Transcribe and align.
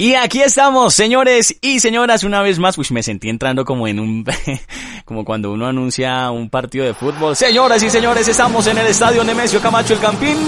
Y 0.00 0.14
aquí 0.14 0.40
estamos, 0.40 0.94
señores 0.94 1.54
y 1.60 1.78
señoras, 1.78 2.24
una 2.24 2.40
vez 2.40 2.58
más. 2.58 2.78
Uy, 2.78 2.86
me 2.88 3.02
sentí 3.02 3.28
entrando 3.28 3.66
como 3.66 3.86
en 3.86 4.00
un, 4.00 4.24
como 5.04 5.26
cuando 5.26 5.52
uno 5.52 5.66
anuncia 5.66 6.30
un 6.30 6.48
partido 6.48 6.86
de 6.86 6.94
fútbol. 6.94 7.36
Señoras 7.36 7.82
y 7.82 7.90
señores, 7.90 8.26
estamos 8.26 8.66
en 8.66 8.78
el 8.78 8.86
estadio 8.86 9.22
Nemesio 9.22 9.60
Camacho 9.60 9.92
el 9.92 10.00
Campín, 10.00 10.38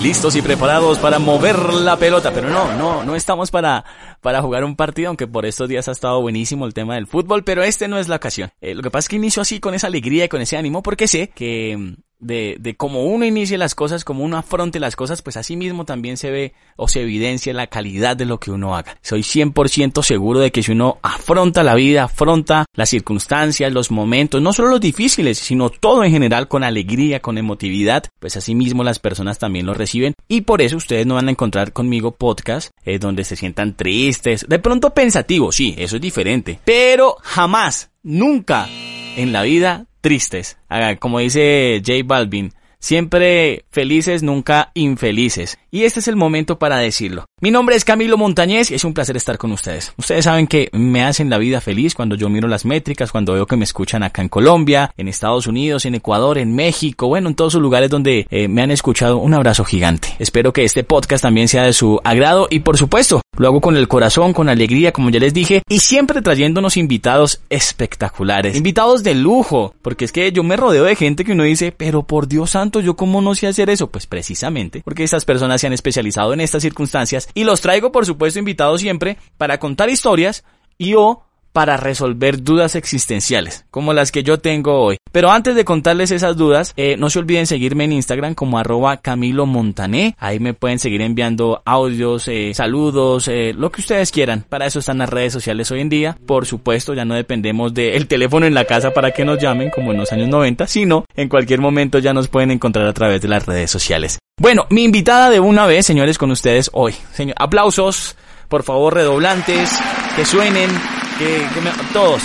listos 0.00 0.36
y 0.36 0.42
preparados 0.42 0.98
para 0.98 1.18
mover 1.18 1.58
la 1.74 1.96
pelota. 1.96 2.32
Pero 2.32 2.48
no, 2.48 2.72
no, 2.76 3.04
no 3.04 3.16
estamos 3.16 3.50
para, 3.50 3.84
para 4.20 4.42
jugar 4.42 4.64
un 4.64 4.76
partido, 4.76 5.08
aunque 5.08 5.26
por 5.26 5.46
estos 5.46 5.68
días 5.68 5.88
ha 5.88 5.92
estado 5.92 6.20
buenísimo 6.20 6.66
el 6.66 6.74
tema 6.74 6.94
del 6.94 7.06
fútbol, 7.06 7.44
pero 7.44 7.62
este 7.62 7.88
no 7.88 7.98
es 7.98 8.08
la 8.08 8.16
ocasión. 8.16 8.50
Eh, 8.60 8.74
lo 8.74 8.82
que 8.82 8.90
pasa 8.90 9.06
es 9.06 9.08
que 9.08 9.16
inicio 9.16 9.42
así 9.42 9.60
con 9.60 9.74
esa 9.74 9.86
alegría 9.86 10.24
y 10.24 10.28
con 10.28 10.40
ese 10.40 10.56
ánimo, 10.56 10.82
porque 10.82 11.08
sé 11.08 11.28
que 11.28 11.96
de, 12.20 12.56
de 12.60 12.76
cómo 12.76 13.04
uno 13.04 13.24
inicie 13.24 13.58
las 13.58 13.74
cosas, 13.74 14.04
cómo 14.04 14.24
uno 14.24 14.36
afronte 14.36 14.78
las 14.78 14.94
cosas, 14.94 15.22
pues 15.22 15.36
así 15.36 15.56
mismo 15.56 15.84
también 15.84 16.16
se 16.16 16.30
ve 16.30 16.52
o 16.76 16.86
se 16.86 17.02
evidencia 17.02 17.52
la 17.52 17.66
calidad 17.66 18.16
de 18.16 18.26
lo 18.26 18.38
que 18.38 18.50
uno 18.50 18.76
haga. 18.76 18.96
Soy 19.02 19.22
100% 19.22 20.02
seguro 20.02 20.38
de 20.38 20.52
que 20.52 20.62
si 20.62 20.72
uno 20.72 20.98
afronta 21.02 21.62
la 21.62 21.74
vida, 21.74 22.04
afronta 22.04 22.66
las 22.74 22.90
circunstancias, 22.90 23.72
los 23.72 23.90
momentos, 23.90 24.40
no 24.40 24.52
solo 24.52 24.68
los 24.70 24.80
difíciles, 24.80 25.38
sino 25.38 25.70
todo 25.70 26.04
en 26.04 26.12
general 26.12 26.46
con 26.46 26.62
alegría, 26.62 27.20
con 27.20 27.38
emotividad, 27.38 28.04
pues 28.18 28.36
así 28.36 28.54
mismo 28.54 28.84
las 28.84 28.98
personas 28.98 29.38
también 29.38 29.66
lo 29.66 29.69
reciben. 29.74 30.14
Y 30.28 30.42
por 30.42 30.62
eso 30.62 30.76
ustedes 30.76 31.06
no 31.06 31.14
van 31.14 31.28
a 31.28 31.32
encontrar 31.32 31.72
conmigo 31.72 32.16
podcast 32.16 32.70
eh, 32.84 32.98
donde 32.98 33.24
se 33.24 33.36
sientan 33.36 33.76
tristes, 33.76 34.46
de 34.48 34.58
pronto 34.58 34.94
pensativos, 34.94 35.56
sí, 35.56 35.74
eso 35.78 35.96
es 35.96 36.02
diferente, 36.02 36.58
pero 36.64 37.16
jamás, 37.22 37.90
nunca 38.02 38.68
en 39.16 39.32
la 39.32 39.42
vida 39.42 39.86
tristes. 40.00 40.56
Como 40.98 41.18
dice 41.18 41.82
J 41.84 42.00
Balvin, 42.04 42.52
siempre 42.78 43.64
felices, 43.70 44.22
nunca 44.22 44.70
infelices. 44.74 45.58
Y 45.72 45.84
este 45.84 46.00
es 46.00 46.08
el 46.08 46.16
momento 46.16 46.58
para 46.58 46.78
decirlo. 46.78 47.26
Mi 47.40 47.52
nombre 47.52 47.76
es 47.76 47.84
Camilo 47.84 48.18
Montañez 48.18 48.72
y 48.72 48.74
es 48.74 48.84
un 48.84 48.92
placer 48.92 49.16
estar 49.16 49.38
con 49.38 49.52
ustedes. 49.52 49.92
Ustedes 49.96 50.24
saben 50.24 50.48
que 50.48 50.68
me 50.72 51.04
hacen 51.04 51.30
la 51.30 51.38
vida 51.38 51.60
feliz 51.60 51.94
cuando 51.94 52.16
yo 52.16 52.28
miro 52.28 52.48
las 52.48 52.64
métricas, 52.64 53.12
cuando 53.12 53.34
veo 53.34 53.46
que 53.46 53.56
me 53.56 53.64
escuchan 53.64 54.02
acá 54.02 54.20
en 54.20 54.28
Colombia, 54.28 54.92
en 54.96 55.06
Estados 55.06 55.46
Unidos, 55.46 55.84
en 55.84 55.94
Ecuador, 55.94 56.38
en 56.38 56.54
México, 56.56 57.06
bueno, 57.06 57.28
en 57.28 57.36
todos 57.36 57.54
los 57.54 57.62
lugares 57.62 57.88
donde 57.88 58.26
eh, 58.30 58.48
me 58.48 58.62
han 58.62 58.72
escuchado. 58.72 59.18
Un 59.18 59.32
abrazo 59.32 59.64
gigante. 59.64 60.08
Espero 60.18 60.52
que 60.52 60.64
este 60.64 60.82
podcast 60.82 61.22
también 61.22 61.46
sea 61.46 61.62
de 61.62 61.72
su 61.72 62.00
agrado 62.02 62.48
y 62.50 62.60
por 62.60 62.76
supuesto, 62.76 63.22
lo 63.38 63.46
hago 63.46 63.60
con 63.60 63.76
el 63.76 63.86
corazón, 63.86 64.32
con 64.32 64.48
alegría, 64.48 64.92
como 64.92 65.10
ya 65.10 65.20
les 65.20 65.32
dije, 65.32 65.62
y 65.68 65.78
siempre 65.78 66.20
trayéndonos 66.20 66.76
invitados 66.76 67.42
espectaculares, 67.48 68.56
invitados 68.56 69.04
de 69.04 69.14
lujo, 69.14 69.72
porque 69.82 70.04
es 70.04 70.12
que 70.12 70.32
yo 70.32 70.42
me 70.42 70.56
rodeo 70.56 70.84
de 70.84 70.96
gente 70.96 71.24
que 71.24 71.32
uno 71.32 71.44
dice, 71.44 71.72
pero 71.72 72.02
por 72.02 72.26
Dios 72.26 72.50
santo, 72.50 72.80
yo 72.80 72.96
cómo 72.96 73.22
no 73.22 73.34
sé 73.36 73.46
hacer 73.46 73.70
eso, 73.70 73.88
pues 73.88 74.06
precisamente 74.06 74.82
porque 74.84 75.04
estas 75.04 75.24
personas 75.24 75.59
se 75.60 75.68
han 75.68 75.72
especializado 75.72 76.32
en 76.32 76.40
estas 76.40 76.62
circunstancias 76.62 77.28
y 77.34 77.44
los 77.44 77.60
traigo 77.60 77.92
por 77.92 78.06
supuesto 78.06 78.38
invitados 78.38 78.80
siempre 78.80 79.16
para 79.38 79.58
contar 79.58 79.88
historias 79.88 80.44
y 80.78 80.94
o 80.94 81.22
para 81.52 81.76
resolver 81.76 82.42
dudas 82.42 82.74
existenciales, 82.74 83.64
como 83.70 83.92
las 83.92 84.12
que 84.12 84.22
yo 84.22 84.38
tengo 84.38 84.80
hoy. 84.80 84.96
Pero 85.12 85.30
antes 85.30 85.54
de 85.56 85.64
contarles 85.64 86.10
esas 86.10 86.36
dudas, 86.36 86.72
eh, 86.76 86.96
no 86.96 87.10
se 87.10 87.18
olviden 87.18 87.46
seguirme 87.46 87.84
en 87.84 87.92
Instagram 87.92 88.34
como 88.34 88.58
arroba 88.58 88.98
Camilo 88.98 89.46
Montané. 89.46 90.14
Ahí 90.18 90.38
me 90.38 90.54
pueden 90.54 90.78
seguir 90.78 91.02
enviando 91.02 91.62
audios, 91.64 92.28
eh, 92.28 92.52
saludos, 92.54 93.26
eh, 93.28 93.52
lo 93.52 93.72
que 93.72 93.80
ustedes 93.80 94.12
quieran. 94.12 94.44
Para 94.48 94.66
eso 94.66 94.78
están 94.78 94.98
las 94.98 95.08
redes 95.08 95.32
sociales 95.32 95.70
hoy 95.70 95.80
en 95.80 95.88
día. 95.88 96.16
Por 96.26 96.46
supuesto, 96.46 96.94
ya 96.94 97.04
no 97.04 97.14
dependemos 97.14 97.74
del 97.74 98.06
teléfono 98.06 98.46
en 98.46 98.54
la 98.54 98.64
casa 98.64 98.92
para 98.92 99.10
que 99.10 99.24
nos 99.24 99.40
llamen 99.40 99.70
como 99.70 99.92
en 99.92 99.98
los 99.98 100.12
años 100.12 100.28
90, 100.28 100.66
sino 100.66 101.04
en 101.16 101.28
cualquier 101.28 101.60
momento 101.60 101.98
ya 101.98 102.12
nos 102.12 102.28
pueden 102.28 102.52
encontrar 102.52 102.86
a 102.86 102.94
través 102.94 103.20
de 103.20 103.28
las 103.28 103.46
redes 103.46 103.70
sociales. 103.70 104.20
Bueno, 104.40 104.66
mi 104.70 104.84
invitada 104.84 105.28
de 105.28 105.38
una 105.38 105.66
vez, 105.66 105.84
señores, 105.84 106.16
con 106.16 106.30
ustedes 106.30 106.70
hoy. 106.72 106.94
Señor, 107.12 107.36
aplausos, 107.38 108.16
por 108.48 108.62
favor, 108.62 108.94
redoblantes, 108.94 109.70
que 110.16 110.24
suenen, 110.24 110.70
que, 111.18 111.60
me, 111.60 111.70
todos. 111.92 112.22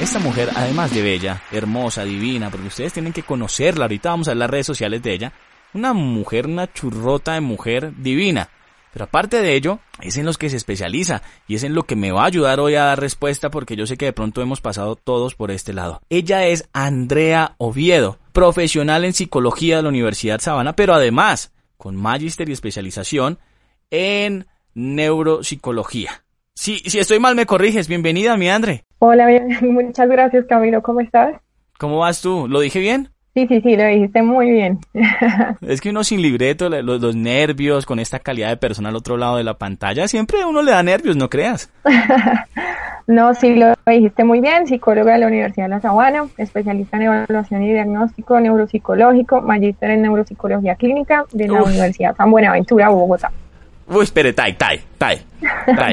Esta 0.00 0.18
mujer, 0.18 0.48
además 0.56 0.94
de 0.94 1.02
bella, 1.02 1.42
hermosa, 1.52 2.04
divina, 2.04 2.48
porque 2.48 2.68
ustedes 2.68 2.94
tienen 2.94 3.12
que 3.12 3.22
conocerla, 3.22 3.84
ahorita 3.84 4.08
vamos 4.08 4.28
a 4.28 4.34
las 4.34 4.48
redes 4.48 4.64
sociales 4.64 5.02
de 5.02 5.12
ella, 5.12 5.32
una 5.74 5.92
mujer, 5.92 6.46
una 6.46 6.72
churrota 6.72 7.34
de 7.34 7.42
mujer 7.42 7.92
divina. 7.98 8.48
Pero 8.94 9.04
aparte 9.04 9.42
de 9.42 9.54
ello, 9.54 9.78
es 10.00 10.16
en 10.16 10.24
los 10.24 10.38
que 10.38 10.48
se 10.48 10.56
especializa 10.56 11.20
y 11.46 11.56
es 11.56 11.64
en 11.64 11.74
lo 11.74 11.82
que 11.82 11.96
me 11.96 12.12
va 12.12 12.22
a 12.22 12.28
ayudar 12.28 12.60
hoy 12.60 12.76
a 12.76 12.84
dar 12.84 12.98
respuesta 12.98 13.50
porque 13.50 13.76
yo 13.76 13.86
sé 13.86 13.98
que 13.98 14.06
de 14.06 14.14
pronto 14.14 14.40
hemos 14.40 14.62
pasado 14.62 14.96
todos 14.96 15.34
por 15.34 15.50
este 15.50 15.74
lado. 15.74 16.00
Ella 16.08 16.46
es 16.46 16.66
Andrea 16.72 17.56
Oviedo 17.58 18.21
profesional 18.32 19.04
en 19.04 19.12
psicología 19.12 19.76
de 19.76 19.82
la 19.82 19.88
Universidad 19.88 20.40
Sabana, 20.40 20.74
pero 20.74 20.94
además 20.94 21.52
con 21.76 21.96
magíster 21.96 22.48
y 22.48 22.52
especialización 22.52 23.38
en 23.90 24.46
neuropsicología. 24.74 26.24
Si, 26.54 26.78
si 26.78 26.98
estoy 26.98 27.18
mal, 27.18 27.34
me 27.34 27.46
corriges. 27.46 27.88
Bienvenida, 27.88 28.36
mi 28.36 28.48
Andre. 28.48 28.84
Hola, 28.98 29.26
muchas 29.62 30.08
gracias, 30.08 30.46
Camilo. 30.46 30.82
¿Cómo 30.82 31.00
estás? 31.00 31.40
¿Cómo 31.78 31.98
vas 31.98 32.20
tú? 32.20 32.46
¿Lo 32.48 32.60
dije 32.60 32.78
bien? 32.78 33.11
Sí, 33.34 33.46
sí, 33.46 33.62
sí, 33.62 33.76
lo 33.76 33.86
dijiste 33.86 34.22
muy 34.22 34.50
bien. 34.50 34.78
es 35.62 35.80
que 35.80 35.88
uno 35.88 36.04
sin 36.04 36.20
libreto, 36.20 36.68
los, 36.68 37.00
los, 37.00 37.16
nervios, 37.16 37.86
con 37.86 37.98
esta 37.98 38.18
calidad 38.18 38.50
de 38.50 38.58
persona 38.58 38.90
al 38.90 38.96
otro 38.96 39.16
lado 39.16 39.38
de 39.38 39.44
la 39.44 39.54
pantalla, 39.54 40.06
siempre 40.06 40.44
uno 40.44 40.60
le 40.60 40.72
da 40.72 40.82
nervios, 40.82 41.16
¿no 41.16 41.30
creas? 41.30 41.70
no, 43.06 43.32
sí, 43.34 43.54
lo 43.54 43.72
dijiste 43.86 44.22
muy 44.24 44.40
bien, 44.40 44.66
psicóloga 44.66 45.14
de 45.14 45.20
la 45.20 45.28
Universidad 45.28 45.64
de 45.64 45.70
La 45.70 45.80
Sabana, 45.80 46.26
especialista 46.36 46.98
en 46.98 47.04
evaluación 47.04 47.62
y 47.62 47.72
diagnóstico 47.72 48.38
neuropsicológico, 48.38 49.40
magíster 49.40 49.92
en 49.92 50.02
neuropsicología 50.02 50.74
clínica 50.74 51.24
de 51.32 51.48
la 51.48 51.62
Universidad 51.62 52.14
San 52.14 52.30
Buenaventura, 52.30 52.90
Bogotá. 52.90 53.32
Uy, 53.88 54.04
espere, 54.04 54.34
tai, 54.34 54.52
tai, 54.54 54.80
tai. 54.98 55.31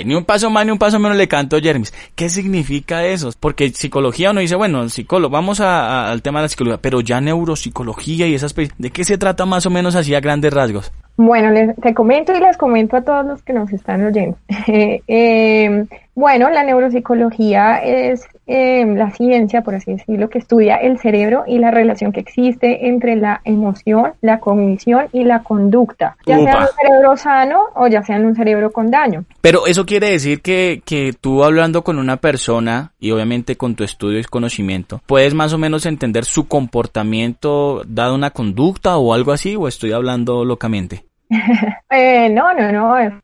Ni 0.05 0.15
un 0.15 0.25
paso 0.25 0.49
más 0.49 0.65
ni 0.65 0.71
un 0.71 0.77
paso 0.77 0.99
menos 0.99 1.17
le 1.17 1.27
canto 1.27 1.59
Jermis. 1.59 1.93
¿Qué 2.15 2.29
significa 2.29 3.05
eso? 3.05 3.29
Porque 3.39 3.69
psicología 3.69 4.31
uno 4.31 4.41
dice, 4.41 4.55
bueno, 4.55 4.87
psicólogo, 4.89 5.31
vamos 5.31 5.59
al 5.59 6.21
tema 6.21 6.39
de 6.39 6.43
la 6.43 6.49
psicología, 6.49 6.79
pero 6.81 7.01
ya 7.01 7.21
neuropsicología 7.21 8.27
y 8.27 8.35
esas... 8.35 8.55
¿De 8.55 8.89
qué 8.91 9.03
se 9.03 9.17
trata 9.17 9.45
más 9.45 9.65
o 9.65 9.69
menos 9.69 9.95
así 9.95 10.15
a 10.15 10.19
grandes 10.19 10.53
rasgos? 10.53 10.91
Bueno, 11.17 11.51
les, 11.51 11.75
te 11.75 11.93
comento 11.93 12.33
y 12.33 12.39
les 12.39 12.55
comento 12.55 12.95
a 12.95 13.01
todos 13.01 13.25
los 13.25 13.43
que 13.43 13.51
nos 13.51 13.71
están 13.73 14.05
oyendo. 14.05 14.37
eh, 14.67 15.85
bueno, 16.15 16.49
la 16.49 16.63
neuropsicología 16.63 17.77
es 17.77 18.27
eh, 18.45 18.85
la 18.85 19.11
ciencia, 19.11 19.61
por 19.61 19.75
así 19.75 19.91
decirlo, 19.91 20.29
que 20.29 20.39
estudia 20.39 20.75
el 20.75 20.97
cerebro 20.99 21.43
y 21.47 21.59
la 21.59 21.71
relación 21.71 22.11
que 22.11 22.19
existe 22.19 22.87
entre 22.87 23.15
la 23.15 23.41
emoción, 23.45 24.13
la 24.21 24.39
cognición 24.39 25.07
y 25.13 25.23
la 25.23 25.43
conducta, 25.43 26.17
ya 26.25 26.39
sea 26.39 26.51
en 26.53 26.61
un 26.61 26.67
cerebro 26.67 27.15
sano 27.15 27.59
o 27.75 27.87
ya 27.87 28.03
sea 28.03 28.17
en 28.17 28.25
un 28.25 28.35
cerebro 28.35 28.71
con 28.71 28.91
daño. 28.91 29.23
Pero 29.41 29.67
eso 29.67 29.85
quiere 29.85 30.09
decir 30.09 30.41
que, 30.41 30.81
que 30.85 31.13
tú 31.19 31.43
hablando 31.43 31.83
con 31.83 31.97
una 31.97 32.17
persona 32.17 32.91
y 32.99 33.11
obviamente 33.11 33.55
con 33.55 33.75
tu 33.75 33.83
estudio 33.83 34.19
y 34.19 34.23
conocimiento, 34.23 35.01
puedes 35.05 35.33
más 35.33 35.53
o 35.53 35.57
menos 35.57 35.85
entender 35.85 36.25
su 36.25 36.47
comportamiento 36.47 37.83
dado 37.87 38.15
una 38.15 38.31
conducta 38.31 38.97
o 38.97 39.13
algo 39.13 39.31
así, 39.31 39.55
o 39.55 39.67
estoy 39.67 39.93
hablando 39.93 40.43
locamente. 40.43 41.05
eh, 41.89 42.29
no, 42.29 42.53
no, 42.53 42.71
no, 42.71 42.97
eso, 42.97 43.17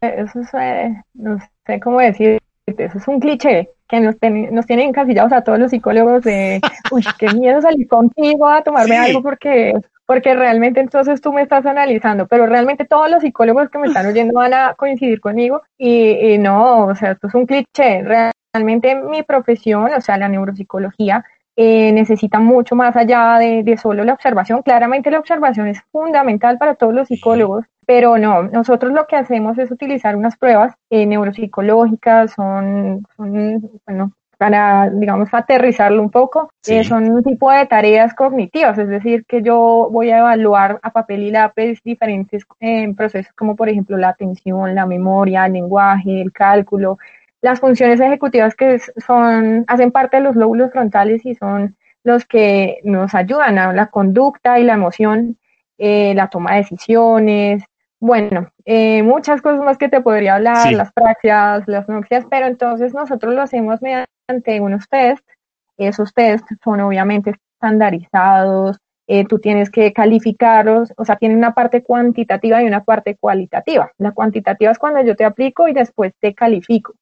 eso 0.00 0.40
es, 0.40 0.54
eh, 0.54 1.02
no 1.14 1.38
sé 1.66 1.80
cómo 1.80 2.00
decir, 2.00 2.38
eso 2.66 2.98
es 2.98 3.08
un 3.08 3.20
cliché 3.20 3.68
que 3.88 4.00
nos, 4.00 4.16
nos 4.50 4.66
tienen 4.66 4.88
encasillados 4.88 5.32
a 5.32 5.42
todos 5.42 5.58
los 5.58 5.70
psicólogos 5.70 6.22
de, 6.22 6.60
uy, 6.90 7.04
qué 7.18 7.28
miedo 7.34 7.60
salir 7.60 7.86
contigo 7.86 8.48
a 8.48 8.62
tomarme 8.62 8.96
algo 8.96 9.22
porque, 9.22 9.74
porque 10.12 10.34
realmente 10.34 10.78
entonces 10.78 11.22
tú 11.22 11.32
me 11.32 11.40
estás 11.40 11.64
analizando, 11.64 12.26
pero 12.26 12.44
realmente 12.44 12.84
todos 12.84 13.10
los 13.10 13.22
psicólogos 13.22 13.70
que 13.70 13.78
me 13.78 13.86
están 13.86 14.04
oyendo 14.04 14.34
van 14.34 14.52
a 14.52 14.74
coincidir 14.74 15.22
conmigo 15.22 15.62
y, 15.78 16.34
y 16.34 16.36
no, 16.36 16.84
o 16.88 16.94
sea, 16.94 17.12
esto 17.12 17.28
es 17.28 17.34
un 17.34 17.46
cliché. 17.46 18.02
Realmente 18.52 18.94
mi 18.94 19.22
profesión, 19.22 19.90
o 19.90 20.00
sea, 20.02 20.18
la 20.18 20.28
neuropsicología, 20.28 21.24
eh, 21.56 21.92
necesita 21.92 22.40
mucho 22.40 22.76
más 22.76 22.94
allá 22.94 23.38
de, 23.38 23.62
de, 23.62 23.78
solo 23.78 24.04
la 24.04 24.12
observación. 24.12 24.60
Claramente 24.60 25.10
la 25.10 25.18
observación 25.18 25.68
es 25.68 25.80
fundamental 25.90 26.58
para 26.58 26.74
todos 26.74 26.92
los 26.92 27.08
psicólogos, 27.08 27.64
pero 27.86 28.18
no, 28.18 28.42
nosotros 28.42 28.92
lo 28.92 29.06
que 29.06 29.16
hacemos 29.16 29.56
es 29.56 29.70
utilizar 29.70 30.14
unas 30.14 30.36
pruebas 30.36 30.74
eh, 30.90 31.06
neuropsicológicas, 31.06 32.32
son, 32.32 33.06
son, 33.16 33.80
bueno, 33.86 34.12
para, 34.42 34.90
digamos, 34.90 35.28
aterrizarlo 35.30 36.02
un 36.02 36.10
poco, 36.10 36.50
eh, 36.66 36.82
son 36.82 37.08
un 37.12 37.22
tipo 37.22 37.48
de 37.52 37.64
tareas 37.64 38.12
cognitivas, 38.12 38.76
es 38.76 38.88
decir, 38.88 39.24
que 39.24 39.40
yo 39.40 39.88
voy 39.88 40.10
a 40.10 40.18
evaluar 40.18 40.80
a 40.82 40.90
papel 40.90 41.22
y 41.22 41.30
lápiz 41.30 41.80
diferentes 41.84 42.42
eh, 42.58 42.92
procesos 42.92 43.32
como 43.34 43.54
por 43.54 43.68
ejemplo 43.68 43.96
la 43.96 44.08
atención, 44.08 44.74
la 44.74 44.84
memoria, 44.84 45.46
el 45.46 45.52
lenguaje, 45.52 46.20
el 46.20 46.32
cálculo, 46.32 46.98
las 47.40 47.60
funciones 47.60 48.00
ejecutivas 48.00 48.56
que 48.56 48.80
son, 49.06 49.64
hacen 49.68 49.92
parte 49.92 50.16
de 50.16 50.24
los 50.24 50.34
lóbulos 50.34 50.72
frontales 50.72 51.24
y 51.24 51.36
son 51.36 51.76
los 52.02 52.24
que 52.24 52.80
nos 52.82 53.14
ayudan 53.14 53.58
a 53.58 53.72
la 53.72 53.86
conducta 53.90 54.58
y 54.58 54.64
la 54.64 54.72
emoción, 54.72 55.38
eh, 55.78 56.14
la 56.16 56.26
toma 56.26 56.54
de 56.54 56.62
decisiones, 56.62 57.62
bueno, 58.00 58.50
eh, 58.64 59.04
muchas 59.04 59.40
cosas 59.40 59.64
más 59.64 59.78
que 59.78 59.88
te 59.88 60.00
podría 60.00 60.34
hablar, 60.34 60.72
las 60.72 60.92
praxias, 60.92 61.62
las 61.68 61.88
noxias, 61.88 62.26
pero 62.28 62.48
entonces 62.48 62.92
nosotros 62.92 63.32
lo 63.32 63.42
hacemos 63.42 63.80
mediante 63.80 64.10
unos 64.60 64.88
test. 64.88 65.26
Esos 65.76 66.12
test 66.14 66.46
son 66.62 66.80
obviamente 66.80 67.34
estandarizados, 67.54 68.78
eh, 69.06 69.26
tú 69.26 69.38
tienes 69.38 69.70
que 69.70 69.92
calificarlos, 69.92 70.92
o 70.96 71.04
sea, 71.04 71.16
tiene 71.16 71.34
una 71.34 71.54
parte 71.54 71.82
cuantitativa 71.82 72.62
y 72.62 72.66
una 72.66 72.84
parte 72.84 73.16
cualitativa. 73.16 73.92
La 73.98 74.12
cuantitativa 74.12 74.70
es 74.70 74.78
cuando 74.78 75.02
yo 75.02 75.16
te 75.16 75.24
aplico 75.24 75.68
y 75.68 75.72
después 75.72 76.12
te 76.20 76.34
califico, 76.34 76.94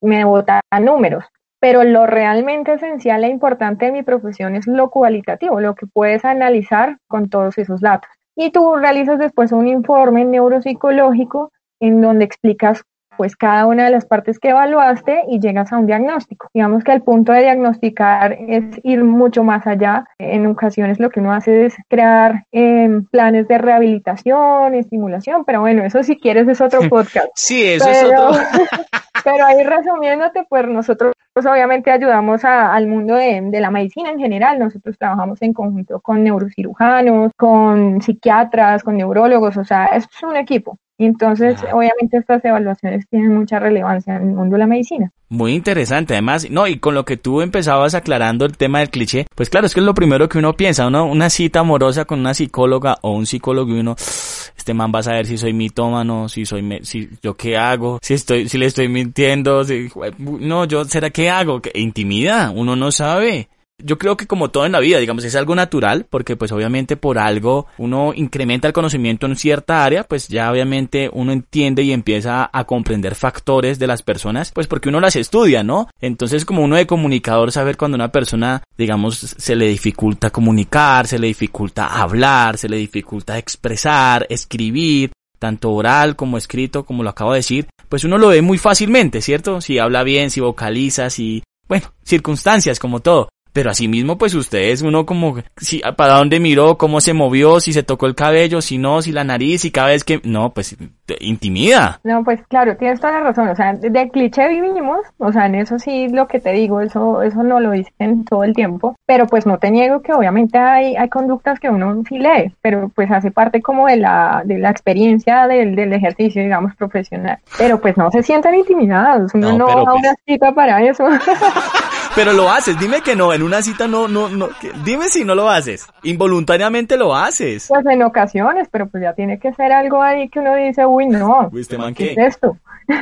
me 0.00 0.24
botan 0.24 0.60
números, 0.80 1.24
pero 1.60 1.84
lo 1.84 2.06
realmente 2.06 2.74
esencial 2.74 3.24
e 3.24 3.28
importante 3.28 3.86
de 3.86 3.92
mi 3.92 4.02
profesión 4.02 4.56
es 4.56 4.66
lo 4.66 4.90
cualitativo, 4.90 5.60
lo 5.60 5.74
que 5.74 5.86
puedes 5.86 6.24
analizar 6.24 6.98
con 7.08 7.28
todos 7.28 7.58
esos 7.58 7.80
datos. 7.80 8.10
Y 8.36 8.52
tú 8.52 8.76
realizas 8.76 9.18
después 9.18 9.52
un 9.52 9.66
informe 9.66 10.24
neuropsicológico 10.24 11.52
en 11.80 12.00
donde 12.00 12.24
explicas 12.24 12.84
pues 13.20 13.36
cada 13.36 13.66
una 13.66 13.84
de 13.84 13.90
las 13.90 14.06
partes 14.06 14.38
que 14.38 14.48
evaluaste 14.48 15.24
y 15.28 15.40
llegas 15.40 15.70
a 15.74 15.76
un 15.76 15.86
diagnóstico. 15.86 16.48
Digamos 16.54 16.82
que 16.82 16.92
el 16.92 17.02
punto 17.02 17.32
de 17.32 17.42
diagnosticar 17.42 18.32
es 18.32 18.64
ir 18.82 19.04
mucho 19.04 19.44
más 19.44 19.66
allá. 19.66 20.06
En 20.18 20.46
ocasiones 20.46 20.98
lo 20.98 21.10
que 21.10 21.20
uno 21.20 21.30
hace 21.30 21.66
es 21.66 21.74
crear 21.90 22.46
em, 22.50 23.04
planes 23.04 23.46
de 23.46 23.58
rehabilitación, 23.58 24.74
estimulación, 24.74 25.44
pero 25.44 25.60
bueno, 25.60 25.84
eso 25.84 26.02
si 26.02 26.18
quieres 26.18 26.48
es 26.48 26.62
otro 26.62 26.80
podcast. 26.88 27.28
Sí, 27.34 27.62
eso 27.62 27.90
es 27.90 28.04
otro. 28.04 28.30
pero 29.22 29.44
ahí 29.44 29.64
resumiéndote, 29.64 30.46
pues 30.48 30.66
nosotros 30.66 31.12
obviamente 31.34 31.90
ayudamos 31.90 32.42
al 32.42 32.86
mundo 32.86 33.16
de, 33.16 33.42
de, 33.42 33.60
la 33.60 33.70
medicina 33.70 34.08
en 34.08 34.18
general. 34.18 34.58
Nosotros 34.58 34.96
trabajamos 34.96 35.42
en 35.42 35.52
conjunto 35.52 36.00
con 36.00 36.24
neurocirujanos, 36.24 37.32
con 37.36 38.00
psiquiatras, 38.00 38.82
con 38.82 38.96
neurólogos, 38.96 39.58
o 39.58 39.64
sea, 39.64 39.84
es 39.88 40.06
un 40.22 40.36
equipo. 40.38 40.78
Y 41.00 41.06
entonces, 41.06 41.58
obviamente, 41.72 42.18
estas 42.18 42.44
evaluaciones 42.44 43.08
tienen 43.08 43.34
mucha 43.34 43.58
relevancia 43.58 44.16
en 44.16 44.22
el 44.22 44.34
mundo 44.34 44.56
de 44.56 44.58
la 44.58 44.66
medicina. 44.66 45.10
Muy 45.30 45.54
interesante, 45.54 46.12
además, 46.12 46.50
no, 46.50 46.66
y 46.66 46.76
con 46.76 46.92
lo 46.92 47.06
que 47.06 47.16
tú 47.16 47.40
empezabas 47.40 47.94
aclarando 47.94 48.44
el 48.44 48.58
tema 48.58 48.80
del 48.80 48.90
cliché, 48.90 49.24
pues 49.34 49.48
claro, 49.48 49.66
es 49.66 49.72
que 49.72 49.80
es 49.80 49.86
lo 49.86 49.94
primero 49.94 50.28
que 50.28 50.36
uno 50.36 50.52
piensa, 50.52 50.88
uno, 50.88 51.06
una 51.06 51.30
cita 51.30 51.60
amorosa 51.60 52.04
con 52.04 52.20
una 52.20 52.34
psicóloga 52.34 52.98
o 53.00 53.12
un 53.12 53.24
psicólogo 53.24 53.74
y 53.74 53.80
uno, 53.80 53.96
este 53.96 54.74
man 54.74 54.92
va 54.94 54.98
a 54.98 55.04
saber 55.04 55.24
si 55.24 55.38
soy 55.38 55.54
mitómano, 55.54 56.28
si 56.28 56.44
soy, 56.44 56.80
si 56.82 57.08
yo 57.22 57.34
qué 57.34 57.56
hago, 57.56 57.98
si 58.02 58.12
estoy, 58.12 58.50
si 58.50 58.58
le 58.58 58.66
estoy 58.66 58.88
mintiendo, 58.88 59.64
si, 59.64 59.88
no, 60.18 60.66
yo, 60.66 60.84
¿será 60.84 61.08
qué 61.08 61.30
hago? 61.30 61.62
Intimida, 61.72 62.52
uno 62.54 62.76
no 62.76 62.92
sabe 62.92 63.48
yo 63.84 63.98
creo 63.98 64.16
que 64.16 64.26
como 64.26 64.50
todo 64.50 64.66
en 64.66 64.72
la 64.72 64.80
vida, 64.80 64.98
digamos, 64.98 65.24
es 65.24 65.34
algo 65.34 65.54
natural, 65.54 66.06
porque 66.08 66.36
pues 66.36 66.52
obviamente 66.52 66.96
por 66.96 67.18
algo 67.18 67.66
uno 67.78 68.12
incrementa 68.14 68.68
el 68.68 68.74
conocimiento 68.74 69.26
en 69.26 69.36
cierta 69.36 69.84
área, 69.84 70.04
pues 70.04 70.28
ya 70.28 70.50
obviamente 70.50 71.10
uno 71.12 71.32
entiende 71.32 71.82
y 71.82 71.92
empieza 71.92 72.48
a 72.52 72.64
comprender 72.64 73.14
factores 73.14 73.78
de 73.78 73.86
las 73.86 74.02
personas, 74.02 74.52
pues 74.52 74.66
porque 74.66 74.88
uno 74.88 75.00
las 75.00 75.16
estudia, 75.16 75.62
¿no? 75.62 75.88
Entonces 76.00 76.44
como 76.44 76.62
uno 76.62 76.76
de 76.76 76.86
comunicador 76.86 77.52
saber 77.52 77.76
cuando 77.76 77.96
una 77.96 78.12
persona, 78.12 78.62
digamos, 78.76 79.18
se 79.18 79.56
le 79.56 79.66
dificulta 79.68 80.30
comunicar, 80.30 81.06
se 81.06 81.18
le 81.18 81.28
dificulta 81.28 81.86
hablar, 81.86 82.58
se 82.58 82.68
le 82.68 82.76
dificulta 82.76 83.38
expresar, 83.38 84.26
escribir, 84.28 85.12
tanto 85.40 85.72
oral 85.72 86.14
como 86.14 86.38
escrito, 86.38 86.84
como 86.84 87.02
lo 87.02 87.10
acabo 87.10 87.32
de 87.32 87.38
decir, 87.38 87.66
pues 87.88 88.04
uno 88.04 88.18
lo 88.18 88.28
ve 88.28 88.42
muy 88.42 88.58
fácilmente, 88.58 89.20
¿cierto? 89.22 89.60
Si 89.60 89.78
habla 89.78 90.04
bien, 90.04 90.30
si 90.30 90.40
vocaliza, 90.40 91.10
si, 91.10 91.42
bueno, 91.66 91.92
circunstancias 92.04 92.78
como 92.78 93.00
todo. 93.00 93.28
Pero 93.52 93.70
asimismo, 93.70 94.18
pues 94.18 94.34
ustedes, 94.34 94.82
uno 94.82 95.06
como, 95.06 95.36
si, 95.56 95.80
para 95.96 96.14
dónde 96.14 96.40
miró, 96.40 96.78
cómo 96.78 97.00
se 97.00 97.12
movió, 97.12 97.60
si 97.60 97.72
se 97.72 97.82
tocó 97.82 98.06
el 98.06 98.14
cabello, 98.14 98.60
si 98.62 98.78
no, 98.78 99.02
si 99.02 99.12
la 99.12 99.24
nariz, 99.24 99.64
y 99.64 99.70
cada 99.70 99.88
vez 99.88 100.04
que, 100.04 100.20
no, 100.24 100.50
pues 100.50 100.76
intimida. 101.18 102.00
No, 102.04 102.22
pues 102.22 102.40
claro, 102.48 102.76
tienes 102.76 103.00
toda 103.00 103.14
la 103.14 103.20
razón, 103.20 103.48
o 103.48 103.56
sea, 103.56 103.74
de 103.74 104.08
cliché 104.10 104.48
vivimos, 104.48 105.00
o 105.18 105.32
sea, 105.32 105.46
en 105.46 105.56
eso 105.56 105.78
sí 105.78 106.08
lo 106.08 106.28
que 106.28 106.40
te 106.40 106.52
digo, 106.52 106.80
eso, 106.80 107.22
eso 107.22 107.42
no 107.42 107.60
lo 107.60 107.72
dicen 107.72 108.24
todo 108.24 108.44
el 108.44 108.54
tiempo, 108.54 108.96
pero 109.06 109.26
pues 109.26 109.46
no 109.46 109.58
te 109.58 109.70
niego 109.70 110.00
que 110.02 110.12
obviamente 110.12 110.58
hay, 110.58 110.96
hay 110.96 111.08
conductas 111.08 111.58
que 111.58 111.68
uno 111.68 112.02
sí 112.08 112.18
lee, 112.18 112.54
pero 112.60 112.90
pues 112.94 113.10
hace 113.10 113.30
parte 113.30 113.60
como 113.60 113.86
de 113.86 113.96
la, 113.96 114.42
de 114.44 114.58
la 114.58 114.70
experiencia 114.70 115.46
del, 115.46 115.74
del 115.74 115.92
ejercicio, 115.92 116.42
digamos, 116.42 116.74
profesional. 116.76 117.38
Pero 117.58 117.80
pues 117.80 117.96
no 117.96 118.10
se 118.10 118.22
sienten 118.22 118.54
intimidados, 118.54 119.34
uno 119.34 119.52
no, 119.52 119.66
va 119.66 119.72
a 119.72 119.94
una 119.94 120.14
pues 120.14 120.16
cita 120.26 120.52
para 120.52 120.82
eso. 120.84 121.04
Pero 122.14 122.32
lo 122.32 122.50
haces, 122.50 122.78
dime 122.78 123.02
que 123.02 123.14
no, 123.14 123.32
en 123.32 123.42
una 123.42 123.62
cita 123.62 123.86
no, 123.86 124.08
no, 124.08 124.28
no, 124.28 124.48
dime 124.84 125.08
si 125.08 125.24
no 125.24 125.34
lo 125.34 125.48
haces. 125.48 125.86
Involuntariamente 126.02 126.96
lo 126.96 127.14
haces. 127.14 127.66
Pues 127.68 127.86
en 127.86 128.02
ocasiones, 128.02 128.68
pero 128.70 128.88
pues 128.88 129.02
ya 129.02 129.14
tiene 129.14 129.38
que 129.38 129.52
ser 129.54 129.72
algo 129.72 130.02
ahí 130.02 130.28
que 130.28 130.40
uno 130.40 130.54
dice, 130.56 130.84
uy, 130.86 131.06
no. 131.06 131.50
Este 131.56 131.78
¿Qué 131.94 132.12
es 132.12 132.18
esto? 132.18 132.56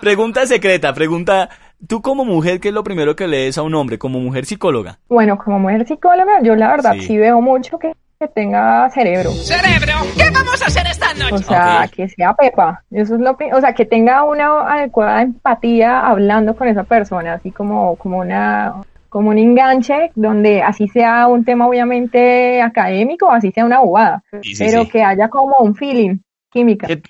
pregunta 0.00 0.46
secreta, 0.46 0.94
pregunta, 0.94 1.48
tú 1.86 2.02
como 2.02 2.24
mujer, 2.24 2.60
¿qué 2.60 2.68
es 2.68 2.74
lo 2.74 2.84
primero 2.84 3.16
que 3.16 3.26
lees 3.26 3.58
a 3.58 3.62
un 3.62 3.74
hombre, 3.74 3.98
como 3.98 4.20
mujer 4.20 4.46
psicóloga? 4.46 4.98
Bueno, 5.08 5.38
como 5.38 5.58
mujer 5.58 5.86
psicóloga, 5.86 6.40
yo 6.42 6.54
la 6.56 6.70
verdad 6.70 6.94
sí 7.00 7.18
veo 7.18 7.40
mucho 7.40 7.78
que 7.78 7.92
que 8.20 8.28
tenga 8.28 8.90
cerebro. 8.90 9.30
¡Cerebro! 9.30 9.94
¿Qué 10.14 10.30
vamos 10.30 10.60
a 10.60 10.66
hacer 10.66 10.86
esta 10.86 11.14
noche? 11.14 11.36
O 11.36 11.38
sea, 11.38 11.88
que 11.90 12.06
sea 12.06 12.34
Pepa. 12.34 12.84
Eso 12.90 13.14
es 13.14 13.20
lo 13.20 13.30
o 13.30 13.60
sea, 13.62 13.72
que 13.72 13.86
tenga 13.86 14.24
una 14.24 14.60
adecuada 14.70 15.22
empatía 15.22 16.00
hablando 16.00 16.54
con 16.54 16.68
esa 16.68 16.84
persona, 16.84 17.32
así 17.34 17.50
como, 17.50 17.96
como 17.96 18.18
una 18.18 18.74
como 19.08 19.30
un 19.30 19.38
enganche 19.38 20.12
donde 20.14 20.62
así 20.62 20.86
sea 20.88 21.26
un 21.28 21.46
tema 21.46 21.66
obviamente 21.66 22.60
académico, 22.60 23.30
así 23.30 23.50
sea 23.52 23.64
una 23.64 23.80
bobada, 23.80 24.22
pero 24.58 24.86
que 24.86 25.02
haya 25.02 25.28
como 25.28 25.56
un 25.58 25.74
feeling, 25.74 26.18
química. 26.50 26.86
Que, 26.86 27.02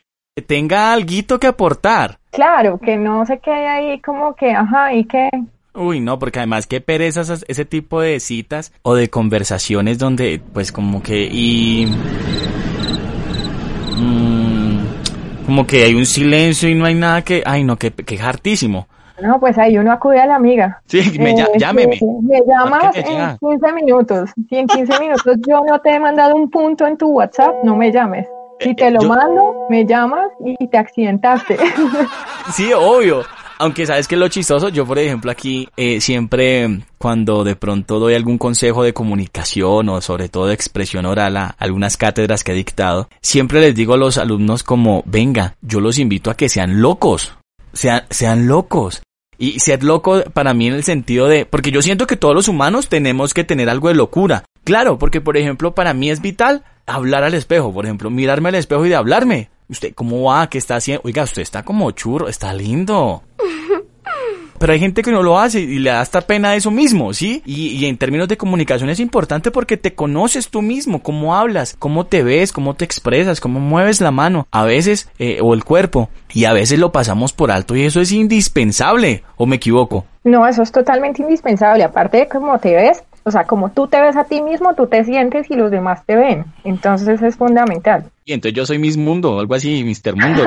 tenga 0.46 0.92
algo 0.92 1.38
que 1.40 1.46
aportar. 1.48 2.18
Claro, 2.30 2.78
que 2.78 2.96
no 2.96 3.26
se 3.26 3.40
quede 3.40 3.66
ahí 3.66 4.00
como 4.00 4.34
que, 4.34 4.52
ajá, 4.52 4.94
y 4.94 5.04
que 5.04 5.28
Uy, 5.74 6.00
no, 6.00 6.18
porque 6.18 6.40
además 6.40 6.66
qué 6.66 6.80
pereza 6.80 7.22
ese 7.46 7.64
tipo 7.64 8.00
de 8.00 8.18
citas 8.20 8.72
o 8.82 8.94
de 8.94 9.08
conversaciones 9.08 9.98
donde 9.98 10.40
pues 10.52 10.72
como 10.72 11.02
que 11.02 11.28
y 11.30 11.86
mm, 13.96 15.46
como 15.46 15.66
que 15.66 15.84
hay 15.84 15.94
un 15.94 16.06
silencio 16.06 16.68
y 16.68 16.74
no 16.74 16.86
hay 16.86 16.94
nada 16.94 17.22
que, 17.22 17.42
ay 17.46 17.62
no, 17.62 17.76
que, 17.76 17.92
que 17.92 18.16
es 18.16 18.20
hartísimo. 18.20 18.88
No, 19.22 19.38
pues 19.38 19.58
ahí 19.58 19.76
uno 19.78 19.92
acude 19.92 20.20
a 20.20 20.26
la 20.26 20.36
amiga. 20.36 20.80
Sí, 20.86 21.18
me, 21.18 21.32
eh, 21.32 21.46
llámeme. 21.58 21.98
me 22.22 22.40
llamas 22.46 22.96
en 22.96 23.36
15 23.38 23.72
minutos. 23.72 24.30
Si 24.48 24.56
en 24.56 24.66
15 24.66 25.00
minutos 25.00 25.36
yo 25.46 25.62
no 25.64 25.78
te 25.80 25.90
he 25.90 26.00
mandado 26.00 26.34
un 26.34 26.50
punto 26.50 26.86
en 26.86 26.96
tu 26.96 27.08
WhatsApp, 27.10 27.54
no 27.62 27.76
me 27.76 27.92
llames. 27.92 28.26
Si 28.60 28.70
eh, 28.70 28.74
te 28.74 28.90
lo 28.90 29.02
mando, 29.02 29.66
me 29.68 29.84
llamas 29.84 30.30
y 30.44 30.66
te 30.66 30.78
accidentaste. 30.78 31.58
Sí, 32.52 32.72
obvio. 32.72 33.22
Aunque 33.60 33.84
sabes 33.84 34.08
que 34.08 34.16
lo 34.16 34.26
chistoso, 34.28 34.70
yo 34.70 34.86
por 34.86 34.98
ejemplo 34.98 35.30
aquí 35.30 35.68
eh, 35.76 36.00
siempre 36.00 36.80
cuando 36.96 37.44
de 37.44 37.56
pronto 37.56 37.98
doy 37.98 38.14
algún 38.14 38.38
consejo 38.38 38.82
de 38.82 38.94
comunicación 38.94 39.90
o 39.90 40.00
sobre 40.00 40.30
todo 40.30 40.46
de 40.46 40.54
expresión 40.54 41.04
oral 41.04 41.36
a 41.36 41.56
algunas 41.58 41.98
cátedras 41.98 42.42
que 42.42 42.52
he 42.52 42.54
dictado, 42.54 43.10
siempre 43.20 43.60
les 43.60 43.74
digo 43.74 43.92
a 43.92 43.98
los 43.98 44.16
alumnos 44.16 44.62
como, 44.62 45.02
venga, 45.04 45.56
yo 45.60 45.80
los 45.80 45.98
invito 45.98 46.30
a 46.30 46.38
que 46.38 46.48
sean 46.48 46.80
locos, 46.80 47.34
sean, 47.74 48.04
sean 48.08 48.48
locos. 48.48 49.02
Y 49.36 49.60
ser 49.60 49.84
loco 49.84 50.22
para 50.32 50.54
mí 50.54 50.68
en 50.68 50.74
el 50.74 50.84
sentido 50.84 51.28
de, 51.28 51.44
porque 51.44 51.70
yo 51.70 51.82
siento 51.82 52.06
que 52.06 52.16
todos 52.16 52.34
los 52.34 52.48
humanos 52.48 52.88
tenemos 52.88 53.34
que 53.34 53.44
tener 53.44 53.68
algo 53.68 53.88
de 53.88 53.94
locura. 53.94 54.44
Claro, 54.64 54.98
porque 54.98 55.20
por 55.20 55.36
ejemplo 55.36 55.74
para 55.74 55.92
mí 55.92 56.08
es 56.08 56.22
vital 56.22 56.64
hablar 56.86 57.24
al 57.24 57.34
espejo, 57.34 57.74
por 57.74 57.84
ejemplo, 57.84 58.08
mirarme 58.08 58.48
al 58.48 58.54
espejo 58.54 58.86
y 58.86 58.88
de 58.88 58.96
hablarme. 58.96 59.50
¿Usted 59.70 59.94
cómo 59.94 60.24
va? 60.24 60.48
¿Qué 60.50 60.58
está 60.58 60.76
haciendo? 60.76 61.02
Oiga, 61.04 61.22
usted 61.22 61.42
está 61.42 61.62
como 61.62 61.92
churro, 61.92 62.28
está 62.28 62.52
lindo. 62.52 63.22
Pero 64.60 64.74
hay 64.74 64.78
gente 64.78 65.00
que 65.00 65.10
no 65.10 65.22
lo 65.22 65.38
hace 65.38 65.60
y 65.60 65.78
le 65.78 65.88
da 65.88 66.02
hasta 66.02 66.20
pena 66.20 66.54
eso 66.54 66.70
mismo, 66.70 67.14
¿sí? 67.14 67.42
Y, 67.46 67.86
en 67.86 67.96
términos 67.96 68.28
de 68.28 68.36
comunicación 68.36 68.90
es 68.90 69.00
importante 69.00 69.50
porque 69.50 69.78
te 69.78 69.94
conoces 69.94 70.50
tú 70.50 70.60
mismo, 70.60 71.02
cómo 71.02 71.34
hablas, 71.34 71.74
cómo 71.78 72.04
te 72.04 72.22
ves, 72.22 72.52
cómo 72.52 72.74
te 72.74 72.84
expresas, 72.84 73.40
cómo 73.40 73.58
mueves 73.58 74.02
la 74.02 74.10
mano, 74.10 74.46
a 74.50 74.64
veces, 74.64 75.08
eh, 75.18 75.38
o 75.40 75.54
el 75.54 75.64
cuerpo, 75.64 76.10
y 76.34 76.44
a 76.44 76.52
veces 76.52 76.78
lo 76.78 76.92
pasamos 76.92 77.32
por 77.32 77.50
alto 77.50 77.74
y 77.74 77.86
eso 77.86 78.02
es 78.02 78.12
indispensable, 78.12 79.24
¿o 79.38 79.46
me 79.46 79.56
equivoco? 79.56 80.04
No, 80.24 80.46
eso 80.46 80.62
es 80.62 80.70
totalmente 80.70 81.22
indispensable, 81.22 81.82
aparte 81.82 82.18
de 82.18 82.28
cómo 82.28 82.58
te 82.58 82.74
ves, 82.74 83.02
o 83.24 83.30
sea, 83.30 83.44
como 83.44 83.70
tú 83.70 83.86
te 83.86 84.00
ves 84.00 84.16
a 84.16 84.24
ti 84.24 84.42
mismo, 84.42 84.74
tú 84.74 84.86
te 84.86 85.04
sientes 85.04 85.50
y 85.50 85.54
los 85.54 85.70
demás 85.70 86.04
te 86.04 86.16
ven. 86.16 86.44
Entonces 86.64 87.22
es 87.22 87.36
fundamental. 87.36 88.04
Y 88.30 88.32
entonces 88.32 88.56
yo 88.56 88.64
soy 88.64 88.78
Miss 88.78 88.96
Mundo, 88.96 89.40
algo 89.40 89.56
así, 89.56 89.82
Mr. 89.82 90.14
Mundo. 90.14 90.44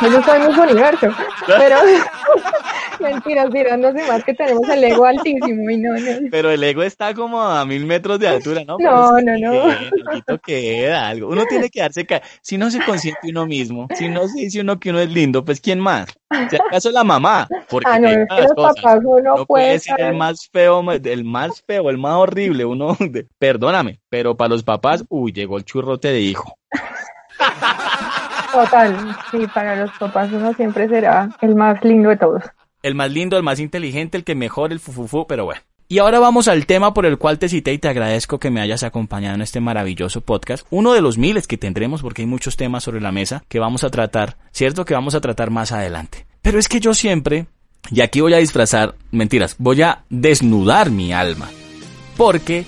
yo 0.00 0.22
soy 0.22 0.40
Miss 0.40 0.56
Universo. 0.56 1.08
Pero 1.46 1.76
mentiras, 3.00 3.48
sé 3.52 4.08
más 4.08 4.24
que 4.24 4.32
tenemos 4.32 4.66
el 4.70 4.82
ego 4.82 5.04
altísimo 5.04 5.68
y 5.70 5.76
no, 5.76 5.92
no. 5.92 6.28
Pero 6.30 6.50
el 6.50 6.64
ego 6.64 6.82
está 6.82 7.12
como 7.12 7.42
a 7.42 7.66
mil 7.66 7.84
metros 7.84 8.18
de 8.18 8.28
altura, 8.28 8.64
¿no? 8.66 8.78
No, 8.78 9.20
no, 9.20 9.36
no. 9.36 10.38
queda 10.42 11.06
algo. 11.06 11.28
Uno 11.28 11.44
tiene 11.44 11.68
que 11.68 11.80
darse 11.80 12.06
Si 12.40 12.56
no 12.56 12.70
se 12.70 12.82
consiente 12.82 13.28
uno 13.28 13.44
mismo, 13.44 13.86
si 13.94 14.08
no 14.08 14.26
se 14.26 14.40
dice 14.40 14.62
uno 14.62 14.80
que 14.80 14.88
uno 14.88 15.00
es 15.00 15.10
lindo, 15.10 15.44
pues 15.44 15.60
¿quién 15.60 15.80
más? 15.80 16.06
Si 16.48 16.56
acaso 16.56 16.90
la 16.92 17.02
mamá, 17.02 17.48
porque 17.68 17.90
ah, 17.90 17.98
no, 17.98 18.08
es 18.08 18.28
que 18.28 18.42
los 18.42 18.52
papás 18.54 19.00
uno 19.04 19.36
no 19.36 19.46
puede, 19.46 19.80
ser 19.80 20.00
el 20.00 20.16
más 20.16 20.48
feo, 20.48 20.80
el 20.92 21.24
más 21.24 21.62
feo, 21.66 21.90
el 21.90 21.98
más 21.98 22.14
horrible, 22.14 22.64
uno, 22.64 22.96
perdóname, 23.38 24.00
pero 24.08 24.36
para 24.36 24.50
los 24.50 24.62
papás, 24.62 25.04
uy, 25.08 25.32
llegó 25.32 25.58
el 25.58 25.64
churrote 25.64 26.08
de 26.08 26.20
hijo. 26.20 26.56
Total, 28.52 29.16
sí, 29.30 29.46
para 29.52 29.74
los 29.76 29.90
papás 29.98 30.30
uno 30.32 30.52
siempre 30.54 30.88
será 30.88 31.30
el 31.40 31.56
más 31.56 31.82
lindo 31.84 32.10
de 32.10 32.16
todos. 32.16 32.42
el 32.82 32.94
más 32.94 33.10
lindo, 33.10 33.36
el 33.36 33.42
más 33.42 33.58
inteligente, 33.58 34.16
el 34.16 34.24
que 34.24 34.36
mejor, 34.36 34.70
el 34.70 34.78
fufufu, 34.78 35.26
pero 35.26 35.46
bueno. 35.46 35.62
Y 35.90 35.98
ahora 35.98 36.20
vamos 36.20 36.46
al 36.46 36.66
tema 36.66 36.94
por 36.94 37.04
el 37.04 37.18
cual 37.18 37.40
te 37.40 37.48
cité 37.48 37.72
y 37.72 37.78
te 37.78 37.88
agradezco 37.88 38.38
que 38.38 38.52
me 38.52 38.60
hayas 38.60 38.84
acompañado 38.84 39.34
en 39.34 39.42
este 39.42 39.58
maravilloso 39.58 40.20
podcast. 40.20 40.64
Uno 40.70 40.92
de 40.92 41.00
los 41.00 41.18
miles 41.18 41.48
que 41.48 41.58
tendremos 41.58 42.00
porque 42.00 42.22
hay 42.22 42.26
muchos 42.26 42.56
temas 42.56 42.84
sobre 42.84 43.00
la 43.00 43.10
mesa 43.10 43.42
que 43.48 43.58
vamos 43.58 43.82
a 43.82 43.90
tratar, 43.90 44.36
¿cierto? 44.52 44.84
Que 44.84 44.94
vamos 44.94 45.16
a 45.16 45.20
tratar 45.20 45.50
más 45.50 45.72
adelante. 45.72 46.26
Pero 46.42 46.60
es 46.60 46.68
que 46.68 46.78
yo 46.78 46.94
siempre, 46.94 47.46
y 47.90 48.02
aquí 48.02 48.20
voy 48.20 48.34
a 48.34 48.36
disfrazar, 48.36 48.94
mentiras, 49.10 49.56
voy 49.58 49.82
a 49.82 50.04
desnudar 50.10 50.90
mi 50.90 51.12
alma. 51.12 51.50
Porque 52.16 52.64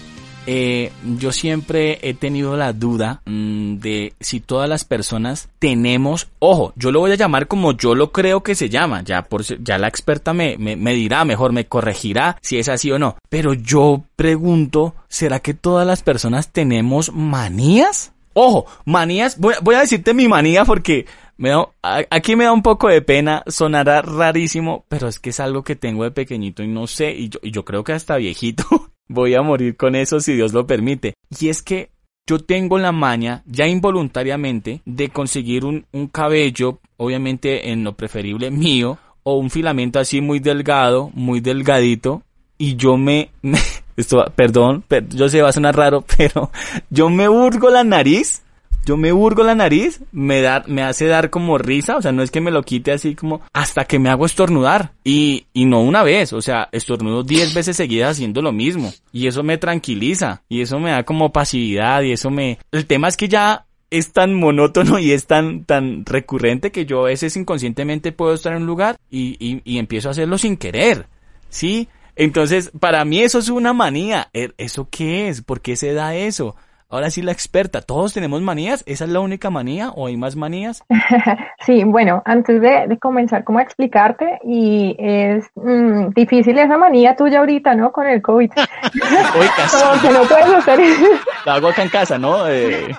eh, 0.47 0.93
yo 1.19 1.33
siempre 1.33 1.99
he 2.03 2.15
tenido 2.15 2.57
la 2.57 2.73
duda 2.73 3.23
mm, 3.25 3.77
de 3.77 4.15
si 4.21 4.41
todas 4.41 4.69
las 4.69 4.85
personas 4.85 5.49
tenemos, 5.59 6.29
ojo, 6.39 6.73
yo 6.77 6.91
lo 6.91 7.01
voy 7.01 7.13
a 7.13 7.17
llamar 7.17 7.47
como 7.47 7.73
yo 7.73 7.95
lo 7.95 8.13
creo 8.13 8.43
que 8.43 8.55
se 8.55 8.69
llama, 8.69 9.03
ya 9.03 9.23
por 9.23 9.43
ya 9.43 9.79
la 9.79 9.89
experta 9.89 10.33
me, 10.33 10.57
me, 10.59 10.77
me 10.77 10.95
dirá, 10.95 11.25
mejor 11.25 11.53
me 11.53 11.67
corregirá 11.67 12.39
si 12.43 12.59
es 12.59 12.69
así 12.69 12.91
o 12.91 12.99
no. 12.99 13.17
Pero 13.29 13.55
yo 13.55 14.05
pregunto, 14.17 14.95
¿será 15.09 15.41
que 15.41 15.55
todas 15.55 15.87
las 15.87 16.03
personas 16.03 16.49
tenemos 16.49 17.13
manías? 17.13 18.13
Ojo, 18.35 18.67
manías, 18.85 19.39
voy, 19.39 19.55
voy 19.63 19.75
a 19.75 19.81
decirte 19.81 20.15
mi 20.15 20.27
manía 20.27 20.65
porque 20.65 21.07
me 21.37 21.51
da, 21.51 21.69
aquí 22.11 22.37
me 22.37 22.45
da 22.45 22.53
un 22.53 22.63
poco 22.63 22.89
de 22.89 23.03
pena, 23.03 23.43
sonará 23.47 24.03
rarísimo, 24.03 24.85
pero 24.89 25.09
es 25.09 25.19
que 25.19 25.31
es 25.31 25.41
algo 25.41 25.65
que 25.65 25.77
tengo 25.77 26.05
de 26.05 26.11
pequeñito 26.11 26.63
y 26.63 26.69
no 26.69 26.87
sé, 26.87 27.13
y 27.13 27.29
yo, 27.29 27.41
y 27.43 27.51
yo 27.51 27.65
creo 27.65 27.85
que 27.85 27.93
hasta 27.93 28.17
viejito 28.17 28.65
voy 29.13 29.35
a 29.35 29.43
morir 29.43 29.77
con 29.77 29.95
eso 29.95 30.21
si 30.21 30.35
Dios 30.35 30.53
lo 30.53 30.67
permite. 30.67 31.15
Y 31.41 31.49
es 31.49 31.63
que 31.63 31.91
yo 32.27 32.39
tengo 32.39 32.79
la 32.79 32.93
maña, 32.93 33.43
ya 33.47 33.67
involuntariamente, 33.67 34.81
de 34.85 35.09
conseguir 35.09 35.65
un, 35.65 35.87
un 35.93 36.09
cabello, 36.09 36.79
obviamente 36.97 37.71
en 37.71 37.85
lo 37.85 37.97
preferible 37.97 38.51
mío, 38.51 38.99
o 39.25 39.37
un 39.37 39.51
filamento 39.51 39.99
así 39.99 40.21
muy 40.21 40.39
delgado, 40.39 41.11
muy 41.15 41.41
delgadito, 41.41 42.23
y 42.59 42.77
yo 42.77 42.97
me, 42.97 43.31
me 43.43 43.59
esto, 43.97 44.25
perdón, 44.35 44.85
yo 45.11 45.29
sé 45.29 45.43
va 45.43 45.49
a 45.51 45.53
sonar 45.53 45.77
raro, 45.77 46.05
pero 46.17 46.51
yo 46.91 47.11
me 47.11 47.29
hurgo 47.29 47.71
la 47.71 47.85
nariz 47.85 48.42
yo 48.85 48.97
me 48.97 49.13
hurgo 49.13 49.45
la 49.45 49.55
nariz, 49.55 50.01
me 50.13 50.41
da, 50.41 50.65
me 50.67 50.83
hace 50.83 51.07
dar 51.07 51.31
como 51.31 51.59
risa, 51.59 51.97
o 51.97 52.03
sea, 52.03 52.13
no 52.13 52.23
es 52.23 52.31
que 52.31 52.41
me 52.41 52.51
lo 52.51 52.63
quite 52.63 52.93
así 52.93 53.15
como 53.15 53.43
hasta 53.53 53.85
que 53.85 53.99
me 53.99 54.11
hago 54.11 54.27
estornudar. 54.27 54.93
Y, 55.05 55.47
y 55.53 55.67
no 55.67 55.81
una 55.81 56.03
vez, 56.03 56.33
o 56.33 56.43
sea, 56.43 56.69
estornudo 56.73 57.23
10 57.23 57.55
veces 57.55 57.77
seguidas 57.77 58.13
haciendo 58.13 58.43
lo 58.43 58.53
mismo. 58.53 58.93
Y 59.13 59.27
eso 59.27 59.43
me 59.43 59.59
tranquiliza, 59.59 60.43
y 60.49 60.63
eso 60.63 60.79
me 60.79 60.91
da 60.91 61.05
como 61.05 61.33
pasividad, 61.33 62.03
y 62.03 62.13
eso 62.13 62.31
me... 62.31 62.59
El 62.73 62.87
tema 62.87 63.09
es 63.09 63.17
que 63.17 63.29
ya 63.29 63.67
es 63.91 64.13
tan 64.13 64.35
monótono 64.35 64.99
y 64.99 65.13
es 65.13 65.27
tan, 65.27 65.65
tan 65.65 66.07
recurrente 66.07 66.73
que 66.73 66.87
yo 66.87 67.03
a 67.03 67.09
veces 67.09 67.37
inconscientemente 67.37 68.11
puedo 68.11 68.33
estar 68.33 68.55
en 68.55 68.63
un 68.63 68.67
lugar 68.67 68.97
y, 69.11 69.37
y, 69.39 69.61
y 69.65 69.79
empiezo 69.79 70.09
a 70.09 70.13
hacerlo 70.13 70.39
sin 70.39 70.57
querer. 70.57 71.07
¿Sí? 71.51 71.89
Entonces, 72.17 72.71
para 72.79 73.05
mí 73.05 73.21
eso 73.21 73.39
es 73.39 73.49
una 73.49 73.73
manía. 73.73 74.29
¿E-, 74.33 74.53
¿Eso 74.57 74.89
qué 74.91 75.29
es? 75.29 75.43
¿Por 75.43 75.61
qué 75.61 75.77
se 75.77 75.93
da 75.93 76.15
eso? 76.15 76.57
Ahora 76.93 77.09
sí 77.09 77.23
la 77.23 77.33
experta, 77.33 77.81
¿todos 77.81 78.13
tenemos 78.13 78.43
manías? 78.43 78.85
¿Esa 78.85 79.05
es 79.07 79.11
la 79.11 79.21
única 79.21 79.49
manía 79.49 79.89
o 79.97 80.09
hay 80.09 80.19
más 80.19 80.37
manías? 80.37 80.85
sí, 81.65 81.85
bueno, 81.85 82.21
antes 82.27 82.61
de, 82.61 82.99
comenzar 83.01 83.45
como 83.45 83.61
a 83.61 83.63
explicarte, 83.63 84.39
y 84.45 84.95
es 84.99 85.47
mmm, 85.55 86.11
difícil 86.11 86.59
esa 86.59 86.77
manía 86.77 87.17
tuya 87.17 87.39
ahorita, 87.39 87.75
¿no? 87.77 87.93
Con 87.93 88.07
el 88.07 88.21
COVID. 88.21 88.51
Como 88.51 90.03
que 90.03 90.11
no 90.11 90.23
puedes 90.25 90.53
hacer 90.55 90.81
La 91.47 91.55
hago 91.55 91.69
acá 91.69 91.83
en 91.83 91.89
casa, 91.89 92.19
¿no? 92.19 92.47
Eh... 92.47 92.95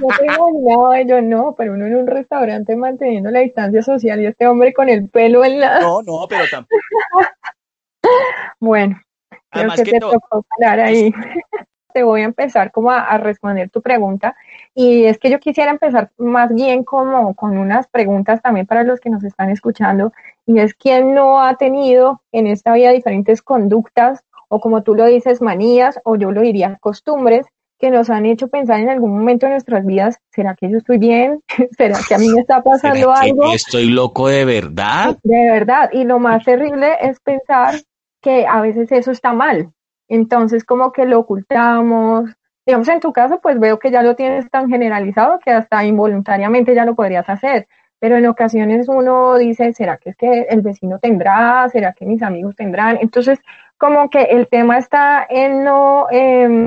No 0.00 0.08
te 0.16 0.24
imaginaba 0.24 1.02
yo, 1.02 1.20
no, 1.20 1.54
pero 1.54 1.74
uno 1.74 1.84
en 1.84 1.96
un 1.96 2.06
restaurante 2.06 2.76
manteniendo 2.76 3.30
la 3.30 3.40
distancia 3.40 3.82
social 3.82 4.22
y 4.22 4.26
este 4.26 4.46
hombre 4.46 4.72
con 4.72 4.88
el 4.88 5.10
pelo 5.10 5.44
en 5.44 5.60
la... 5.60 5.80
No, 5.80 6.00
no, 6.00 6.26
pero 6.26 6.44
tampoco. 6.50 6.80
bueno, 8.58 8.98
creo 9.28 9.42
Además 9.50 9.76
que, 9.76 9.84
que 9.84 9.90
te 9.90 10.00
tocó 10.00 10.46
parar 10.58 10.80
ahí 10.80 11.12
te 11.96 12.02
voy 12.02 12.20
a 12.20 12.24
empezar 12.24 12.72
como 12.72 12.90
a, 12.90 13.16
responder 13.16 13.70
tu 13.70 13.80
pregunta. 13.80 14.36
Y 14.74 15.04
es 15.04 15.16
que 15.18 15.30
yo 15.30 15.40
quisiera 15.40 15.70
empezar 15.70 16.10
más 16.18 16.54
bien 16.54 16.84
como 16.84 17.34
con 17.34 17.56
unas 17.56 17.88
preguntas 17.88 18.42
también 18.42 18.66
para 18.66 18.82
los 18.82 19.00
que 19.00 19.08
nos 19.08 19.24
están 19.24 19.48
escuchando. 19.48 20.12
Y 20.44 20.58
es 20.58 20.74
quién 20.74 21.14
no 21.14 21.40
ha 21.40 21.56
tenido 21.56 22.20
en 22.32 22.48
esta 22.48 22.74
vida 22.74 22.90
diferentes 22.90 23.40
conductas 23.40 24.24
o 24.48 24.60
como 24.60 24.82
tú 24.82 24.94
lo 24.94 25.06
dices, 25.06 25.40
manías 25.40 25.98
o 26.04 26.16
yo 26.16 26.32
lo 26.32 26.42
diría 26.42 26.76
costumbres 26.82 27.46
que 27.78 27.90
nos 27.90 28.10
han 28.10 28.26
hecho 28.26 28.48
pensar 28.48 28.80
en 28.80 28.90
algún 28.90 29.16
momento 29.16 29.46
de 29.46 29.52
nuestras 29.52 29.86
vidas, 29.86 30.18
¿será 30.30 30.54
que 30.54 30.70
yo 30.70 30.76
estoy 30.76 30.98
bien? 30.98 31.40
¿Será 31.78 31.98
que 32.06 32.14
a 32.14 32.18
mí 32.18 32.28
me 32.28 32.42
está 32.42 32.62
pasando 32.62 33.10
algo? 33.10 33.54
¿Estoy 33.54 33.88
loco 33.88 34.28
de 34.28 34.44
verdad? 34.44 35.16
De 35.22 35.50
verdad. 35.50 35.88
Y 35.94 36.04
lo 36.04 36.18
más 36.18 36.44
terrible 36.44 36.88
es 37.00 37.20
pensar 37.20 37.76
que 38.20 38.46
a 38.46 38.60
veces 38.60 38.92
eso 38.92 39.12
está 39.12 39.32
mal, 39.32 39.72
entonces, 40.08 40.64
como 40.64 40.92
que 40.92 41.06
lo 41.06 41.20
ocultamos. 41.20 42.30
Digamos, 42.66 42.88
en 42.88 43.00
tu 43.00 43.12
caso, 43.12 43.40
pues 43.40 43.58
veo 43.60 43.78
que 43.78 43.90
ya 43.90 44.02
lo 44.02 44.16
tienes 44.16 44.50
tan 44.50 44.68
generalizado 44.68 45.38
que 45.38 45.52
hasta 45.52 45.84
involuntariamente 45.84 46.74
ya 46.74 46.84
lo 46.84 46.94
podrías 46.94 47.28
hacer. 47.28 47.68
Pero 47.98 48.16
en 48.16 48.26
ocasiones 48.26 48.88
uno 48.88 49.36
dice, 49.38 49.72
¿será 49.72 49.96
que 49.96 50.10
es 50.10 50.16
que 50.16 50.42
el 50.50 50.60
vecino 50.62 50.98
tendrá? 50.98 51.68
¿Será 51.70 51.92
que 51.92 52.04
mis 52.04 52.22
amigos 52.22 52.54
tendrán? 52.56 52.98
Entonces, 53.00 53.38
como 53.78 54.10
que 54.10 54.22
el 54.22 54.48
tema 54.48 54.78
está 54.78 55.26
en 55.28 55.64
no, 55.64 56.06
eh, 56.10 56.66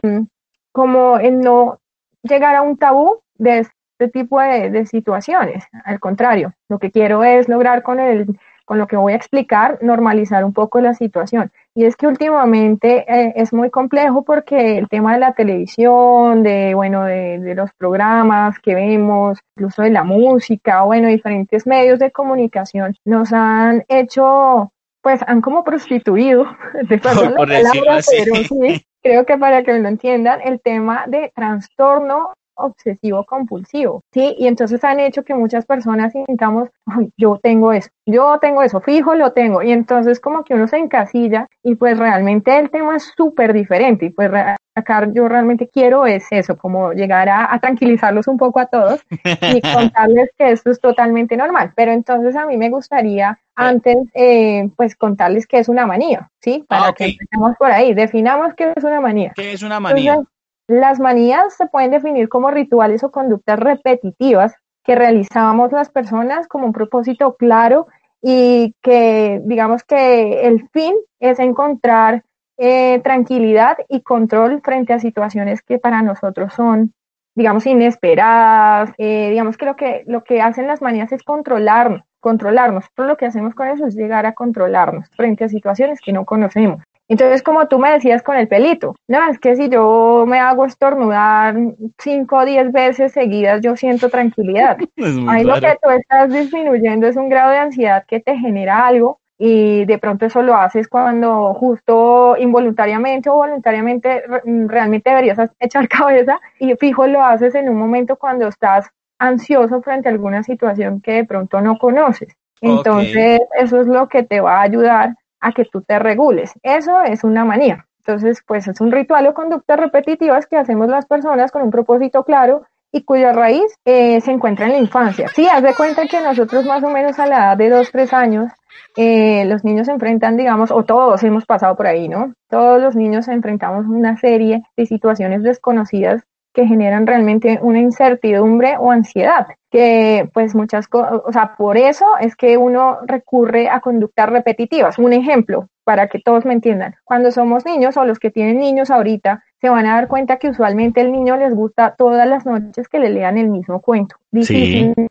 como 0.72 1.19
en 1.19 1.41
no 1.41 1.79
llegar 2.24 2.55
a 2.55 2.62
un 2.62 2.77
tabú 2.77 3.22
de 3.36 3.60
este 3.60 4.08
tipo 4.12 4.39
de, 4.41 4.69
de 4.72 4.86
situaciones. 4.86 5.65
Al 5.86 6.00
contrario, 6.00 6.53
lo 6.67 6.79
que 6.79 6.91
quiero 6.91 7.24
es 7.24 7.48
lograr 7.48 7.84
con 7.84 8.00
el 8.00 8.25
con 8.69 8.77
lo 8.77 8.85
que 8.85 8.97
voy 8.97 9.13
a 9.13 9.15
explicar, 9.15 9.79
normalizar 9.81 10.45
un 10.45 10.53
poco 10.53 10.79
la 10.79 10.93
situación. 10.93 11.51
Y 11.73 11.85
es 11.85 11.95
que 11.95 12.05
últimamente 12.05 13.03
eh, 13.11 13.33
es 13.35 13.51
muy 13.51 13.71
complejo 13.71 14.23
porque 14.23 14.77
el 14.77 14.88
tema 14.88 15.13
de 15.13 15.19
la 15.19 15.33
televisión, 15.33 16.43
de, 16.43 16.75
bueno, 16.75 17.03
de, 17.03 17.39
de, 17.39 17.55
los 17.55 17.71
programas 17.73 18.59
que 18.59 18.75
vemos, 18.75 19.39
incluso 19.55 19.81
de 19.81 19.89
la 19.89 20.03
música, 20.03 20.83
bueno, 20.83 21.07
diferentes 21.07 21.65
medios 21.65 21.97
de 21.97 22.11
comunicación, 22.11 22.95
nos 23.05 23.33
han 23.33 23.85
hecho, 23.88 24.71
pues 25.01 25.19
han 25.25 25.41
como 25.41 25.63
prostituido, 25.63 26.45
de 26.88 26.99
por, 26.99 27.35
palabra, 27.35 28.01
pero 28.07 28.35
sí, 28.43 28.85
creo 29.01 29.25
que 29.25 29.35
para 29.39 29.63
que 29.63 29.79
lo 29.79 29.88
entiendan, 29.88 30.41
el 30.43 30.61
tema 30.61 31.05
de 31.07 31.31
trastorno 31.33 32.33
obsesivo 32.60 33.24
compulsivo, 33.25 34.04
¿sí? 34.13 34.36
Y 34.38 34.48
entonces 34.48 34.84
han 34.84 35.00
hecho 35.00 35.24
que 35.24 35.34
muchas 35.34 35.66
personas 35.66 36.13
sintamos, 36.13 36.70
yo 37.18 37.39
tengo 37.42 37.74
eso, 37.74 37.89
yo 38.06 38.38
tengo 38.39 38.62
eso, 38.63 38.82
fijo, 38.82 39.16
lo 39.16 39.32
tengo. 39.32 39.62
Y 39.62 39.72
entonces 39.72 40.20
como 40.20 40.44
que 40.44 40.54
uno 40.54 40.68
se 40.68 40.78
encasilla 40.78 41.48
y 41.63 41.75
pues 41.75 41.98
realmente 41.98 42.58
el 42.58 42.70
tema 42.70 42.98
es 42.98 43.12
súper 43.16 43.54
diferente 43.54 44.06
y 44.06 44.10
pues 44.10 44.32
acá 44.75 45.08
yo 45.13 45.28
realmente 45.28 45.68
quiero 45.68 46.06
es 46.06 46.25
eso, 46.32 46.58
como 46.58 46.94
llegar 46.94 47.30
a, 47.30 47.58
tranquilizarlos 47.60 48.28
un 48.28 48.38
poco 48.38 48.60
a 48.60 48.66
todos 48.66 49.01
y 49.12 49.62
contarles 49.74 50.30
que 50.38 50.51
esto 50.51 50.72
es 50.72 50.80
totalmente 50.80 51.38
normal. 51.38 51.72
Pero 51.75 51.92
entonces 51.92 52.36
a 52.36 52.46
mí 52.46 52.58
me 52.58 52.70
gustaría 52.70 53.39
antes, 53.56 53.98
eh, 54.13 54.70
pues 54.75 54.96
contarles 54.96 55.46
que 55.46 55.60
es 55.60 55.68
una 55.68 55.86
manía, 55.86 56.30
¿sí? 56.42 56.63
Para 56.68 56.88
ah, 56.88 56.94
que 56.94 57.06
empecemos 57.06 57.58
por 57.58 57.72
ahí, 57.72 57.94
definamos 57.94 58.54
qué 58.56 58.72
es 58.75 58.84
una 58.84 59.01
manía. 59.01 59.34
¿Qué 59.36 59.51
es 59.51 59.63
una 59.63 59.80
manía? 59.80 60.22
Las 60.69 60.99
manías 60.99 61.55
se 61.55 61.65
pueden 61.65 61.89
definir 61.89 62.29
como 62.29 62.51
rituales 62.51 63.03
o 63.03 63.09
conductas 63.09 63.57
repetitivas 63.57 64.53
que 64.83 64.93
realizábamos 64.93 65.71
las 65.71 65.89
personas 65.89 66.47
como 66.47 66.67
un 66.67 66.73
propósito 66.73 67.35
claro 67.38 67.88
y 68.21 68.75
que 68.83 69.41
digamos 69.45 69.83
que 69.83 70.45
el 70.45 70.69
fin 70.69 70.93
es 71.19 71.39
encontrar 71.39 72.23
eh, 72.59 73.01
tranquilidad 73.03 73.79
y 73.88 74.01
control 74.01 74.61
frente 74.63 74.93
a 74.93 74.99
situaciones 74.99 75.63
que 75.63 75.79
para 75.79 76.03
nosotros 76.03 76.53
son 76.53 76.93
digamos 77.33 77.65
inesperadas. 77.65 78.91
Eh, 78.99 79.31
digamos 79.31 79.57
que 79.57 79.65
lo 79.65 79.75
que 79.75 80.03
lo 80.05 80.23
que 80.23 80.39
hacen 80.39 80.67
las 80.67 80.83
manías 80.83 81.11
es 81.11 81.23
controlarnos 81.23 82.03
controlarnos. 82.19 82.85
Todo 82.93 83.07
lo 83.07 83.17
que 83.17 83.25
hacemos 83.25 83.55
con 83.55 83.69
eso 83.69 83.88
es 83.88 83.95
llegar 83.95 84.27
a 84.27 84.33
controlarnos 84.33 85.09
frente 85.15 85.45
a 85.45 85.49
situaciones 85.49 85.99
que 85.99 86.13
no 86.13 86.25
conocemos 86.25 86.83
entonces, 87.10 87.42
como 87.42 87.68
tú 87.68 87.80
me 87.80 87.92
decías 87.92 88.22
con 88.22 88.38
el 88.38 88.48
pelito, 88.48 88.96
no, 89.08 89.28
es 89.30 89.39
que 89.39 89.56
si 89.56 89.68
yo 89.68 90.25
me 90.28 90.38
hago 90.38 90.66
estornudar 90.66 91.56
cinco 91.98 92.38
o 92.38 92.46
diez 92.46 92.72
veces 92.72 93.13
seguidas, 93.13 93.62
yo 93.62 93.75
siento 93.75 94.10
tranquilidad. 94.10 94.78
Ahí 95.28 95.44
lo 95.44 95.56
que 95.56 95.75
tú 95.82 95.89
estás 95.89 96.32
disminuyendo 96.32 97.08
es 97.08 97.16
un 97.16 97.28
grado 97.28 97.50
de 97.50 97.58
ansiedad 97.58 98.06
que 98.08 98.20
te 98.20 98.38
genera 98.38 98.86
algo 98.86 99.20
y 99.39 99.86
de 99.86 99.98
pronto 99.98 100.28
eso 100.28 100.44
lo 100.44 100.54
haces 100.54 100.88
cuando 100.88 101.54
justo 101.56 102.36
involuntariamente 102.38 103.30
o 103.30 103.36
voluntariamente 103.36 104.22
realmente 104.68 105.10
deberías 105.10 105.39
echar 105.60 105.88
cabeza 105.88 106.39
y 106.60 106.75
fijo 106.75 107.08
lo 107.08 107.24
haces 107.24 107.56
en 107.56 107.70
un 107.70 107.78
momento 107.78 108.18
cuando 108.18 108.48
estás 108.48 108.88
ansioso 109.18 109.82
frente 109.82 110.10
a 110.10 110.12
alguna 110.12 110.44
situación 110.44 111.01
que 111.01 111.13
de 111.13 111.25
pronto 111.25 111.60
no 111.60 111.80
conoces. 111.80 112.36
Entonces, 112.62 113.39
eso 113.58 113.82
es 113.82 113.88
lo 113.88 114.10
que 114.10 114.24
te 114.24 114.42
va 114.42 114.60
a 114.60 114.63
ayudar 114.63 115.16
a 115.39 115.51
que 115.51 115.65
tú 115.65 115.81
te 115.81 116.00
regules. 116.00 116.53
Eso 116.63 117.01
es 117.01 117.24
una 117.24 117.46
manía. 117.46 117.86
Entonces, 118.00 118.41
pues 118.46 118.67
es 118.67 118.81
un 118.81 118.91
ritual 118.91 119.27
o 119.27 119.34
conductas 119.34 119.79
repetitivas 119.79 120.48
que 120.48 120.58
hacemos 120.58 120.88
las 120.88 121.05
personas 121.05 121.51
con 121.51 121.62
un 121.62 121.72
propósito 121.72 122.24
claro 122.24 122.63
y 122.91 123.03
cuya 123.03 123.31
raíz 123.31 123.72
eh, 123.86 124.19
se 124.22 124.31
encuentra 124.31 124.65
en 124.65 124.72
la 124.72 124.77
infancia. 124.79 125.27
Sí, 125.27 125.48
haz 125.48 125.62
de 125.62 125.75
cuenta 125.75 126.08
que 126.08 126.19
nosotros 126.22 126.65
más 126.65 126.84
o 126.84 126.89
menos 126.89 127.19
a 127.19 127.27
la 127.27 127.38
edad 127.38 127.58
de 127.58 127.69
2, 127.69 127.91
3 127.91 128.13
años, 128.13 128.51
eh, 128.98 129.46
los 129.46 129.63
niños 129.63 129.86
se 129.86 129.93
enfrentan, 129.93 130.38
digamos, 130.38 130.72
o 130.72 130.84
todos 130.84 131.24
hemos 131.24 131.46
pasado 131.46 131.75
por 131.75 131.86
ahí, 131.86 132.10
¿no? 132.10 132.34
Todos 132.50 132.81
los 132.81 132.96
niños 132.96 133.27
enfrentamos 133.27 133.86
una 133.86 134.17
serie 134.17 134.63
de 134.75 134.86
situaciones 134.86 135.43
desconocidas 135.43 136.24
que 136.53 136.65
generan 136.65 137.06
realmente 137.06 137.60
una 137.62 137.79
incertidumbre 137.79 138.75
o 138.79 138.91
ansiedad, 138.91 139.48
que 139.72 140.29
pues 140.34 140.56
muchas 140.56 140.88
cosas, 140.88 141.22
o 141.25 141.32
sea, 141.32 141.56
por 141.58 141.77
eso 141.77 142.06
es 142.20 142.36
que 142.36 142.58
uno 142.58 142.98
recurre 143.06 143.70
a 143.70 143.79
conductas 143.82 144.29
repetitivas. 144.29 144.98
Un 144.98 145.13
ejemplo, 145.13 145.68
para 145.84 146.08
que 146.08 146.20
todos 146.20 146.46
me 146.46 146.53
entiendan, 146.53 146.96
cuando 147.03 147.32
somos 147.32 147.65
niños 147.65 147.98
o 147.98 148.06
los 148.06 148.20
que 148.20 148.32
tienen 148.32 148.60
niños 148.60 148.89
ahorita, 148.91 149.44
se 149.62 149.70
van 149.70 149.86
a 149.86 149.96
dar 149.96 150.08
cuenta 150.08 150.38
que 150.38 150.50
usualmente 150.50 151.01
el 151.01 151.12
niño 151.12 151.36
les 151.36 151.53
gusta 151.53 151.96
todas 151.98 152.27
las 152.27 152.46
noches 152.46 152.88
que 152.88 153.00
le 153.00 153.10
lean 153.10 153.38
el 153.38 153.50
mismo 153.50 153.82
cuento. 153.82 154.15
Difícilmente 154.32 155.10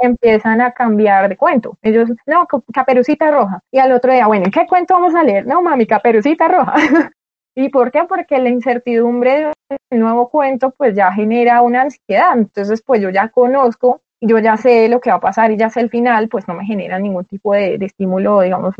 empiezan 0.00 0.60
a 0.60 0.72
cambiar 0.72 1.28
de 1.28 1.36
cuento. 1.36 1.76
Ellos, 1.82 2.10
no, 2.26 2.46
caperucita 2.72 3.30
roja. 3.30 3.60
Y 3.70 3.78
al 3.78 3.92
otro 3.92 4.12
día, 4.12 4.26
bueno, 4.26 4.46
¿qué 4.52 4.66
cuento 4.66 4.94
vamos 4.94 5.14
a 5.14 5.22
leer? 5.22 5.46
No, 5.46 5.62
mami, 5.62 5.86
caperucita 5.86 6.48
roja. 6.48 6.74
¿Y 7.54 7.68
por 7.68 7.90
qué? 7.90 8.04
Porque 8.08 8.38
la 8.38 8.48
incertidumbre 8.48 9.52
del 9.90 10.00
nuevo 10.00 10.28
cuento 10.30 10.70
pues 10.70 10.94
ya 10.94 11.12
genera 11.12 11.62
una 11.62 11.82
ansiedad. 11.82 12.36
Entonces 12.36 12.82
pues 12.84 13.00
yo 13.00 13.10
ya 13.10 13.28
conozco, 13.28 14.00
yo 14.20 14.38
ya 14.38 14.56
sé 14.56 14.88
lo 14.88 15.00
que 15.00 15.10
va 15.10 15.16
a 15.16 15.20
pasar 15.20 15.50
y 15.50 15.56
ya 15.56 15.70
sé 15.70 15.80
el 15.80 15.90
final, 15.90 16.28
pues 16.28 16.48
no 16.48 16.54
me 16.54 16.64
genera 16.64 16.98
ningún 16.98 17.24
tipo 17.24 17.54
de, 17.54 17.74
estímulo, 17.74 18.40
digamos, 18.40 18.74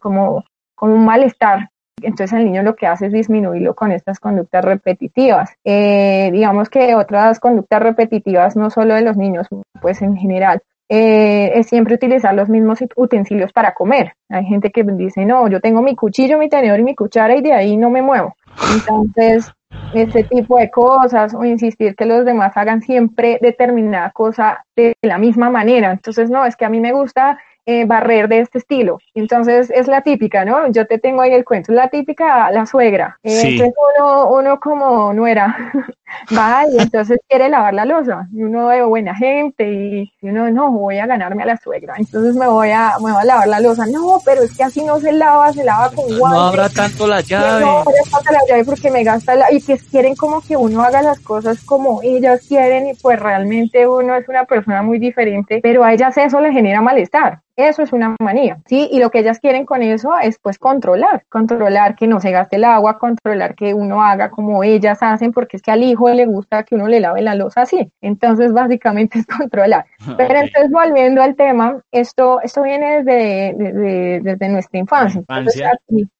como, 0.00 0.44
como 0.74 0.94
un 0.94 1.04
malestar. 1.04 1.70
Entonces 2.02 2.38
el 2.38 2.44
niño 2.44 2.62
lo 2.62 2.76
que 2.76 2.86
hace 2.86 3.06
es 3.06 3.12
disminuirlo 3.12 3.74
con 3.74 3.92
estas 3.92 4.18
conductas 4.20 4.64
repetitivas. 4.64 5.50
Eh, 5.64 6.30
digamos 6.32 6.68
que 6.68 6.94
otras 6.94 7.40
conductas 7.40 7.82
repetitivas, 7.82 8.56
no 8.56 8.70
solo 8.70 8.94
de 8.94 9.02
los 9.02 9.16
niños, 9.16 9.46
pues 9.80 10.02
en 10.02 10.16
general, 10.16 10.62
eh, 10.88 11.52
es 11.54 11.68
siempre 11.68 11.94
utilizar 11.94 12.34
los 12.34 12.48
mismos 12.48 12.78
utensilios 12.96 13.52
para 13.52 13.74
comer. 13.74 14.12
Hay 14.28 14.44
gente 14.44 14.70
que 14.70 14.82
dice, 14.82 15.24
no, 15.24 15.48
yo 15.48 15.60
tengo 15.60 15.82
mi 15.82 15.96
cuchillo, 15.96 16.38
mi 16.38 16.48
tenedor 16.48 16.80
y 16.80 16.84
mi 16.84 16.94
cuchara 16.94 17.36
y 17.36 17.42
de 17.42 17.52
ahí 17.52 17.76
no 17.76 17.90
me 17.90 18.02
muevo. 18.02 18.36
Entonces, 18.72 19.52
ese 19.92 20.24
tipo 20.24 20.58
de 20.58 20.70
cosas 20.70 21.34
o 21.34 21.44
insistir 21.44 21.96
que 21.96 22.06
los 22.06 22.24
demás 22.24 22.56
hagan 22.56 22.82
siempre 22.82 23.38
determinada 23.40 24.10
cosa 24.10 24.64
de 24.76 24.96
la 25.02 25.18
misma 25.18 25.50
manera. 25.50 25.90
Entonces, 25.92 26.30
no, 26.30 26.44
es 26.44 26.56
que 26.56 26.64
a 26.64 26.70
mí 26.70 26.80
me 26.80 26.92
gusta 26.92 27.38
eh, 27.66 27.84
barrer 27.86 28.28
de 28.28 28.40
este 28.40 28.58
estilo. 28.58 28.98
Entonces 29.14 29.70
es 29.70 29.88
la 29.88 30.02
típica, 30.02 30.44
¿no? 30.44 30.70
Yo 30.70 30.86
te 30.86 30.98
tengo 30.98 31.22
ahí 31.22 31.32
el 31.32 31.44
cuento, 31.44 31.72
es 31.72 31.76
la 31.76 31.88
típica, 31.88 32.50
la 32.50 32.66
suegra. 32.66 33.18
Eh, 33.22 33.40
entonces 33.42 33.74
uno, 33.98 34.28
uno 34.30 34.60
como 34.60 35.12
nuera 35.12 35.56
va 36.36 36.64
y 36.70 36.78
entonces 36.78 37.18
quiere 37.28 37.48
lavar 37.48 37.74
la 37.74 37.84
losa. 37.84 38.28
Y 38.32 38.42
uno 38.42 38.68
de 38.68 38.82
buena 38.82 39.14
gente 39.14 39.70
y, 39.70 40.12
uno 40.22 40.50
no, 40.50 40.70
voy 40.70 40.98
a 40.98 41.06
ganarme 41.06 41.42
a 41.42 41.46
la 41.46 41.56
suegra. 41.56 41.94
Entonces 41.96 42.34
me 42.34 42.46
voy 42.46 42.70
a, 42.70 42.92
me 43.02 43.12
voy 43.12 43.22
a 43.22 43.24
lavar 43.24 43.48
la 43.48 43.60
losa. 43.60 43.86
No, 43.86 44.20
pero 44.24 44.42
es 44.42 44.56
que 44.56 44.64
así 44.64 44.84
no 44.84 45.00
se 45.00 45.12
lava, 45.12 45.52
se 45.52 45.64
lava 45.64 45.90
con 45.90 46.06
guantes. 46.18 46.40
No 46.40 46.46
habrá 46.46 46.68
tanto 46.68 47.06
la 47.06 47.20
llave. 47.20 47.60
No 47.60 47.78
habrá 47.78 47.92
tanto 48.10 48.32
la 48.32 48.40
llave 48.48 48.64
porque 48.64 48.90
me 48.90 49.04
gasta 49.04 49.34
la... 49.34 49.52
Y 49.52 49.60
que 49.60 49.78
quieren 49.78 50.14
como 50.16 50.40
que 50.40 50.56
uno 50.56 50.82
haga 50.82 51.02
las 51.02 51.20
cosas 51.20 51.62
como 51.64 52.00
ellas 52.02 52.42
quieren 52.46 52.88
y 52.88 52.94
pues 52.94 53.18
realmente 53.18 53.86
uno 53.86 54.16
es 54.16 54.28
una 54.28 54.44
persona 54.44 54.82
muy 54.82 54.98
diferente, 54.98 55.60
pero 55.62 55.84
a 55.84 55.92
ellas 55.92 56.16
eso 56.16 56.40
le 56.40 56.52
genera 56.52 56.80
malestar. 56.80 57.40
Eso 57.56 57.82
es 57.82 57.92
una 57.92 58.16
manía, 58.20 58.58
¿sí? 58.66 58.88
Y 58.90 58.98
lo 58.98 59.10
que 59.10 59.20
ellas 59.20 59.38
quieren 59.38 59.64
con 59.64 59.82
eso 59.82 60.10
es 60.20 60.38
pues 60.38 60.58
controlar, 60.58 61.24
controlar 61.28 61.94
que 61.94 62.08
no 62.08 62.20
se 62.20 62.32
gaste 62.32 62.56
el 62.56 62.64
agua, 62.64 62.98
controlar 62.98 63.54
que 63.54 63.74
uno 63.74 64.02
haga 64.02 64.30
como 64.30 64.64
ellas 64.64 64.98
hacen, 65.02 65.32
porque 65.32 65.56
es 65.56 65.62
que 65.62 65.70
al 65.70 65.84
hijo 65.84 66.10
le 66.10 66.26
gusta 66.26 66.64
que 66.64 66.74
uno 66.74 66.88
le 66.88 66.98
lave 66.98 67.22
la 67.22 67.36
losa 67.36 67.62
así. 67.62 67.92
Entonces, 68.00 68.52
básicamente 68.52 69.18
es 69.20 69.26
controlar. 69.26 69.86
Pero 70.16 70.34
entonces, 70.34 70.70
volviendo 70.70 71.22
al 71.22 71.36
tema, 71.36 71.80
esto, 71.92 72.40
esto 72.42 72.62
viene 72.62 73.02
desde, 73.02 74.20
desde, 74.20 74.48
nuestra 74.48 74.80
infancia. 74.80 75.22
Entonces, 75.28 75.62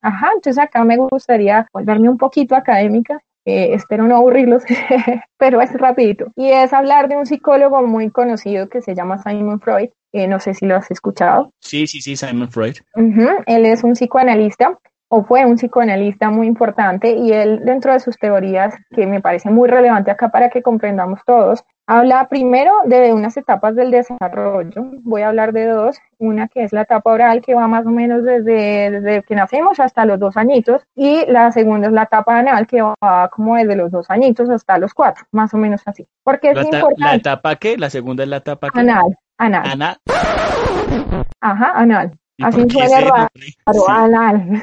ajá, 0.02 0.30
entonces 0.34 0.62
acá 0.62 0.84
me 0.84 0.96
gustaría 0.96 1.66
volverme 1.72 2.08
un 2.08 2.18
poquito 2.18 2.54
académica 2.54 3.20
eh, 3.44 3.74
espero 3.74 4.06
no 4.06 4.16
aburrirlos, 4.16 4.62
pero 5.38 5.60
es 5.60 5.72
rapidito. 5.74 6.32
Y 6.36 6.50
es 6.50 6.72
hablar 6.72 7.08
de 7.08 7.16
un 7.16 7.26
psicólogo 7.26 7.86
muy 7.86 8.10
conocido 8.10 8.68
que 8.68 8.82
se 8.82 8.94
llama 8.94 9.22
Simon 9.22 9.60
Freud. 9.60 9.90
Eh, 10.12 10.28
no 10.28 10.38
sé 10.38 10.54
si 10.54 10.64
lo 10.64 10.76
has 10.76 10.90
escuchado. 10.90 11.52
Sí, 11.60 11.86
sí, 11.86 12.00
sí, 12.00 12.16
Simon 12.16 12.50
Freud. 12.50 12.76
Él 13.46 13.66
es 13.66 13.82
un 13.82 13.94
psicoanalista 13.94 14.78
o 15.08 15.22
fue 15.24 15.44
un 15.44 15.56
psicoanalista 15.56 16.30
muy 16.30 16.46
importante 16.46 17.12
y 17.12 17.32
él 17.32 17.60
dentro 17.64 17.92
de 17.92 18.00
sus 18.00 18.18
teorías, 18.18 18.74
que 18.90 19.06
me 19.06 19.20
parece 19.20 19.50
muy 19.50 19.68
relevante 19.68 20.10
acá 20.10 20.28
para 20.28 20.50
que 20.50 20.62
comprendamos 20.62 21.20
todos, 21.24 21.64
habla 21.86 22.28
primero 22.28 22.72
de 22.84 23.12
unas 23.12 23.36
etapas 23.36 23.74
del 23.76 23.90
desarrollo. 23.90 24.84
Voy 25.02 25.22
a 25.22 25.28
hablar 25.28 25.52
de 25.52 25.66
dos. 25.66 25.98
Una 26.18 26.48
que 26.48 26.64
es 26.64 26.72
la 26.72 26.82
etapa 26.82 27.12
oral, 27.12 27.42
que 27.42 27.54
va 27.54 27.68
más 27.68 27.86
o 27.86 27.90
menos 27.90 28.24
desde, 28.24 28.90
desde 28.90 29.22
que 29.22 29.34
nacemos 29.34 29.78
hasta 29.78 30.06
los 30.06 30.18
dos 30.18 30.36
añitos. 30.36 30.82
Y 30.94 31.26
la 31.26 31.52
segunda 31.52 31.88
es 31.88 31.92
la 31.92 32.04
etapa 32.04 32.38
anal, 32.38 32.66
que 32.66 32.80
va 32.80 33.28
como 33.30 33.56
desde 33.56 33.76
los 33.76 33.90
dos 33.90 34.10
añitos 34.10 34.48
hasta 34.48 34.78
los 34.78 34.94
cuatro, 34.94 35.26
más 35.32 35.52
o 35.52 35.58
menos 35.58 35.82
así. 35.84 36.06
Porque 36.22 36.50
es 36.50 36.64
importante. 36.64 36.94
¿La 36.98 37.14
etapa 37.14 37.56
qué? 37.56 37.76
¿La 37.76 37.90
segunda 37.90 38.22
es 38.22 38.30
la 38.30 38.38
etapa 38.38 38.70
qué? 38.72 38.80
Anal. 38.80 39.16
Anal. 39.36 39.70
Anal. 39.70 39.96
Ajá, 41.40 41.72
anal. 41.74 42.12
Así 42.42 42.68
suena 42.68 43.00
raro, 43.00 43.88
anal. 43.88 44.62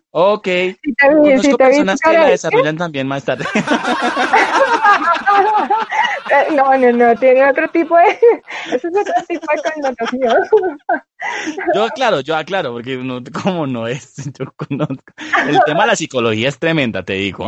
Ok. 0.11 0.45
Si 0.45 0.93
te 0.93 1.07
Conozco 1.07 1.57
personas 1.57 1.99
que 1.99 2.13
la 2.13 2.27
desarrollan 2.27 2.77
también 2.77 3.07
más 3.07 3.23
tarde. 3.23 3.45
no, 6.51 6.77
no, 6.77 6.91
no, 6.91 7.15
tiene 7.15 7.49
otro 7.49 7.67
tipo 7.69 7.95
de... 7.95 8.03
Eso 8.75 8.89
es 8.89 8.97
otro 8.97 9.13
tipo 9.27 9.47
de 9.55 9.61
connotación. 9.71 10.49
Yo 11.73 11.83
aclaro, 11.83 12.19
yo 12.21 12.35
aclaro, 12.35 12.73
porque 12.73 12.97
no, 12.97 13.21
como 13.43 13.67
no 13.67 13.85
es, 13.87 14.15
yo 14.39 14.51
conozco. 14.55 15.13
El 15.47 15.59
tema 15.65 15.81
de 15.81 15.87
la 15.87 15.95
psicología 15.95 16.49
es 16.49 16.59
tremenda, 16.59 17.03
te 17.03 17.13
digo. 17.13 17.47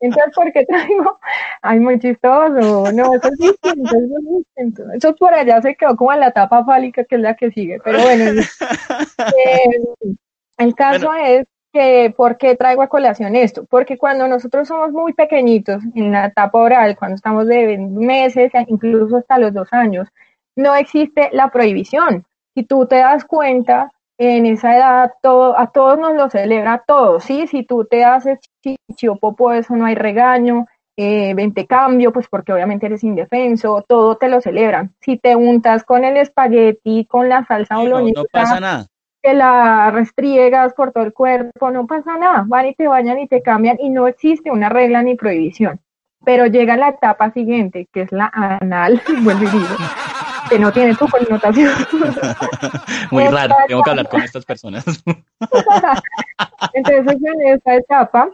Entonces, 0.00 0.34
¿por 0.34 0.52
qué 0.52 0.66
traigo? 0.66 1.20
Ay, 1.62 1.78
muy 1.78 2.00
chistoso. 2.00 2.90
No, 2.92 3.14
eso 3.14 3.28
es 3.28 3.38
distinto, 3.38 3.90
eso 3.90 3.96
es 3.96 4.38
distinto. 4.38 4.82
Eso 4.92 5.14
por 5.14 5.32
allá 5.34 5.62
se 5.62 5.76
quedó 5.76 5.94
como 5.96 6.12
en 6.12 6.20
la 6.20 6.28
etapa 6.28 6.64
fálica, 6.64 7.04
que 7.04 7.16
es 7.16 7.20
la 7.20 7.36
que 7.36 7.50
sigue. 7.52 7.78
Pero 7.84 8.00
bueno, 8.00 8.40
eh, 8.40 10.16
el 10.58 10.74
caso 10.74 11.12
es 11.14 11.46
que, 11.72 12.12
¿por 12.16 12.36
qué 12.36 12.56
traigo 12.56 12.82
a 12.82 12.88
colación 12.88 13.36
esto? 13.36 13.64
Porque 13.64 13.96
cuando 13.96 14.26
nosotros 14.28 14.68
somos 14.68 14.92
muy 14.92 15.12
pequeñitos, 15.12 15.82
en 15.94 16.12
la 16.12 16.26
etapa 16.26 16.58
oral, 16.58 16.96
cuando 16.96 17.14
estamos 17.14 17.46
de 17.46 17.78
meses, 17.78 18.52
incluso 18.66 19.18
hasta 19.18 19.38
los 19.38 19.54
dos 19.54 19.68
años, 19.72 20.08
no 20.56 20.74
existe 20.74 21.30
la 21.32 21.50
prohibición. 21.50 22.24
Si 22.54 22.64
tú 22.64 22.86
te 22.86 22.96
das 22.96 23.24
cuenta, 23.24 23.92
en 24.18 24.46
esa 24.46 24.76
edad 24.76 25.12
todo, 25.22 25.56
a 25.58 25.70
todos 25.70 25.98
nos 25.98 26.14
lo 26.14 26.28
celebra 26.28 26.82
todo, 26.86 27.20
¿sí? 27.20 27.46
Si 27.46 27.62
tú 27.62 27.84
te 27.84 28.04
haces 28.04 28.40
chichi 28.60 29.06
o 29.06 29.16
popo, 29.16 29.52
eso 29.52 29.76
no 29.76 29.86
hay 29.86 29.94
regaño, 29.94 30.66
eh, 30.96 31.32
vente 31.34 31.66
cambio, 31.66 32.12
pues 32.12 32.26
porque 32.28 32.52
obviamente 32.52 32.86
eres 32.86 33.04
indefenso, 33.04 33.84
todo 33.86 34.16
te 34.16 34.28
lo 34.28 34.40
celebran. 34.40 34.92
Si 35.00 35.16
te 35.16 35.36
untas 35.36 35.84
con 35.84 36.04
el 36.04 36.16
espagueti, 36.16 37.04
con 37.04 37.28
la 37.28 37.46
salsa 37.46 37.76
sí, 37.76 37.84
no, 37.84 38.00
no 38.00 38.24
pasa 38.32 38.58
nada. 38.58 38.86
Que 39.22 39.34
la 39.34 39.90
restriegas 39.90 40.74
por 40.74 40.92
todo 40.92 41.04
el 41.04 41.12
cuerpo, 41.12 41.70
no 41.70 41.86
pasa 41.86 42.16
nada, 42.16 42.44
van 42.46 42.66
y 42.66 42.74
te 42.74 42.86
bañan 42.86 43.18
y 43.18 43.26
te 43.26 43.42
cambian 43.42 43.76
y 43.80 43.90
no 43.90 44.06
existe 44.06 44.50
una 44.50 44.68
regla 44.68 45.02
ni 45.02 45.16
prohibición. 45.16 45.80
Pero 46.24 46.46
llega 46.46 46.76
la 46.76 46.90
etapa 46.90 47.30
siguiente, 47.32 47.88
que 47.92 48.02
es 48.02 48.12
la 48.12 48.30
anal, 48.32 49.02
vuelvo 49.22 49.42
y 49.42 49.46
digo, 49.46 49.76
que 50.48 50.58
no 50.58 50.72
tiene 50.72 50.94
tu 50.94 51.08
connotación. 51.08 51.72
Muy 53.10 53.24
raro, 53.26 53.54
tengo 53.66 53.82
que 53.82 53.90
hablar 53.90 54.08
con 54.08 54.22
estas 54.22 54.44
personas. 54.44 54.84
Entonces, 56.74 57.16
en 57.22 57.54
esta 57.54 57.74
etapa, 57.74 58.30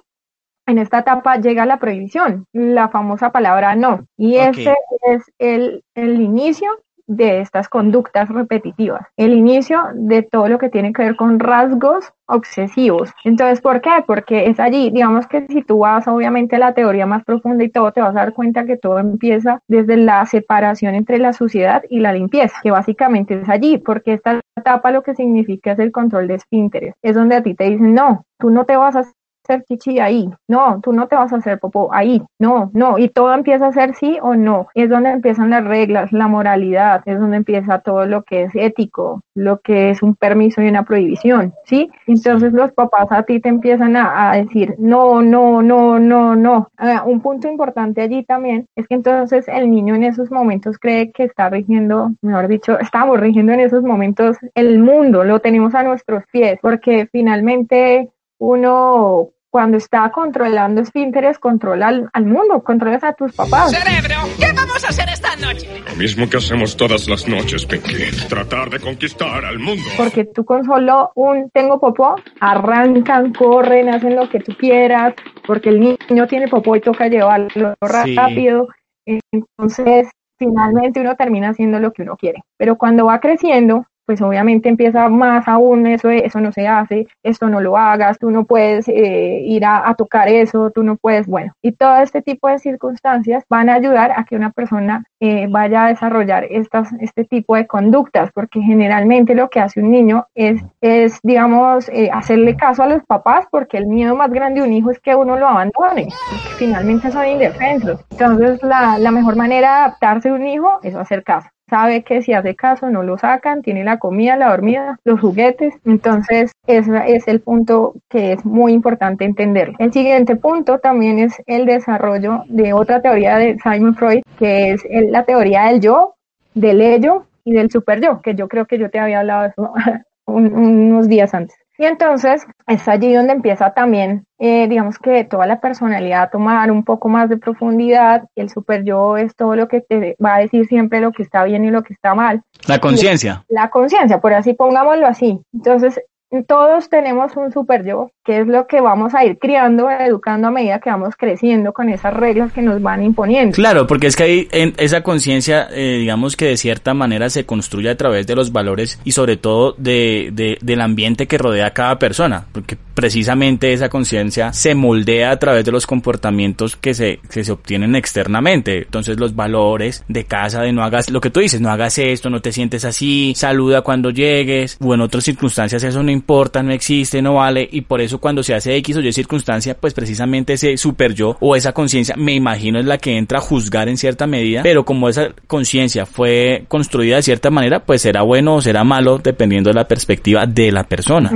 en 0.66 0.79
esta 0.79 1.01
etapa 1.01 1.37
llega 1.37 1.66
la 1.66 1.79
prohibición, 1.79 2.47
la 2.53 2.88
famosa 2.88 3.31
palabra 3.31 3.75
no. 3.77 4.07
Y 4.16 4.37
ese 4.37 4.75
es 5.09 5.23
el, 5.38 5.85
el 5.94 6.20
inicio 6.20 6.70
de 7.07 7.40
estas 7.40 7.69
conductas 7.69 8.29
repetitivas, 8.29 9.07
el 9.17 9.33
inicio 9.35 9.83
de 9.95 10.23
todo 10.23 10.49
lo 10.49 10.59
que 10.59 10.71
tiene 10.71 10.93
que 10.93 11.03
ver 11.03 11.17
con 11.17 11.38
rasgos 11.38 12.12
obsesivos. 12.27 13.11
Entonces, 13.25 13.61
¿por 13.61 13.81
qué? 13.81 13.90
Porque 14.07 14.47
es 14.47 14.59
allí, 14.59 14.90
digamos 14.90 15.27
que 15.27 15.47
si 15.49 15.62
tú 15.62 15.81
vas 15.81 16.09
obviamente 16.09 16.57
a 16.57 16.59
la 16.59 16.75
teoría 16.75 17.07
más 17.07 17.25
profunda 17.25 17.64
y 17.64 17.69
todo, 17.69 17.93
te 17.93 18.01
vas 18.01 18.17
a 18.17 18.21
dar 18.21 18.33
cuenta 18.33 18.64
que 18.64 18.77
todo 18.77 18.99
empieza 18.99 19.61
desde 19.69 19.97
la 19.97 20.25
separación 20.27 20.95
entre 20.95 21.19
la 21.19 21.33
suciedad 21.33 21.83
y 21.90 22.01
la 22.01 22.12
limpieza, 22.12 22.57
que 22.62 22.71
básicamente 22.71 23.40
es 23.40 23.49
allí, 23.49 23.79
porque 23.79 24.14
esta 24.14 24.40
etapa 24.57 24.90
lo 24.90 25.03
que 25.03 25.14
significa 25.14 25.73
es 25.73 25.79
el 25.79 25.93
control 25.93 26.29
de 26.29 26.35
esfínteres. 26.37 26.95
Es 27.03 27.14
donde 27.14 27.37
a 27.37 27.43
ti 27.43 27.55
te 27.55 27.64
dicen, 27.64 27.95
no, 27.95 28.25
tú 28.38 28.51
no 28.51 28.64
te 28.64 28.77
vas 28.77 28.97
a 28.97 29.05
hacer 29.44 29.64
chichi 29.64 29.98
ahí, 29.98 30.28
no, 30.48 30.80
tú 30.83 30.92
no 30.92 31.07
te 31.07 31.16
vas 31.16 31.33
a 31.33 31.37
hacer 31.37 31.59
popó 31.59 31.92
ahí, 31.92 32.22
no, 32.38 32.70
no, 32.72 32.98
y 32.98 33.09
todo 33.09 33.35
empieza 33.35 33.66
a 33.66 33.72
ser 33.72 33.94
sí 33.94 34.18
o 34.22 34.35
no, 34.35 34.68
es 34.74 34.88
donde 34.88 35.11
empiezan 35.11 35.50
las 35.50 35.64
reglas, 35.64 36.12
la 36.12 36.28
moralidad, 36.28 37.02
es 37.04 37.18
donde 37.18 37.37
empieza 37.37 37.80
todo 37.80 38.07
lo 38.07 38.22
que 38.22 38.44
es 38.44 38.54
ético, 38.54 39.22
lo 39.35 39.61
que 39.61 39.90
es 39.90 40.02
un 40.02 40.14
permiso 40.14 40.62
y 40.62 40.68
una 40.68 40.85
prohibición, 40.85 41.52
¿sí? 41.64 41.90
Entonces 42.07 42.52
los 42.52 42.72
papás 42.72 43.09
a 43.11 43.24
ti 43.24 43.40
te 43.40 43.48
empiezan 43.48 43.96
a, 43.96 44.33
decir, 44.35 44.74
no, 44.78 45.22
no, 45.22 45.62
no, 45.62 45.98
no, 45.98 46.35
no. 46.35 46.68
un 47.04 47.20
punto 47.20 47.48
importante 47.48 48.00
allí 48.00 48.24
también 48.24 48.66
es 48.74 48.88
que 48.88 48.94
entonces 48.94 49.46
el 49.48 49.70
niño 49.70 49.94
en 49.94 50.04
esos 50.04 50.30
momentos 50.30 50.78
cree 50.78 51.12
que 51.12 51.24
está 51.24 51.50
rigiendo, 51.50 52.12
mejor 52.22 52.48
dicho, 52.48 52.78
estamos 52.78 53.20
rigiendo 53.20 53.52
en 53.52 53.61
esos 53.61 53.83
momentos 53.83 54.37
el 54.54 54.78
mundo, 54.78 55.24
lo 55.24 55.40
tenemos 55.40 55.74
a 55.74 55.83
nuestros 55.83 56.24
pies, 56.33 56.59
porque 56.62 57.09
finalmente 57.12 58.11
uno 58.38 59.30
cuando 59.55 59.77
está 59.77 60.11
controlando 60.11 60.81
esfínteres, 60.81 61.38
controla 61.38 61.87
al, 62.12 62.27
mundo, 62.27 62.61
controlas 62.64 63.05
a 63.05 63.12
tus 63.12 63.33
papás. 63.33 63.71
Cerebro, 63.71 64.17
¿qué 64.37 64.53
vamos 64.53 64.83
a 64.85 64.88
hacer 64.88 65.09
esta 65.09 65.37
noche? 65.37 65.81
Lo 65.88 65.95
mismo 65.95 66.29
que 66.29 66.38
hacemos 66.38 66.77
todas 66.77 67.09
las 67.09 67.29
noches, 67.29 67.64
Pinky. 67.64 68.11
Tratar 68.29 68.69
de 68.69 68.81
conquistar 68.81 69.45
al 69.45 69.61
mundo. 69.61 69.85
Porque 69.97 70.25
tú 70.25 70.45
con 70.45 70.64
solo 70.64 71.12
un 71.14 71.51
tengo 71.51 71.79
popó, 71.79 72.17
arrancan, 72.40 73.33
corren, 73.33 73.90
hacen 73.90 74.17
lo 74.17 74.29
que 74.29 74.40
tú 74.40 74.57
quieras, 74.57 75.14
porque 75.47 75.69
el 75.69 75.79
niño 75.79 76.27
tiene 76.27 76.49
popó 76.49 76.75
y 76.75 76.81
toca 76.81 77.07
llevarlo 77.07 77.75
rápido. 77.81 78.67
Entonces, 79.07 80.09
finalmente 80.37 80.99
uno 80.99 81.14
termina 81.14 81.51
haciendo 81.51 81.79
lo 81.79 81.93
que 81.93 82.03
uno 82.03 82.17
quiere. 82.17 82.43
Pero 82.59 82.77
cuando 82.77 83.07
va 83.07 83.21
creciendo, 83.21 83.87
pues 84.07 84.21
obviamente 84.23 84.69
empieza 84.69 85.09
más 85.09 85.47
aún, 85.49 85.87
eso, 85.87 86.11
eso 86.11 86.40
no 86.40 86.53
se 86.53 86.67
hace, 86.67 87.07
esto 87.23 87.49
no 87.49 87.61
lo 87.61 87.77
hagas, 87.77 88.19
tú 88.19 88.31
no 88.31 88.45
puedes 88.45 88.88
eh, 88.88 89.40
ir 89.45 89.64
a, 89.64 89.95
tocar 89.97 90.29
eso, 90.29 90.71
tú 90.71 90.83
no 90.83 90.97
puedes, 90.97 91.27
bueno, 91.27 91.53
y 91.62 91.73
todo 91.73 91.99
este 91.99 92.23
tipo 92.23 92.49
de 92.49 92.59
circunstancias 92.59 93.45
van 93.49 93.69
a 93.69 93.75
ayudar 93.75 94.12
a 94.17 94.25
que 94.25 94.37
una 94.37 94.51
persona 94.51 95.05
eh, 95.21 95.47
vaya 95.49 95.85
a 95.85 95.88
desarrollar 95.88 96.45
estas, 96.51 96.93
este 97.01 97.25
tipo 97.25 97.55
de 97.57 97.67
conductas, 97.67 98.31
porque 98.35 98.61
generalmente 98.61 99.35
lo 99.35 99.49
que 99.49 99.61
hace 99.61 99.81
un 99.81 99.90
niño 99.90 100.27
es, 100.35 100.62
es 100.81 101.19
digamos, 101.23 101.88
eh, 101.90 102.11
hacerle 102.12 102.57
caso 102.57 102.83
a 102.83 102.88
los 102.88 103.05
papás, 103.05 103.47
porque 103.51 103.79
el 103.79 103.87
miedo 103.87 104.17
más 104.17 104.31
grande 104.31 104.61
de 104.61 104.67
un 104.67 104.73
hijo 104.73 104.90
es 104.90 105.01
que 105.01 105.14
uno 105.14 105.38
lo 105.38 105.49
abandone, 105.49 106.09
porque 106.31 106.55
finalmente 106.57 107.11
son 107.11 107.27
indefensos. 107.27 108.05
Entonces, 108.11 108.62
la, 108.62 108.99
la 108.99 109.11
mejor 109.11 109.37
manera 109.37 109.71
de 109.71 109.77
adaptarse 109.77 110.29
a 110.29 110.35
un 110.35 110.47
hijo 110.47 110.81
es 110.83 110.95
hacer 110.95 111.23
caso 111.23 111.49
sabe 111.74 112.04
que 112.04 112.22
si 112.22 112.32
hace 112.32 112.54
caso 112.54 112.88
no 112.88 113.02
lo 113.02 113.18
sacan, 113.18 113.60
tiene 113.60 113.82
la 113.82 113.98
comida, 113.98 114.37
la 114.37 114.50
dormida, 114.50 115.00
los 115.02 115.18
juguetes. 115.18 115.74
Entonces, 115.84 116.52
ese 116.68 117.16
es 117.16 117.26
el 117.26 117.40
punto 117.40 117.94
que 118.08 118.34
es 118.34 118.44
muy 118.44 118.72
importante 118.72 119.24
entender. 119.24 119.72
El 119.80 119.92
siguiente 119.92 120.37
punto 120.37 120.78
también 120.78 121.18
es 121.18 121.34
el 121.46 121.66
desarrollo 121.66 122.44
de 122.46 122.72
otra 122.72 123.02
teoría 123.02 123.38
de 123.38 123.56
Simon 123.60 123.96
Freud, 123.96 124.22
que 124.38 124.70
es 124.70 124.84
la 125.10 125.24
teoría 125.24 125.64
del 125.64 125.80
yo, 125.80 126.14
del 126.54 126.80
ello 126.80 127.26
y 127.42 127.54
del 127.54 127.72
super 127.72 128.00
yo, 128.00 128.22
que 128.22 128.37
yo 128.37 128.46
creo 128.46 128.66
que 128.66 128.78
yo 128.78 128.88
te 128.88 129.00
había 129.00 129.18
hablado 129.18 129.42
de 129.42 129.48
eso 129.48 129.72
unos 130.26 131.08
días 131.08 131.34
antes. 131.34 131.56
Y 131.76 131.87
entonces 131.87 132.46
es 132.66 132.88
allí 132.88 133.12
donde 133.12 133.33
empieza 133.33 133.74
también, 133.74 134.27
eh, 134.38 134.66
digamos 134.68 134.98
que 134.98 135.24
toda 135.24 135.46
la 135.46 135.61
personalidad 135.61 136.22
a 136.22 136.31
tomar 136.31 136.70
un 136.70 136.85
poco 136.85 137.09
más 137.09 137.29
de 137.29 137.37
profundidad. 137.37 138.24
El 138.35 138.48
super 138.48 138.85
yo 138.85 139.16
es 139.16 139.37
todo 139.37 139.55
lo 139.55 139.68
que 139.68 139.81
te 139.81 140.16
va 140.24 140.37
a 140.37 140.40
decir 140.40 140.66
siempre 140.66 141.00
lo 141.00 141.12
que 141.12 141.22
está 141.22 141.44
bien 141.44 141.64
y 141.64 141.70
lo 141.70 141.83
que 141.83 141.92
está 141.92 142.14
mal. 142.14 142.42
La 142.66 142.79
conciencia. 142.79 143.44
La 143.48 143.68
conciencia, 143.68 144.20
por 144.20 144.33
así 144.33 144.55
pongámoslo 144.55 145.07
así. 145.07 145.40
Entonces 145.53 146.00
todos 146.42 146.88
tenemos 146.88 147.37
un 147.37 147.53
super 147.53 147.85
yo, 147.85 148.11
que 148.25 148.40
es 148.40 148.47
lo 148.47 148.66
que 148.66 148.81
vamos 148.81 149.14
a 149.14 149.25
ir 149.25 149.38
criando, 149.38 149.90
educando 149.90 150.49
a 150.49 150.51
medida 150.51 150.81
que 150.81 150.90
vamos 150.90 151.14
creciendo 151.16 151.73
con 151.73 151.88
esas 151.88 152.14
reglas 152.14 152.53
que 152.53 152.62
nos 152.62 152.83
van 152.83 153.03
imponiendo. 153.03 153.55
Claro, 153.55 153.87
porque 153.87 154.09
es 154.09 154.16
que 154.16 154.23
ahí 154.25 154.49
en 154.51 154.75
esa 154.79 155.03
conciencia, 155.03 155.68
eh, 155.70 155.99
digamos 155.99 156.37
que 156.37 156.47
de 156.47 156.57
cierta 156.57 156.94
manera 156.94 157.31
se 157.31 157.47
construye 157.47 157.90
a 157.90 157.97
través 157.97 158.27
de 158.27 158.35
los 158.35 158.53
valores 158.53 159.01
y 159.05 159.12
sobre 159.12 159.37
todo 159.37 159.75
de, 159.79 160.31
de, 160.33 160.59
del 160.61 160.81
ambiente 160.81 161.27
que 161.27 161.38
rodea 161.38 161.66
a 161.66 161.70
cada 161.73 161.99
persona, 161.99 162.47
porque 162.53 162.77
precisamente 162.94 163.73
esa 163.73 163.88
conciencia 163.88 164.53
se 164.53 164.75
moldea 164.75 165.33
a 165.33 165.38
través 165.38 165.64
de 165.64 165.73
los 165.73 165.87
comportamientos 165.87 166.77
que 166.77 166.94
se, 166.94 167.20
que 167.31 167.44
se 167.44 167.53
obtienen 167.53 167.94
externamente. 167.97 168.79
Entonces 168.79 169.18
los 169.18 169.35
valores 169.35 170.05
de 170.09 170.25
casa, 170.25 170.62
de 170.62 170.73
no 170.73 170.83
hagas 170.83 171.11
lo 171.11 171.20
que 171.20 171.31
tú 171.31 171.40
dices, 171.40 171.61
no 171.61 171.70
hagas 171.70 171.99
esto, 171.99 172.31
no 172.31 172.40
te 172.40 172.53
sientes 172.53 172.85
así, 172.85 173.35
saluda 173.37 173.83
cuando 173.83 174.11
llegues, 174.11 174.79
o 174.81 174.94
en 174.94 175.01
otras 175.01 175.25
circunstancias 175.25 175.83
eso 175.83 176.03
no 176.03 176.11
importa, 176.11 176.23
no 176.62 176.72
existe, 176.72 177.22
no 177.22 177.34
vale, 177.34 177.68
y 177.70 177.82
por 177.82 178.00
eso 178.00 178.20
cuando 178.20 178.42
se 178.42 178.54
hace 178.54 178.76
X 178.76 178.96
o 178.96 179.00
Y 179.00 179.12
circunstancia, 179.12 179.76
pues 179.78 179.94
precisamente 179.94 180.54
ese 180.54 180.76
super 180.76 181.14
yo 181.14 181.37
o 181.40 181.56
esa 181.56 181.72
conciencia, 181.72 182.14
me 182.16 182.32
imagino 182.32 182.78
es 182.78 182.87
la 182.87 182.98
que 182.98 183.16
entra 183.16 183.38
a 183.38 183.40
juzgar 183.40 183.88
en 183.88 183.96
cierta 183.96 184.26
medida, 184.26 184.62
pero 184.62 184.84
como 184.84 185.08
esa 185.08 185.28
conciencia 185.46 186.06
fue 186.06 186.64
construida 186.68 187.16
de 187.16 187.22
cierta 187.22 187.50
manera, 187.50 187.80
pues 187.80 188.02
será 188.02 188.22
bueno 188.22 188.56
o 188.56 188.60
será 188.60 188.84
malo 188.84 189.18
dependiendo 189.18 189.70
de 189.70 189.74
la 189.74 189.87
perspectiva 189.87 190.46
de 190.46 190.72
la 190.72 190.84
persona. 190.84 191.30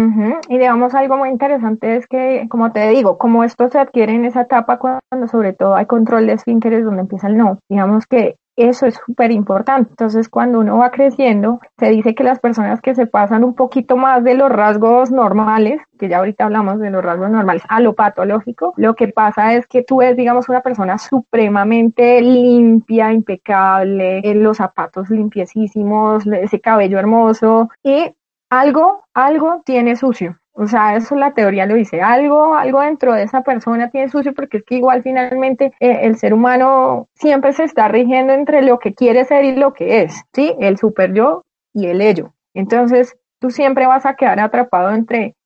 Y 0.49 0.59
digamos 0.59 0.95
algo 0.95 1.17
muy 1.17 1.31
interesante 1.31 1.97
es 1.97 2.07
que, 2.07 2.47
como 2.49 2.73
te 2.73 2.89
digo, 2.89 3.19
como 3.19 3.45
esto 3.45 3.69
se 3.69 3.79
adquiere 3.79 4.15
en 4.15 4.25
esa 4.25 4.43
etapa 4.43 4.79
cuando 4.79 5.29
sobre 5.31 5.53
todo 5.53 5.75
hay 5.75 5.87
control 5.87 6.27
de 6.27 6.35
esfínteres 6.35 6.85
donde 6.85 7.03
empieza 7.03 7.29
el 7.29 7.37
no, 7.37 7.59
digamos 7.69 8.07
que 8.07 8.37
eso 8.59 8.87
es 8.87 8.99
súper 9.07 9.31
importante. 9.31 9.91
Entonces, 9.91 10.29
cuando 10.29 10.61
uno 10.61 10.79
va 10.79 10.91
creciendo, 10.91 11.61
se 11.79 11.91
dice 11.91 12.15
que 12.15 12.25
las 12.25 12.41
personas 12.41 12.81
que 12.81 12.95
se 12.95 13.07
pasan 13.07 13.45
un 13.45 13.55
poquito 13.55 13.97
más 13.97 14.25
de 14.25 14.35
los 14.35 14.51
rasgos 14.51 15.11
normales, 15.11 15.81
que 15.99 16.09
ya 16.09 16.19
ahorita 16.19 16.45
hablamos 16.45 16.79
de 16.81 16.91
los 16.91 17.05
rasgos 17.05 17.31
normales, 17.31 17.63
a 17.69 17.81
lo 17.81 17.95
patológico, 17.95 18.75
lo 18.77 18.95
que 18.95 19.09
pasa 19.09 19.55
es 19.55 19.67
que 19.67 19.83
tú 19.83 20.03
eres, 20.03 20.17
digamos, 20.17 20.49
una 20.49 20.61
persona 20.61 20.99
supremamente 20.99 22.21
limpia, 22.21 23.13
impecable, 23.13 24.19
eh, 24.19 24.35
los 24.35 24.59
zapatos 24.59 25.11
limpiecísimos, 25.11 26.27
ese 26.27 26.61
cabello 26.61 26.99
hermoso 26.99 27.71
y 27.83 28.13
algo, 28.51 29.05
algo 29.15 29.63
tiene 29.65 29.97
sucio. 29.97 30.39
O 30.61 30.67
sea, 30.67 30.97
eso 30.97 31.15
la 31.15 31.35
teoría 31.35 31.67
lo 31.67 31.77
dice. 31.77 32.03
Algo, 32.03 32.57
algo 32.57 32.81
dentro 32.81 33.13
de 33.15 33.23
esa 33.23 33.43
persona 33.43 33.91
tiene 33.91 34.09
sucio 34.09 34.35
porque 34.35 34.57
es 34.57 34.65
que 34.65 34.75
igual 34.75 35.05
finalmente 35.05 35.73
eh, 35.79 36.01
el 36.03 36.17
ser 36.17 36.35
humano 36.35 37.07
siempre 37.15 37.53
se 37.53 37.63
está 37.63 37.87
rigiendo 37.87 38.33
entre 38.33 38.63
lo 38.63 38.81
que 38.81 38.93
quiere 38.93 39.25
ser 39.25 39.45
y 39.45 39.55
lo 39.55 39.73
que 39.73 40.03
es, 40.03 40.25
¿sí? 40.33 40.57
El 40.59 40.77
super 40.77 41.15
yo 41.15 41.45
y 41.73 41.87
el 41.87 42.01
ello. 42.01 42.33
Entonces, 42.55 43.17
tú 43.39 43.51
siempre 43.51 43.87
vas 43.87 44.05
a 44.05 44.15
quedar 44.15 44.41
atrapado 44.41 44.91
entre, 44.91 45.37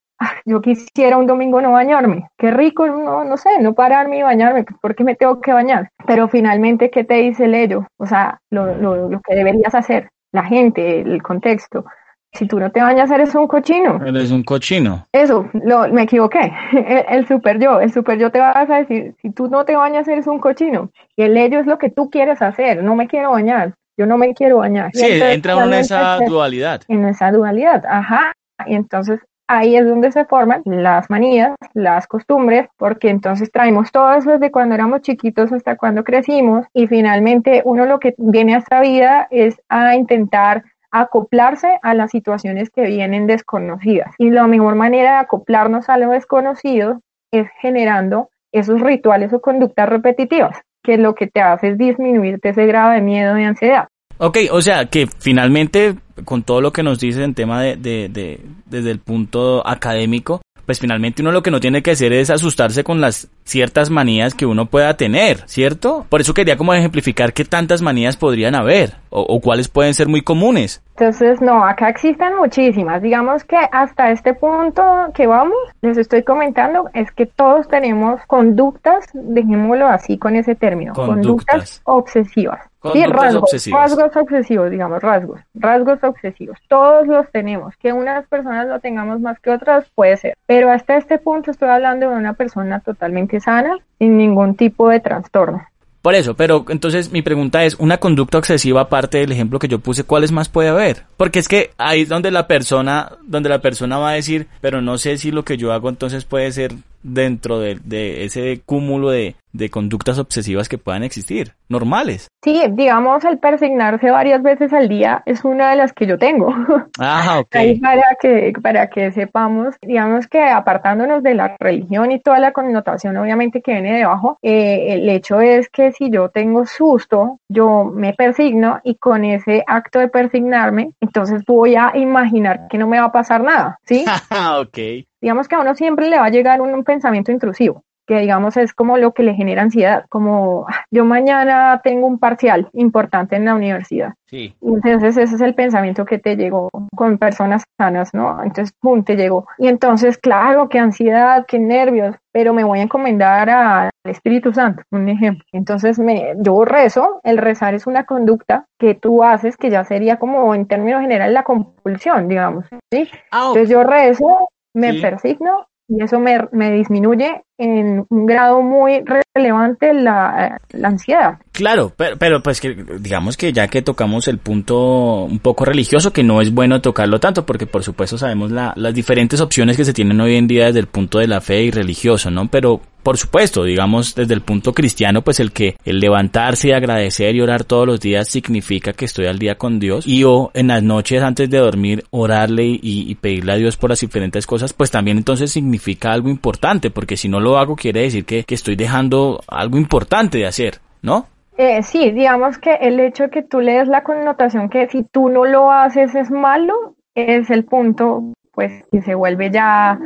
yo 0.45 0.61
quisiera 0.61 1.19
un 1.19 1.27
domingo 1.27 1.61
no 1.61 1.73
bañarme, 1.73 2.31
qué 2.35 2.49
rico, 2.49 2.87
no, 2.87 3.23
no 3.23 3.37
sé, 3.37 3.59
no 3.61 3.75
pararme 3.75 4.17
y 4.17 4.23
bañarme, 4.23 4.63
pues, 4.63 4.79
¿por 4.79 4.95
qué 4.95 5.03
me 5.03 5.13
tengo 5.15 5.39
que 5.41 5.53
bañar? 5.53 5.91
Pero 6.07 6.27
finalmente, 6.27 6.89
¿qué 6.89 7.03
te 7.03 7.15
dice 7.15 7.45
el 7.45 7.53
ello? 7.53 7.85
O 7.97 8.07
sea, 8.07 8.39
lo, 8.49 8.75
lo, 8.77 9.09
lo 9.09 9.21
que 9.21 9.35
deberías 9.35 9.75
hacer, 9.75 10.09
la 10.31 10.43
gente, 10.43 11.01
el 11.01 11.21
contexto 11.21 11.85
si 12.33 12.47
tú 12.47 12.59
no 12.59 12.71
te 12.71 12.81
bañas, 12.81 13.11
eres 13.11 13.35
un 13.35 13.47
cochino. 13.47 14.01
Eres 14.05 14.31
un 14.31 14.43
cochino. 14.43 15.05
Eso, 15.11 15.49
lo, 15.53 15.87
me 15.89 16.03
equivoqué. 16.03 16.51
El, 17.09 17.27
super 17.27 17.59
yo, 17.59 17.79
el 17.79 17.91
super 17.91 18.17
yo 18.17 18.31
te 18.31 18.39
vas 18.39 18.69
a 18.69 18.77
decir, 18.77 19.15
si 19.21 19.29
tú 19.29 19.47
no 19.47 19.65
te 19.65 19.75
bañas, 19.75 20.07
eres 20.07 20.27
un 20.27 20.39
cochino. 20.39 20.89
Y 21.15 21.23
el 21.23 21.37
ello 21.37 21.59
es 21.59 21.67
lo 21.67 21.77
que 21.77 21.89
tú 21.89 22.09
quieres 22.09 22.41
hacer. 22.41 22.83
No 22.83 22.95
me 22.95 23.07
quiero 23.07 23.31
bañar. 23.31 23.75
Yo 23.97 24.07
no 24.07 24.17
me 24.17 24.33
quiero 24.33 24.57
bañar. 24.57 24.89
Sí, 24.93 25.05
entra 25.05 25.55
uno 25.55 25.67
en 25.67 25.73
esa 25.73 26.17
dualidad. 26.27 26.81
En 26.87 27.05
esa 27.05 27.31
dualidad, 27.31 27.85
ajá. 27.85 28.33
Y 28.65 28.73
entonces 28.73 29.19
ahí 29.47 29.75
es 29.75 29.85
donde 29.85 30.11
se 30.11 30.25
forman 30.25 30.63
las 30.65 31.09
manías, 31.11 31.55
las 31.73 32.07
costumbres, 32.07 32.67
porque 32.77 33.09
entonces 33.09 33.51
traemos 33.51 33.91
todo 33.91 34.11
eso 34.13 34.31
desde 34.31 34.51
cuando 34.51 34.73
éramos 34.73 35.01
chiquitos 35.01 35.51
hasta 35.51 35.75
cuando 35.75 36.03
crecimos 36.03 36.65
y 36.73 36.87
finalmente 36.87 37.61
uno 37.65 37.85
lo 37.85 37.99
que 37.99 38.15
viene 38.17 38.55
a 38.55 38.59
esta 38.59 38.81
vida 38.81 39.27
es 39.29 39.61
a 39.69 39.95
intentar 39.95 40.63
acoplarse 40.93 41.79
a 41.81 41.95
las 41.95 42.11
situaciones 42.11 42.69
que 42.69 42.83
vienen 42.83 43.25
desconocidas. 43.27 44.13
Y 44.19 44.29
la 44.29 44.47
mejor 44.47 44.75
manera 44.75 45.13
de 45.13 45.17
acoplarnos 45.17 45.89
a 45.89 45.97
lo 45.97 46.11
desconocido 46.11 47.01
es 47.31 47.47
generando 47.59 48.29
esos 48.51 48.79
rituales 48.79 49.33
o 49.33 49.41
conductas 49.41 49.89
repetitivas, 49.89 50.61
que 50.83 50.97
lo 50.97 51.15
que 51.15 51.25
te 51.25 51.41
hace 51.41 51.69
es 51.69 51.77
disminuirte 51.79 52.49
ese 52.49 52.67
grado 52.67 52.91
de 52.91 53.01
miedo 53.01 53.37
y 53.39 53.43
ansiedad. 53.43 53.87
Ok, 54.19 54.37
o 54.51 54.61
sea 54.61 54.85
que 54.85 55.07
finalmente, 55.07 55.95
con 56.23 56.43
todo 56.43 56.61
lo 56.61 56.71
que 56.71 56.83
nos 56.83 56.99
dices 56.99 57.23
en 57.23 57.33
tema 57.33 57.63
de, 57.63 57.75
de, 57.75 58.39
desde 58.67 58.91
el 58.91 58.99
punto 58.99 59.67
académico, 59.67 60.41
pues 60.65 60.79
finalmente 60.79 61.21
uno 61.21 61.31
lo 61.31 61.43
que 61.43 61.51
no 61.51 61.59
tiene 61.59 61.81
que 61.81 61.91
hacer 61.91 62.13
es 62.13 62.29
asustarse 62.29 62.83
con 62.83 63.01
las 63.01 63.29
ciertas 63.43 63.89
manías 63.89 64.33
que 64.33 64.45
uno 64.45 64.65
pueda 64.65 64.95
tener, 64.95 65.47
¿cierto? 65.47 66.05
Por 66.09 66.21
eso 66.21 66.33
quería 66.33 66.57
como 66.57 66.73
ejemplificar 66.73 67.33
qué 67.33 67.45
tantas 67.45 67.81
manías 67.81 68.15
podrían 68.15 68.55
haber 68.55 68.95
o, 69.09 69.39
cuáles 69.41 69.67
pueden 69.67 69.93
ser 69.93 70.07
muy 70.07 70.21
comunes. 70.21 70.81
Entonces, 70.97 71.41
no, 71.41 71.63
acá 71.63 71.89
existen 71.89 72.35
muchísimas. 72.35 73.01
Digamos 73.01 73.43
que 73.43 73.57
hasta 73.71 74.11
este 74.11 74.33
punto 74.33 74.83
que 75.13 75.27
vamos, 75.27 75.57
les 75.81 75.97
estoy 75.97 76.23
comentando, 76.23 76.89
es 76.93 77.11
que 77.11 77.25
todos 77.25 77.67
tenemos 77.67 78.21
conductas, 78.27 79.05
dejémoslo 79.13 79.87
así 79.87 80.17
con 80.17 80.35
ese 80.35 80.55
término, 80.55 80.93
conductas, 80.93 81.81
obsesivas. 81.83 82.72
Sí, 82.91 83.05
rasgos, 83.05 83.51
rasgos 83.71 84.15
obsesivos, 84.15 84.69
digamos, 84.69 85.01
rasgos, 85.01 85.39
rasgos 85.53 86.03
obsesivos. 86.03 86.57
Todos 86.67 87.07
los 87.07 87.31
tenemos. 87.31 87.75
Que 87.77 87.93
unas 87.93 88.27
personas 88.27 88.67
lo 88.67 88.79
tengamos 88.79 89.21
más 89.21 89.39
que 89.39 89.51
otras 89.51 89.89
puede 89.95 90.17
ser. 90.17 90.35
Pero 90.45 90.69
hasta 90.69 90.97
este 90.97 91.17
punto 91.17 91.51
estoy 91.51 91.69
hablando 91.69 92.09
de 92.09 92.15
una 92.17 92.33
persona 92.33 92.81
totalmente 92.81 93.39
sana, 93.39 93.77
sin 93.99 94.17
ningún 94.17 94.55
tipo 94.55 94.89
de 94.89 94.99
trastorno. 94.99 95.63
Por 96.03 96.15
eso, 96.15 96.35
pero 96.35 96.65
entonces 96.67 97.13
mi 97.13 97.21
pregunta 97.21 97.63
es, 97.63 97.75
una 97.75 97.97
conducta 97.97 98.37
obsesiva 98.37 98.81
aparte 98.81 99.19
del 99.19 99.31
ejemplo 99.31 99.57
que 99.57 99.69
yo 99.69 99.79
puse, 99.79 100.03
¿cuáles 100.03 100.33
más 100.33 100.49
puede 100.49 100.67
haber? 100.67 101.03
Porque 101.15 101.39
es 101.39 101.47
que 101.47 101.69
ahí 101.77 102.01
es 102.01 102.09
donde 102.09 102.29
la 102.29 102.45
persona, 102.45 103.13
donde 103.23 103.47
la 103.47 103.61
persona 103.61 103.97
va 103.99 104.09
a 104.09 104.15
decir, 104.15 104.47
pero 104.59 104.81
no 104.81 104.97
sé 104.97 105.17
si 105.17 105.31
lo 105.31 105.45
que 105.45 105.55
yo 105.55 105.71
hago 105.71 105.87
entonces 105.87 106.25
puede 106.25 106.51
ser 106.51 106.73
dentro 107.03 107.59
de, 107.59 108.25
ese 108.25 108.61
cúmulo 108.65 109.11
de, 109.11 109.37
de, 109.53 109.69
conductas 109.69 110.19
obsesivas 110.19 110.67
que 110.67 110.77
puedan 110.77 111.03
existir, 111.03 111.53
normales. 111.69 112.27
Sí, 112.43 112.61
digamos, 112.71 113.23
el 113.23 113.39
persignarse 113.39 114.11
varias 114.11 114.43
veces 114.43 114.73
al 114.73 114.89
día 114.89 115.23
es 115.25 115.45
una 115.45 115.69
de 115.69 115.77
las 115.77 115.93
que 115.93 116.07
yo 116.07 116.17
tengo. 116.17 116.53
Ah, 116.99 117.39
ok. 117.39 117.55
para 117.81 118.03
que, 118.21 118.53
para 118.61 118.87
que 118.89 119.11
sepamos, 119.11 119.75
digamos 119.81 120.27
que 120.27 120.41
apartándonos 120.43 121.23
de 121.23 121.33
la 121.33 121.55
religión 121.59 122.11
y 122.11 122.19
toda 122.19 122.39
la 122.39 122.51
connotación 122.51 123.17
obviamente 123.17 123.61
que 123.61 123.73
viene 123.73 123.97
debajo, 123.97 124.37
eh, 124.41 124.93
el 124.93 125.09
hecho 125.09 125.41
es 125.41 125.69
que 125.69 125.91
si 125.91 126.09
yo 126.09 126.29
tengo 126.29 126.65
susto, 126.65 127.39
yo 127.49 127.85
me 127.85 128.13
persigno 128.13 128.79
y 128.83 128.95
con 128.95 129.25
ese 129.25 129.63
acto 129.65 129.99
de 129.99 130.07
persignarme, 130.07 130.91
entonces 131.01 131.43
voy 131.45 131.75
a 131.75 131.91
imaginar 131.95 132.67
que 132.69 132.77
no 132.77 132.87
me 132.87 132.99
va 132.99 133.07
a 133.07 133.11
pasar 133.11 133.43
nada, 133.43 133.79
¿sí? 133.85 134.05
ok 134.59 135.05
digamos 135.23 135.47
que 135.47 135.55
a 135.55 135.59
uno 135.59 135.73
siempre 135.73 136.09
le 136.09 136.19
va 136.19 136.25
a 136.25 136.29
llegar 136.29 136.59
un, 136.59 136.83
pensamiento 136.83 137.31
intrusivo, 137.31 137.85
que 138.05 138.19
digamos 138.19 138.57
es 138.57 138.73
como 138.73 138.97
lo 138.97 139.13
que 139.13 139.23
le 139.23 139.33
genera 139.33 139.61
ansiedad, 139.61 140.05
como 140.09 140.65
ah, 140.67 140.85
yo 140.91 141.05
mañana 141.05 141.81
tengo 141.83 142.07
un 142.07 142.19
parcial 142.19 142.69
importante 142.73 143.35
en 143.35 143.45
la 143.45 143.55
universidad. 143.55 144.13
Sí. 144.25 144.55
entonces 144.61 145.15
ese 145.15 145.35
es 145.35 145.41
el 145.41 145.53
pensamiento 145.53 146.05
que 146.05 146.17
te 146.17 146.35
llegó 146.35 146.69
con 146.95 147.19
personas 147.19 147.63
sanas, 147.77 148.15
¿no? 148.15 148.43
Entonces, 148.43 148.73
pum, 148.79 149.03
te 149.03 149.15
llegó. 149.15 149.45
Y 149.59 149.67
entonces, 149.67 150.17
claro, 150.17 150.69
qué 150.69 150.79
ansiedad, 150.79 151.45
qué 151.47 151.59
nervios, 151.59 152.15
pero 152.31 152.51
me 152.51 152.63
voy 152.63 152.79
a 152.79 152.83
encomendar 152.83 153.49
al 153.49 153.91
Espíritu 154.03 154.51
Santo, 154.51 154.81
un 154.89 155.07
ejemplo. 155.07 155.45
Entonces, 155.51 155.99
me, 155.99 156.33
yo 156.39 156.65
rezo, 156.65 157.21
el 157.23 157.37
rezar 157.37 157.75
es 157.75 157.85
una 157.85 158.05
conducta 158.05 158.65
que 158.79 158.95
tú 158.95 159.23
haces 159.23 159.55
que 159.55 159.69
ya 159.69 159.83
sería 159.83 160.17
como 160.17 160.55
en 160.55 160.65
términos 160.65 161.01
generales 161.01 161.33
la 161.33 161.43
compulsión, 161.43 162.27
digamos, 162.27 162.65
¿sí? 162.91 163.07
Ah, 163.31 163.49
entonces 163.49 163.69
yo 163.69 163.83
rezo, 163.83 164.49
me 164.73 164.95
persigno 164.95 165.67
y 165.87 166.03
eso 166.03 166.19
me, 166.19 166.47
me, 166.51 166.71
disminuye 166.71 167.43
en 167.57 168.05
un 168.09 168.25
grado 168.25 168.61
muy 168.61 169.03
relevante 169.33 169.93
la, 169.93 170.59
la 170.71 170.87
ansiedad. 170.87 171.39
Claro, 171.51 171.93
pero, 171.95 172.17
pero 172.17 172.41
pues 172.41 172.59
que 172.59 172.75
digamos 172.99 173.37
que 173.37 173.53
ya 173.53 173.67
que 173.67 173.81
tocamos 173.81 174.27
el 174.27 174.39
punto 174.39 175.23
un 175.23 175.39
poco 175.39 175.65
religioso, 175.65 176.11
que 176.11 176.23
no 176.23 176.41
es 176.41 176.53
bueno 176.53 176.81
tocarlo 176.81 177.19
tanto, 177.19 177.45
porque 177.45 177.67
por 177.67 177.83
supuesto 177.83 178.17
sabemos 178.17 178.51
la, 178.51 178.73
las 178.75 178.93
diferentes 178.93 179.39
opciones 179.39 179.77
que 179.77 179.85
se 179.85 179.93
tienen 179.93 180.19
hoy 180.19 180.35
en 180.35 180.47
día 180.47 180.65
desde 180.67 180.79
el 180.79 180.87
punto 180.87 181.19
de 181.19 181.27
la 181.27 181.41
fe 181.41 181.63
y 181.63 181.71
religioso, 181.71 182.31
¿no? 182.31 182.47
Pero 182.47 182.81
por 183.03 183.17
supuesto, 183.17 183.65
digamos 183.65 184.15
desde 184.15 184.33
el 184.33 184.41
punto 184.41 184.73
cristiano, 184.73 185.23
pues 185.23 185.39
el 185.41 185.51
que 185.51 185.75
el 185.83 185.99
levantarse 185.99 186.69
y 186.69 186.71
agradecer 186.71 187.35
y 187.35 187.41
orar 187.41 187.65
todos 187.65 187.85
los 187.85 187.99
días 187.99 188.29
significa 188.29 188.93
que 188.93 189.05
estoy 189.05 189.25
al 189.25 189.39
día 189.39 189.55
con 189.55 189.77
Dios 189.79 190.07
y 190.07 190.23
o 190.23 190.51
en 190.53 190.69
las 190.69 190.81
noches 190.81 191.21
antes 191.21 191.49
de 191.49 191.57
dormir 191.57 192.05
orarle 192.11 192.65
y, 192.65 192.79
y 192.81 193.15
pedirle 193.15 193.51
a 193.51 193.57
Dios 193.57 193.75
por 193.75 193.89
las 193.89 193.99
diferentes 193.99 194.47
cosas, 194.47 194.71
pues 194.73 194.89
también 194.89 195.17
entonces 195.17 195.51
significa 195.51 196.13
algo 196.13 196.29
importante, 196.29 196.91
porque 196.91 197.17
si 197.17 197.27
no 197.27 197.41
lo 197.43 197.57
hago 197.57 197.75
quiere 197.75 198.01
decir 198.01 198.25
que, 198.25 198.43
que 198.43 198.55
estoy 198.55 198.75
dejando 198.75 199.41
algo 199.47 199.77
importante 199.77 200.39
de 200.39 200.47
hacer, 200.47 200.79
¿no? 201.03 201.27
Eh, 201.57 201.83
sí, 201.83 202.11
digamos 202.11 202.57
que 202.57 202.73
el 202.73 202.99
hecho 202.99 203.23
de 203.23 203.29
que 203.29 203.43
tú 203.43 203.59
le 203.59 203.73
des 203.73 203.87
la 203.87 204.03
connotación 204.03 204.69
que 204.69 204.87
si 204.87 205.03
tú 205.03 205.29
no 205.29 205.45
lo 205.45 205.71
haces 205.71 206.15
es 206.15 206.31
malo, 206.31 206.95
es 207.13 207.51
el 207.51 207.65
punto, 207.65 208.33
pues, 208.51 208.83
que 208.91 209.01
se 209.01 209.13
vuelve 209.13 209.51
ya 209.51 209.99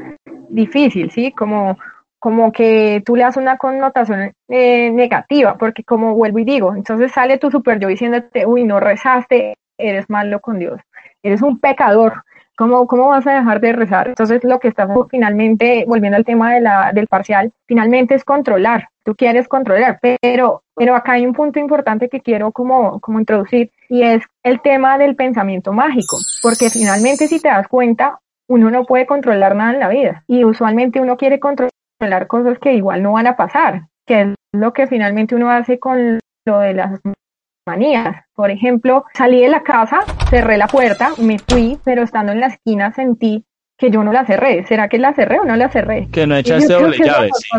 difícil, 0.50 1.10
¿sí? 1.12 1.32
Como, 1.32 1.78
como 2.20 2.52
que 2.52 3.02
tú 3.06 3.16
le 3.16 3.24
das 3.24 3.38
una 3.38 3.58
connotación 3.58 4.34
eh, 4.50 4.92
negativa, 4.92 5.58
porque 5.58 5.84
como 5.84 6.16
vuelvo 6.16 6.40
y 6.40 6.46
digo, 6.46 6.76
entonces 6.76 7.14
sale 7.14 7.38
tu 7.38 7.50
super 7.50 7.80
yo 7.80 7.88
diciéndote, 7.88 8.46
uy, 8.46 8.64
no 8.66 8.82
rezaste, 8.82 9.56
eres 9.78 10.10
malo 10.10 10.42
con 10.42 10.60
Dios, 10.60 10.82
eres 11.24 11.42
un 11.42 11.60
pecador, 11.60 12.24
¿Cómo, 12.58 12.88
¿Cómo 12.88 13.10
vas 13.10 13.28
a 13.28 13.34
dejar 13.34 13.62
de 13.62 13.72
rezar? 13.72 14.08
Entonces, 14.08 14.44
lo 14.44 14.60
que 14.60 14.70
estamos 14.70 15.08
finalmente, 15.12 15.86
volviendo 15.88 16.18
al 16.18 16.26
tema 16.26 16.56
de 16.56 16.62
la, 16.62 16.92
del 16.92 17.06
parcial, 17.06 17.54
finalmente 17.68 18.16
es 18.16 18.26
controlar. 18.26 18.90
Tú 19.04 19.14
quieres 19.16 19.48
controlar, 19.48 20.00
pero, 20.02 20.64
pero 20.76 20.96
acá 20.96 21.14
hay 21.14 21.28
un 21.28 21.34
punto 21.34 21.60
importante 21.60 22.10
que 22.10 22.20
quiero 22.20 22.52
como, 22.52 23.00
como 23.00 23.20
introducir 23.20 23.72
y 23.90 24.02
es 24.02 24.24
el 24.42 24.60
tema 24.62 24.98
del 24.98 25.16
pensamiento 25.16 25.72
mágico. 25.72 26.18
Porque 26.42 26.72
finalmente, 26.72 27.28
si 27.28 27.40
te 27.40 27.48
das 27.48 27.68
cuenta, 27.68 28.20
uno 28.48 28.72
no 28.72 28.86
puede 28.86 29.06
controlar 29.06 29.56
nada 29.56 29.74
en 29.74 29.80
la 29.80 29.90
vida 29.90 30.24
y 30.28 30.44
usualmente 30.44 31.00
uno 31.00 31.16
quiere 31.16 31.40
controlar 31.40 32.26
cosas 32.28 32.58
que 32.58 32.74
igual 32.74 33.04
no 33.04 33.12
van 33.12 33.28
a 33.28 33.38
pasar, 33.38 33.84
que 34.08 34.22
es 34.22 34.28
lo 34.52 34.74
que 34.74 34.88
finalmente 34.88 35.36
uno 35.36 35.52
hace 35.52 35.78
con 35.78 36.20
lo 36.46 36.60
de 36.60 36.74
las 36.74 37.00
manías. 37.68 38.26
Por 38.34 38.50
ejemplo, 38.50 39.06
salí 39.14 39.42
de 39.42 39.50
la 39.50 39.62
casa, 39.62 40.00
cerré 40.30 40.58
la 40.58 40.68
puerta, 40.68 41.12
me 41.20 41.38
fui, 41.38 41.78
pero 41.84 42.02
estando 42.02 42.32
en 42.32 42.40
la 42.40 42.48
esquina 42.48 42.92
sentí 42.94 43.46
que 43.78 43.92
yo 43.92 44.04
no 44.04 44.12
la 44.12 44.26
cerré. 44.26 44.66
¿Será 44.66 44.90
que 44.90 44.98
la 44.98 45.14
cerré 45.14 45.40
o 45.40 45.46
no 45.46 45.56
la 45.56 45.70
cerré? 45.70 46.08
Que 46.12 46.26
no 46.26 46.36
echaste 46.36 46.74
doble 46.74 46.98
llave, 46.98 47.30
sí. 47.34 47.50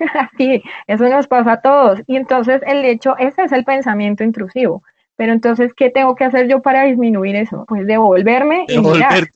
sí, 0.36 0.62
eso 0.88 1.08
nos 1.08 1.28
pasa 1.28 1.52
a 1.52 1.60
todos. 1.60 2.00
Y 2.08 2.16
entonces 2.16 2.60
el 2.66 2.84
hecho, 2.84 3.16
ese 3.18 3.44
es 3.44 3.52
el 3.52 3.64
pensamiento 3.64 4.24
intrusivo. 4.24 4.82
Pero 5.16 5.32
entonces, 5.32 5.72
¿qué 5.74 5.90
tengo 5.90 6.14
que 6.14 6.24
hacer 6.24 6.48
yo 6.48 6.62
para 6.62 6.84
disminuir 6.84 7.36
eso? 7.36 7.64
Pues 7.68 7.86
devolverme 7.86 8.66
y 8.68 8.78
mirar. 8.78 9.28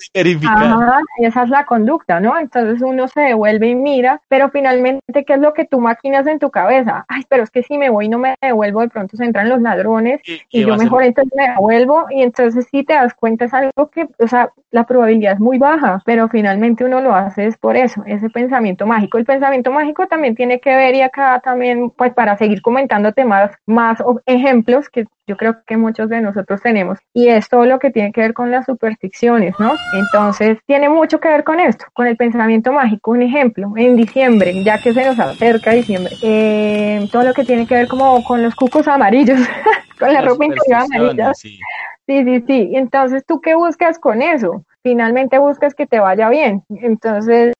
Ajá, 0.46 1.00
esa 1.18 1.42
es 1.42 1.50
la 1.50 1.66
conducta, 1.66 2.20
¿no? 2.20 2.38
Entonces 2.38 2.82
uno 2.82 3.08
se 3.08 3.20
devuelve 3.20 3.68
y 3.68 3.74
mira, 3.74 4.20
pero 4.28 4.50
finalmente, 4.50 5.24
¿qué 5.24 5.34
es 5.34 5.40
lo 5.40 5.52
que 5.52 5.64
tú 5.64 5.80
maquinas 5.80 6.26
en 6.26 6.38
tu 6.38 6.50
cabeza? 6.50 7.04
Ay, 7.08 7.22
pero 7.28 7.42
es 7.42 7.50
que 7.50 7.62
si 7.62 7.78
me 7.78 7.90
voy 7.90 8.06
y 8.06 8.08
no 8.08 8.18
me 8.18 8.34
devuelvo, 8.40 8.80
de 8.80 8.88
pronto 8.88 9.16
se 9.16 9.24
entran 9.24 9.48
los 9.48 9.60
ladrones 9.60 10.20
y, 10.24 10.64
yo 10.64 10.76
mejor 10.76 11.04
entonces 11.04 11.32
me 11.36 11.48
devuelvo 11.50 12.06
y 12.10 12.22
entonces 12.22 12.66
si 12.70 12.82
te 12.82 12.94
das 12.94 13.14
cuenta 13.14 13.44
es 13.44 13.54
algo 13.54 13.90
que, 13.90 14.08
o 14.18 14.28
sea, 14.28 14.50
la 14.70 14.84
probabilidad 14.84 15.34
es 15.34 15.40
muy 15.40 15.58
baja, 15.58 16.02
pero 16.04 16.28
finalmente 16.28 16.84
uno 16.84 17.00
lo 17.00 17.14
hace 17.14 17.46
es 17.46 17.56
por 17.56 17.76
eso, 17.76 18.02
ese 18.06 18.30
pensamiento 18.30 18.86
mágico. 18.86 19.18
El 19.18 19.24
pensamiento 19.24 19.70
mágico 19.70 20.06
también 20.06 20.34
tiene 20.34 20.60
que 20.60 20.74
ver 20.74 20.94
y 20.94 21.02
acá 21.02 21.40
también, 21.44 21.90
pues 21.90 22.12
para 22.12 22.36
seguir 22.36 22.62
comentándote 22.62 23.24
más, 23.24 23.52
más 23.66 24.02
ejemplos 24.26 24.88
que 24.88 25.06
yo 25.26 25.36
creo 25.36 25.56
que 25.66 25.76
muchos 25.76 26.08
de 26.08 26.20
nosotros 26.20 26.62
tenemos, 26.62 26.98
y 27.12 27.28
es 27.28 27.48
todo 27.48 27.66
lo 27.66 27.78
que 27.78 27.90
tiene 27.90 28.12
que 28.12 28.20
ver 28.20 28.32
con 28.32 28.50
las 28.50 28.66
supersticiones, 28.66 29.54
¿no? 29.58 29.72
Entonces, 29.94 30.58
tiene 30.66 30.88
mucho 30.88 31.18
que 31.18 31.28
ver 31.28 31.42
con 31.42 31.58
esto, 31.58 31.86
con 31.92 32.06
el 32.06 32.16
pensamiento 32.16 32.72
mágico. 32.72 33.10
Un 33.10 33.22
ejemplo, 33.22 33.72
en 33.76 33.96
diciembre, 33.96 34.62
ya 34.62 34.78
que 34.78 34.92
se 34.92 35.04
nos 35.04 35.18
acerca 35.18 35.72
diciembre, 35.72 36.14
eh, 36.22 37.08
todo 37.10 37.24
lo 37.24 37.34
que 37.34 37.44
tiene 37.44 37.66
que 37.66 37.74
ver 37.74 37.88
como 37.88 38.22
con 38.22 38.42
los 38.42 38.54
cucos 38.54 38.86
amarillos, 38.86 39.38
con 39.98 40.12
la 40.12 40.22
ropa 40.22 40.44
interior 40.44 40.82
amarilla. 40.82 41.34
Sí. 41.34 41.58
sí, 42.06 42.24
sí, 42.24 42.44
sí. 42.46 42.70
Entonces, 42.74 43.24
¿tú 43.26 43.40
qué 43.40 43.54
buscas 43.56 43.98
con 43.98 44.22
eso? 44.22 44.64
Finalmente 44.82 45.38
buscas 45.38 45.74
que 45.74 45.86
te 45.86 45.98
vaya 45.98 46.28
bien. 46.28 46.62
Entonces, 46.68 47.52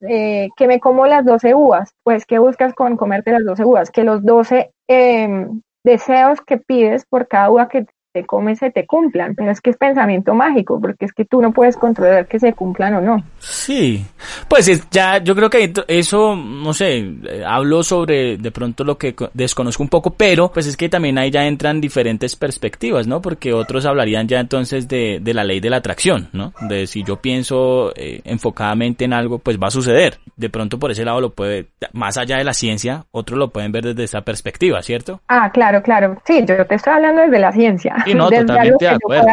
eh, 0.00 0.48
que 0.56 0.68
me 0.68 0.78
como 0.78 1.06
las 1.06 1.24
12 1.24 1.56
uvas, 1.56 1.92
pues 2.04 2.24
¿qué 2.24 2.38
buscas 2.38 2.72
con 2.72 2.96
comerte 2.96 3.32
las 3.32 3.44
12 3.44 3.64
uvas? 3.64 3.90
Que 3.90 4.04
los 4.04 4.24
12 4.24 4.70
eh, 4.86 5.48
deseos 5.88 6.40
que 6.40 6.58
pides 6.58 7.06
por 7.06 7.26
cada 7.28 7.50
uva 7.50 7.68
que 7.68 7.86
te 8.12 8.24
comes 8.24 8.58
se 8.58 8.70
te 8.70 8.86
cumplan, 8.86 9.34
pero 9.34 9.50
es 9.50 9.60
que 9.60 9.70
es 9.70 9.76
pensamiento 9.76 10.34
mágico, 10.34 10.80
porque 10.80 11.04
es 11.04 11.12
que 11.12 11.24
tú 11.24 11.40
no 11.40 11.52
puedes 11.52 11.76
controlar 11.76 12.26
que 12.26 12.38
se 12.38 12.52
cumplan 12.52 12.94
o 12.94 13.00
no. 13.00 13.22
Sí, 13.38 14.04
pues 14.48 14.88
ya 14.90 15.18
yo 15.18 15.34
creo 15.34 15.50
que 15.50 15.72
eso, 15.88 16.34
no 16.34 16.72
sé, 16.72 16.98
eh, 16.98 17.42
hablo 17.46 17.82
sobre 17.82 18.36
de 18.36 18.50
pronto 18.50 18.84
lo 18.84 18.96
que 18.98 19.14
desconozco 19.34 19.82
un 19.82 19.88
poco, 19.88 20.10
pero 20.10 20.50
pues 20.50 20.66
es 20.66 20.76
que 20.76 20.88
también 20.88 21.18
ahí 21.18 21.30
ya 21.30 21.46
entran 21.46 21.80
diferentes 21.80 22.36
perspectivas, 22.36 23.06
¿no? 23.06 23.20
Porque 23.20 23.52
otros 23.52 23.86
hablarían 23.86 24.26
ya 24.26 24.40
entonces 24.40 24.88
de, 24.88 25.20
de 25.20 25.34
la 25.34 25.44
ley 25.44 25.60
de 25.60 25.70
la 25.70 25.76
atracción, 25.78 26.28
¿no? 26.32 26.52
De 26.60 26.86
si 26.86 27.02
yo 27.02 27.16
pienso 27.16 27.92
eh, 27.94 28.20
enfocadamente 28.24 29.04
en 29.04 29.12
algo, 29.12 29.38
pues 29.38 29.58
va 29.58 29.68
a 29.68 29.70
suceder. 29.70 30.18
De 30.36 30.50
pronto 30.50 30.78
por 30.78 30.90
ese 30.90 31.04
lado 31.04 31.20
lo 31.20 31.30
puede, 31.30 31.66
más 31.92 32.16
allá 32.16 32.38
de 32.38 32.44
la 32.44 32.54
ciencia, 32.54 33.04
otros 33.10 33.38
lo 33.38 33.50
pueden 33.50 33.72
ver 33.72 33.84
desde 33.84 34.04
esa 34.04 34.22
perspectiva, 34.22 34.82
¿cierto? 34.82 35.20
Ah, 35.28 35.50
claro, 35.52 35.82
claro. 35.82 36.16
Sí, 36.24 36.44
yo 36.46 36.66
te 36.66 36.74
estoy 36.74 36.94
hablando 36.94 37.22
desde 37.22 37.38
la 37.38 37.52
ciencia. 37.52 37.94
Sí, 38.04 38.14
no, 38.14 38.30
totalmente 38.30 38.84
de 38.84 38.90
acuerdo. 38.90 39.26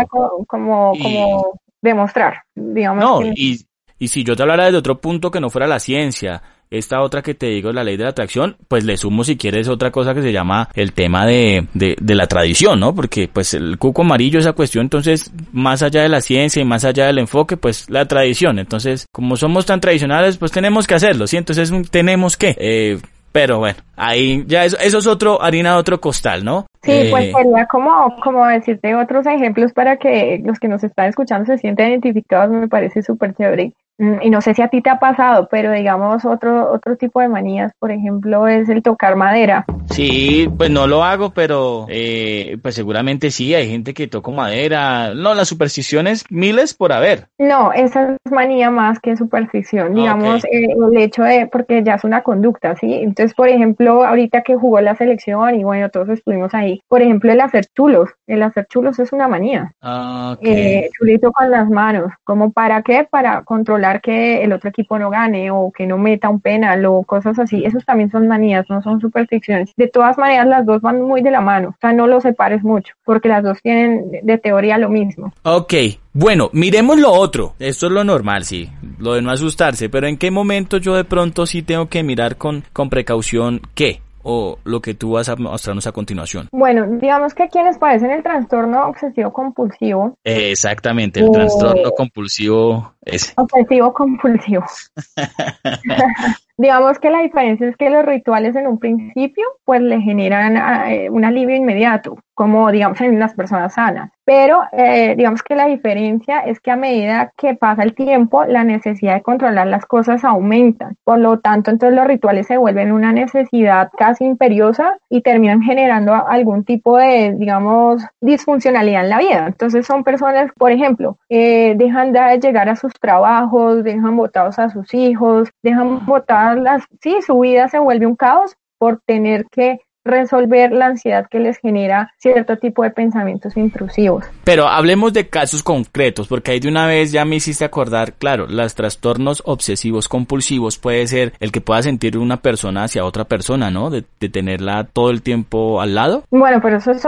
como, 0.47 0.93
como, 1.01 1.60
demostrar, 1.82 2.43
digamos. 2.56 3.04
No, 3.04 3.21
y, 3.36 3.60
y 3.99 4.08
si 4.08 4.23
yo 4.23 4.36
te 4.36 4.43
hablara 4.43 4.65
desde 4.65 4.78
otro 4.78 4.99
punto 4.99 5.32
que 5.32 5.39
no 5.39 5.49
fuera 5.49 5.67
la 5.67 5.80
ciencia, 5.80 6.41
esta 6.69 7.01
otra 7.01 7.21
que 7.21 7.34
te 7.34 7.47
digo, 7.47 7.71
la 7.71 7.84
ley 7.84 7.97
de 7.97 8.04
la 8.04 8.10
atracción, 8.10 8.58
pues 8.67 8.84
le 8.84 8.97
sumo 8.97 9.23
si 9.23 9.38
quieres 9.38 9.67
otra 9.67 9.91
cosa 9.91 10.13
que 10.13 10.21
se 10.21 10.32
llama 10.32 10.69
el 10.73 10.93
tema 10.93 11.25
de, 11.25 11.67
de, 11.73 11.95
de, 11.99 12.15
la 12.15 12.28
tradición, 12.28 12.80
¿no? 12.80 12.93
Porque 12.93 13.30
pues 13.32 13.54
el 13.54 13.78
cuco 13.78 14.01
amarillo, 14.01 14.39
esa 14.39 14.54
cuestión, 14.54 14.86
entonces, 14.86 15.32
más 15.51 15.84
allá 15.84 16.01
de 16.01 16.10
la 16.10 16.21
ciencia 16.21 16.62
y 16.62 16.65
más 16.65 16.84
allá 16.84 17.06
del 17.06 17.19
enfoque, 17.19 17.58
pues 17.58 17.89
la 17.89 18.06
tradición. 18.08 18.60
Entonces, 18.60 19.06
como 19.12 19.38
somos 19.38 19.65
tan 19.65 19.80
tradicionales, 19.80 20.38
pues 20.38 20.51
tenemos 20.51 20.88
que 20.88 20.95
hacerlo, 20.95 21.28
¿sí? 21.28 21.38
Entonces 21.38 21.71
tenemos 21.91 22.36
que, 22.36 22.56
eh, 22.60 22.99
pero 23.32 23.60
bueno, 23.60 23.78
ahí 23.95 24.43
ya 24.47 24.65
eso, 24.65 24.78
eso 24.80 24.97
es 24.97 25.08
otro, 25.08 25.41
harina 25.41 25.73
de 25.73 25.78
otro 25.78 26.01
costal, 26.01 26.43
¿no? 26.43 26.67
Sí, 26.86 27.08
pues 27.10 27.32
sería 27.32 27.65
como, 27.65 28.15
como 28.21 28.45
decirte 28.45 28.93
otros 28.95 29.26
ejemplos 29.26 29.74
para 29.74 29.98
que 29.98 30.41
los 30.45 30.60
que 30.60 30.67
nos 30.67 30.84
están 30.84 31.08
escuchando 31.08 31.45
se 31.45 31.58
sientan 31.58 31.89
identificados, 31.89 32.52
me 32.52 32.67
parece 32.67 33.02
súper 33.02 33.34
chévere. 33.34 33.74
Mm, 33.97 34.21
y 34.23 34.29
no 34.29 34.41
sé 34.41 34.53
si 34.53 34.62
a 34.62 34.67
ti 34.67 34.81
te 34.81 34.89
ha 34.89 34.99
pasado, 34.99 35.47
pero 35.49 35.71
digamos 35.71 36.25
otro, 36.25 36.71
otro 36.71 36.97
tipo 36.97 37.21
de 37.21 37.29
manías, 37.29 37.71
por 37.79 37.91
ejemplo, 37.91 38.47
es 38.47 38.67
el 38.67 38.84
tocar 38.84 39.15
madera. 39.15 39.65
Sí, 39.89 40.49
pues 40.58 40.69
no 40.69 40.88
lo 40.88 41.03
hago, 41.03 41.29
pero 41.29 41.86
eh, 41.89 42.58
pues 42.62 42.75
seguramente 42.75 43.31
sí, 43.31 43.53
hay 43.53 43.69
gente 43.69 43.93
que 43.93 44.08
toca 44.08 44.31
madera. 44.31 45.13
No, 45.13 45.34
las 45.34 45.47
supersticiones 45.47 46.25
miles 46.29 46.73
por 46.73 46.91
haber. 46.91 47.27
No, 47.38 47.71
esa 47.71 48.17
es 48.23 48.31
manía 48.31 48.69
más 48.69 48.99
que 48.99 49.15
superstición, 49.15 49.91
ah, 49.91 49.95
digamos, 49.95 50.45
eh, 50.45 50.67
el 50.75 50.97
hecho 50.97 51.23
de, 51.23 51.47
porque 51.47 51.84
ya 51.84 51.95
es 51.95 52.03
una 52.03 52.21
conducta, 52.21 52.75
¿sí? 52.75 52.93
Entonces, 52.93 53.34
por 53.34 53.47
ejemplo, 53.47 54.03
ahorita 54.05 54.41
que 54.41 54.55
jugó 54.55 54.81
la 54.81 54.95
selección 54.95 55.55
y 55.55 55.63
bueno, 55.63 55.89
todos 55.89 56.10
estuvimos 56.10 56.53
ahí, 56.53 56.81
por 56.88 57.01
ejemplo, 57.01 57.31
el 57.31 57.39
hacer 57.39 57.65
chulos, 57.73 58.10
el 58.27 58.43
hacer 58.43 58.65
chulos 58.67 58.99
es 58.99 59.13
una 59.13 59.27
manía. 59.27 59.71
Ah, 59.81 60.38
eh, 60.41 60.89
chulito 60.97 61.31
con 61.31 61.49
las 61.49 61.69
manos, 61.69 62.12
¿como 62.23 62.51
para 62.51 62.81
qué? 62.81 63.08
Para 63.10 63.43
controlar 63.43 63.85
que 64.02 64.43
el 64.43 64.54
otro 64.54 64.69
equipo 64.69 65.00
no 65.00 65.10
gane 65.10 65.52
o 65.52 65.71
que 65.71 65.88
no 65.88 65.98
meta 65.98 66.30
un 66.30 66.39
penal 66.39 66.86
o 66.86 67.04
cosas 67.04 67.39
así, 67.39 67.63
esos 67.65 67.86
también 67.86 68.10
son 68.12 68.28
manías, 68.28 68.65
no 68.69 68.82
son 68.82 69.00
supersticiones. 69.00 69.74
De 69.76 69.88
todas 69.88 70.17
maneras, 70.17 70.48
las 70.48 70.65
dos 70.65 70.82
van 70.82 71.02
muy 71.02 71.21
de 71.21 71.32
la 71.32 71.41
mano, 71.41 71.69
o 71.69 71.78
sea, 71.80 71.93
no 71.93 72.08
los 72.08 72.24
separes 72.24 72.63
mucho, 72.63 72.93
porque 73.04 73.30
las 73.30 73.43
dos 73.43 73.62
tienen 73.62 74.06
de 74.24 74.38
teoría 74.38 74.78
lo 74.78 74.89
mismo. 74.89 75.34
Ok, 75.43 75.74
bueno, 76.13 76.50
miremos 76.54 77.00
lo 77.00 77.12
otro. 77.12 77.56
Esto 77.60 77.88
es 77.88 77.91
lo 77.91 78.04
normal, 78.04 78.45
sí, 78.45 78.69
lo 79.00 79.13
de 79.13 79.21
no 79.21 79.32
asustarse, 79.32 79.89
pero 79.89 80.08
¿en 80.08 80.17
qué 80.17 80.32
momento 80.32 80.78
yo 80.78 80.95
de 80.95 81.04
pronto 81.04 81.45
sí 81.45 81.62
tengo 81.62 81.88
que 81.88 82.04
mirar 82.04 82.38
con, 82.38 82.63
con 82.74 82.89
precaución 82.89 83.62
qué? 83.74 84.02
O 84.27 84.57
lo 84.63 84.81
que 84.81 84.95
tú 84.95 85.11
vas 85.11 85.29
a 85.29 85.35
mostrarnos 85.35 85.85
a 85.85 85.91
continuación? 85.91 86.49
Bueno, 86.51 86.88
digamos 86.99 87.35
que 87.35 87.47
quienes 87.47 87.77
padecen 87.77 88.09
el 88.09 88.23
trastorno 88.23 88.88
obsesivo 88.88 89.31
compulsivo. 89.31 90.17
exactamente, 90.23 91.19
el 91.19 91.31
trastorno 91.31 91.91
compulsivo 91.91 92.93
es. 93.03 93.33
Obsesivo 93.38 93.93
compulsivo. 93.93 94.65
Digamos 96.57 96.99
que 96.99 97.09
la 97.09 97.21
diferencia 97.21 97.67
es 97.67 97.75
que 97.75 97.89
los 97.89 98.05
rituales 98.05 98.55
en 98.55 98.67
un 98.67 98.79
principio 98.79 99.45
pues 99.65 99.81
le 99.81 99.99
generan 100.01 100.89
eh, 100.89 101.09
un 101.09 101.25
alivio 101.25 101.55
inmediato, 101.55 102.17
como 102.36 102.69
digamos 102.71 103.02
en 103.02 103.19
las 103.19 103.34
personas 103.34 103.74
sanas. 103.74 104.12
Pero 104.26 104.62
eh, 104.71 105.15
digamos 105.15 105.43
que 105.43 105.56
la 105.56 105.67
diferencia 105.67 106.39
es 106.39 106.60
que 106.60 106.71
a 106.71 106.76
medida 106.76 107.32
que 107.38 107.56
pasa 107.56 107.84
el 107.84 107.93
tiempo, 107.93 108.43
la 108.45 108.63
necesidad 108.63 109.15
de 109.15 109.21
controlar 109.21 109.67
las 109.67 109.86
cosas 109.86 110.24
aumenta. 110.24 110.93
Por 111.04 111.19
lo 111.19 111.39
tanto, 111.39 111.71
entonces 111.71 111.95
los 111.95 112.08
rituales 112.08 112.48
se 112.48 112.58
vuelven 112.58 112.91
una 112.91 113.12
necesidad 113.12 113.89
casi 113.98 114.26
imperiosa 114.26 114.98
y 115.10 115.21
terminan 115.21 115.62
generando 115.62 116.13
algún 116.13 116.63
tipo 116.63 116.98
de, 116.98 117.36
digamos, 117.38 118.04
disfuncionalidad 118.19 119.04
en 119.04 119.10
la 119.10 119.19
vida. 119.19 119.48
Entonces 119.48 119.86
son 119.86 120.04
personas, 120.04 120.52
por 120.58 120.71
ejemplo, 120.71 121.17
eh, 121.30 121.76
dejan 121.78 122.12
de 122.12 122.39
llegar 122.39 122.67
a 122.67 122.76
sus 122.76 122.93
trabajos, 122.93 123.84
dejan 123.84 124.17
botados 124.17 124.60
a 124.60 124.69
sus 124.69 124.93
hijos, 124.93 125.50
dejan 125.62 126.06
botados 126.06 126.60
las, 126.60 126.84
sí, 127.02 127.17
su 127.21 127.39
vida 127.39 127.69
se 127.69 127.80
vuelve 127.80 128.08
un 128.08 128.15
caos 128.15 128.56
por 128.78 129.00
tener 129.06 129.45
que 129.52 129.80
resolver 130.05 130.71
la 130.71 130.85
ansiedad 130.87 131.27
que 131.29 131.39
les 131.39 131.57
genera 131.57 132.13
cierto 132.17 132.57
tipo 132.57 132.83
de 132.83 132.91
pensamientos 132.91 133.57
intrusivos. 133.57 134.23
Pero 134.43 134.67
hablemos 134.67 135.11
de 135.13 135.27
casos 135.27 135.63
concretos, 135.63 136.27
porque 136.27 136.51
ahí 136.51 136.59
de 136.59 136.69
una 136.69 136.87
vez 136.87 137.11
ya 137.11 137.25
me 137.25 137.35
hiciste 137.35 137.65
acordar, 137.65 138.13
claro, 138.13 138.45
los 138.47 138.75
trastornos 138.75 139.41
obsesivos 139.45 140.07
compulsivos 140.07 140.77
puede 140.77 141.07
ser 141.07 141.33
el 141.39 141.51
que 141.51 141.61
pueda 141.61 141.81
sentir 141.81 142.17
una 142.17 142.37
persona 142.37 142.83
hacia 142.83 143.03
otra 143.03 143.25
persona, 143.25 143.71
¿no? 143.71 143.89
De, 143.89 144.05
de 144.19 144.29
tenerla 144.29 144.85
todo 144.85 145.09
el 145.09 145.21
tiempo 145.23 145.81
al 145.81 145.95
lado. 145.95 146.23
Bueno, 146.29 146.59
pero 146.61 146.77
eso 146.77 146.91
es 146.91 147.05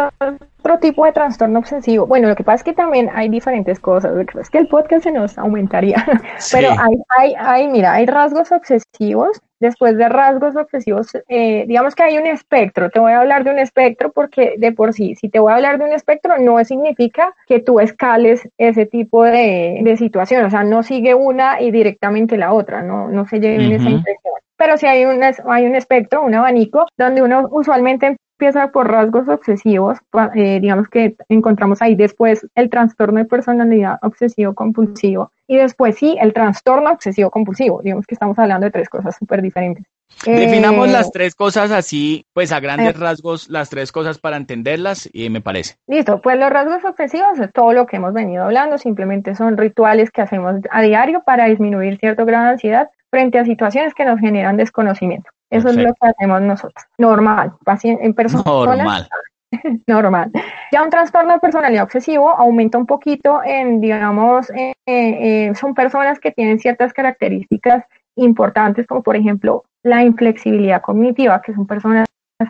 otro 0.67 0.79
tipo 0.79 1.05
de 1.05 1.13
trastorno 1.13 1.59
obsesivo. 1.59 2.05
Bueno, 2.07 2.27
lo 2.27 2.35
que 2.35 2.43
pasa 2.43 2.57
es 2.57 2.63
que 2.63 2.73
también 2.73 3.09
hay 3.13 3.29
diferentes 3.29 3.79
cosas. 3.79 4.13
Es 4.39 4.49
que 4.49 4.57
el 4.57 4.67
podcast 4.67 5.03
se 5.03 5.11
nos 5.11 5.37
aumentaría. 5.37 6.05
Pero 6.51 6.69
hay, 6.71 6.95
hay, 7.17 7.35
hay, 7.37 7.67
mira, 7.67 7.93
hay 7.93 8.05
rasgos 8.05 8.51
obsesivos 8.51 9.41
Después 9.59 9.97
de 9.97 10.07
rasgos 10.07 10.55
obsesivos, 10.55 11.07
eh, 11.27 11.65
digamos 11.67 11.95
que 11.95 12.03
hay 12.03 12.17
un 12.19 12.27
espectro. 12.27 12.91
Te 12.91 12.99
voy 12.99 13.13
a 13.13 13.21
hablar 13.21 13.43
de 13.43 13.49
un 13.49 13.57
espectro 13.57 14.11
porque 14.11 14.53
de 14.59 14.71
por 14.71 14.93
sí, 14.93 15.15
si 15.15 15.29
te 15.29 15.39
voy 15.39 15.51
a 15.51 15.55
hablar 15.55 15.79
de 15.79 15.85
un 15.85 15.93
espectro, 15.93 16.37
no 16.37 16.63
significa 16.63 17.33
que 17.47 17.59
tú 17.59 17.79
escales 17.79 18.47
ese 18.59 18.85
tipo 18.85 19.23
de, 19.23 19.79
de 19.81 19.97
situación. 19.97 20.45
O 20.45 20.49
sea, 20.51 20.63
no 20.63 20.83
sigue 20.83 21.15
una 21.15 21.59
y 21.59 21.71
directamente 21.71 22.37
la 22.37 22.53
otra, 22.53 22.83
no, 22.83 23.09
no 23.09 23.25
se 23.27 23.39
lleven 23.39 23.71
esa 23.71 23.89
impresión. 23.89 24.33
Pero 24.57 24.77
sí 24.77 24.85
hay 24.85 25.05
un, 25.05 25.23
hay 25.23 25.65
un 25.65 25.75
espectro, 25.75 26.21
un 26.21 26.35
abanico, 26.35 26.85
donde 26.95 27.23
uno 27.23 27.47
usualmente 27.49 28.15
empieza 28.39 28.71
por 28.71 28.87
rasgos 28.87 29.27
obsesivos, 29.27 29.97
eh, 30.35 30.59
digamos 30.61 30.87
que 30.89 31.15
encontramos 31.27 31.81
ahí 31.81 31.95
después 31.95 32.45
el 32.53 32.69
trastorno 32.69 33.17
de 33.17 33.25
personalidad 33.25 33.97
obsesivo 34.03 34.53
compulsivo 34.53 35.31
y 35.47 35.57
después 35.57 35.97
sí 35.97 36.15
el 36.21 36.33
trastorno 36.33 36.91
obsesivo 36.91 37.31
compulsivo, 37.31 37.81
digamos 37.81 38.05
que 38.05 38.13
estamos 38.13 38.37
hablando 38.37 38.65
de 38.65 38.71
tres 38.71 38.89
cosas 38.89 39.15
súper 39.17 39.41
diferentes. 39.41 39.85
Definamos 40.23 40.89
las 40.89 41.07
eh, 41.07 41.11
tres 41.13 41.35
cosas 41.35 41.71
así, 41.71 42.25
pues 42.33 42.51
a 42.51 42.59
grandes 42.59 42.95
eh, 42.95 42.99
rasgos, 42.99 43.49
las 43.49 43.69
tres 43.69 43.91
cosas 43.91 44.19
para 44.19 44.37
entenderlas 44.37 45.09
y 45.11 45.29
me 45.31 45.41
parece. 45.41 45.75
Listo, 45.87 46.21
pues 46.21 46.37
los 46.37 46.51
rasgos 46.51 46.85
obsesivos 46.85 47.39
es 47.39 47.51
todo 47.51 47.73
lo 47.73 47.87
que 47.87 47.97
hemos 47.97 48.13
venido 48.13 48.43
hablando, 48.43 48.77
simplemente 48.77 49.33
son 49.33 49.57
rituales 49.57 50.11
que 50.11 50.21
hacemos 50.21 50.57
a 50.69 50.81
diario 50.83 51.23
para 51.25 51.47
disminuir 51.47 51.97
cierto 51.97 52.23
grado 52.25 52.45
de 52.45 52.51
ansiedad 52.51 52.89
frente 53.09 53.39
a 53.39 53.45
situaciones 53.45 53.95
que 53.95 54.05
nos 54.05 54.19
generan 54.19 54.57
desconocimiento. 54.57 55.31
Eso 55.49 55.69
es 55.69 55.77
lo 55.77 55.93
que 55.93 56.07
hacemos 56.07 56.41
nosotros. 56.41 56.85
Normal. 56.97 57.53
En 57.83 58.13
personas. 58.13 58.45
Normal. 58.45 59.07
normal. 59.87 60.31
Ya 60.71 60.83
un 60.83 60.89
trastorno 60.89 61.33
de 61.33 61.39
personalidad 61.39 61.83
obsesivo 61.83 62.29
aumenta 62.29 62.77
un 62.77 62.85
poquito 62.85 63.41
en, 63.43 63.79
digamos, 63.79 64.49
eh, 64.51 64.73
eh, 64.85 65.53
son 65.55 65.73
personas 65.73 66.19
que 66.19 66.31
tienen 66.31 66.59
ciertas 66.59 66.93
características 66.93 67.85
importantes, 68.15 68.87
como 68.87 69.03
por 69.03 69.15
ejemplo 69.15 69.63
la 69.83 70.03
inflexibilidad 70.03 70.81
cognitiva, 70.81 71.41
que 71.41 71.53
son 71.53 71.65
personas 71.65 72.07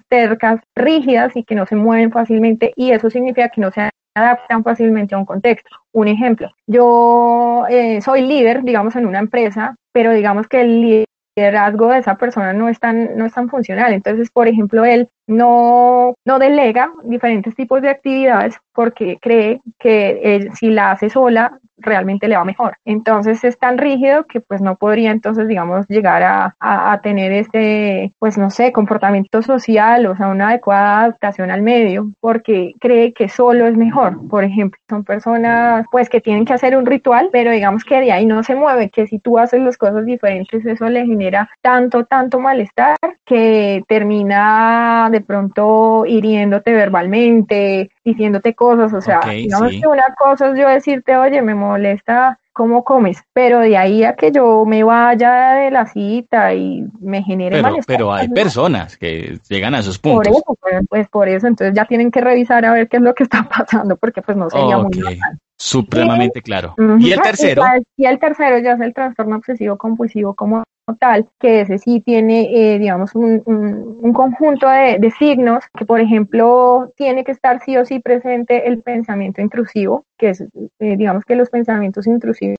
tercas, 0.09 0.59
rígidas 0.75 1.35
y 1.35 1.43
que 1.43 1.55
no 1.55 1.65
se 1.65 1.75
mueven 1.75 2.11
fácilmente, 2.11 2.73
y 2.75 2.91
eso 2.91 3.09
significa 3.09 3.49
que 3.49 3.61
no 3.61 3.71
se 3.71 3.89
adaptan 4.15 4.63
fácilmente 4.63 5.15
a 5.15 5.17
un 5.17 5.25
contexto. 5.25 5.69
Un 5.93 6.07
ejemplo, 6.07 6.51
yo 6.65 7.65
eh, 7.69 8.01
soy 8.01 8.21
líder, 8.21 8.63
digamos, 8.63 8.95
en 8.95 9.05
una 9.05 9.19
empresa, 9.19 9.75
pero 9.93 10.11
digamos 10.11 10.47
que 10.47 10.61
el 10.61 10.81
líder 10.81 11.05
liderazgo 11.37 11.89
de 11.89 11.99
esa 11.99 12.15
persona 12.15 12.51
no 12.51 12.67
es 12.67 12.79
tan, 12.79 13.15
no 13.15 13.25
es 13.25 13.33
tan 13.33 13.47
funcional. 13.47 13.93
Entonces, 13.93 14.29
por 14.31 14.47
ejemplo, 14.47 14.83
él 14.83 15.07
no, 15.27 16.15
no 16.25 16.39
delega 16.39 16.91
diferentes 17.03 17.55
tipos 17.55 17.81
de 17.81 17.89
actividades 17.89 18.55
porque 18.73 19.19
cree 19.21 19.61
que 19.79 20.19
él, 20.23 20.49
si 20.55 20.69
la 20.71 20.91
hace 20.91 21.09
sola 21.09 21.59
realmente 21.77 22.27
le 22.27 22.37
va 22.37 22.43
mejor. 22.43 22.77
Entonces 22.85 23.43
es 23.43 23.57
tan 23.57 23.77
rígido 23.77 24.25
que 24.25 24.41
pues 24.41 24.61
no 24.61 24.75
podría 24.75 25.11
entonces 25.11 25.47
digamos 25.47 25.87
llegar 25.87 26.23
a, 26.23 26.55
a, 26.59 26.99
tener 27.01 27.31
este 27.31 28.13
pues 28.19 28.37
no 28.37 28.49
sé 28.49 28.71
comportamiento 28.71 29.41
social 29.41 30.05
o 30.07 30.15
sea 30.15 30.27
una 30.27 30.49
adecuada 30.49 31.01
adaptación 31.01 31.51
al 31.51 31.61
medio 31.61 32.11
porque 32.19 32.73
cree 32.79 33.13
que 33.13 33.29
solo 33.29 33.67
es 33.67 33.77
mejor. 33.77 34.27
Por 34.27 34.43
ejemplo, 34.43 34.79
son 34.89 35.03
personas 35.03 35.85
pues 35.91 36.09
que 36.09 36.21
tienen 36.21 36.45
que 36.45 36.53
hacer 36.53 36.75
un 36.75 36.85
ritual 36.85 37.29
pero 37.31 37.51
digamos 37.51 37.83
que 37.83 37.99
de 37.99 38.11
ahí 38.11 38.25
no 38.25 38.43
se 38.43 38.55
mueve, 38.55 38.89
que 38.89 39.07
si 39.07 39.19
tú 39.19 39.37
haces 39.37 39.61
las 39.61 39.77
cosas 39.77 40.05
diferentes 40.05 40.65
eso 40.65 40.89
le 40.89 41.05
genera 41.05 41.49
tanto, 41.61 42.05
tanto 42.05 42.39
malestar 42.39 42.97
que 43.25 43.83
termina 43.87 45.09
de 45.11 45.21
pronto 45.21 46.05
hiriéndote 46.05 46.71
verbalmente, 46.71 47.91
diciéndote 48.03 48.55
cosas, 48.55 48.93
o 48.93 49.01
sea, 49.01 49.19
digamos 49.19 49.71
que 49.71 49.87
una 49.87 50.15
cosa 50.17 50.49
es 50.49 50.59
yo 50.59 50.67
decirte, 50.67 51.17
oye, 51.17 51.41
me 51.41 51.53
molesta 51.67 52.39
cómo 52.57 52.83
comes, 52.83 53.21
pero 53.33 53.59
de 53.59 53.77
ahí 53.77 54.03
a 54.03 54.15
que 54.15 54.31
yo 54.31 54.65
me 54.65 54.83
vaya 54.83 55.51
de 55.53 55.69
la 55.69 55.85
cita 55.85 56.55
y 56.55 56.83
me 56.99 57.21
genere 57.21 57.61
pero, 57.61 57.75
Pero 57.85 58.13
hay 58.13 58.27
pues, 58.27 58.43
personas 58.43 58.97
que 58.97 59.37
llegan 59.47 59.75
a 59.75 59.79
esos 59.79 59.99
puntos. 59.99 60.27
Por 60.27 60.27
eso, 60.27 60.57
pues, 60.59 60.87
pues, 60.89 61.07
por 61.09 61.29
eso, 61.29 61.45
entonces 61.45 61.75
ya 61.75 61.85
tienen 61.85 62.09
que 62.09 62.19
revisar 62.19 62.65
a 62.65 62.73
ver 62.73 62.89
qué 62.89 62.97
es 62.97 63.03
lo 63.03 63.13
que 63.13 63.23
está 63.23 63.47
pasando, 63.57 63.95
porque 63.95 64.23
pues 64.23 64.35
no 64.35 64.49
sería 64.49 64.79
muy 64.79 64.97
normal. 64.97 65.37
Supremamente 65.59 66.41
claro. 66.41 66.73
¿Y 66.99 67.11
el 67.11 67.21
tercero? 67.21 67.63
Y, 67.95 68.05
el 68.05 68.17
tercero 68.17 68.57
ya 68.57 68.73
es 68.73 68.81
el 68.81 68.93
trastorno 68.93 69.35
obsesivo 69.35 69.77
compulsivo 69.77 70.33
como 70.33 70.63
tal, 70.95 71.27
que 71.39 71.61
ese 71.61 71.77
sí 71.79 72.01
tiene, 72.01 72.47
eh, 72.51 72.79
digamos, 72.79 73.13
un, 73.13 73.43
un, 73.45 74.13
conjunto 74.13 74.69
de, 74.69 74.97
de, 74.99 75.11
signos, 75.11 75.65
que 75.77 75.85
por 75.85 75.99
ejemplo 75.99 76.91
tiene 76.95 77.23
que 77.23 77.31
estar 77.31 77.59
sí 77.61 77.77
o 77.77 77.85
sí 77.85 77.99
presente 77.99 78.67
el 78.67 78.81
pensamiento 78.81 79.41
intrusivo, 79.41 80.05
que 80.17 80.29
es, 80.29 80.41
eh, 80.41 80.97
digamos 80.97 81.25
que 81.25 81.35
los 81.35 81.49
pensamientos 81.49 82.07
intrusivos 82.07 82.57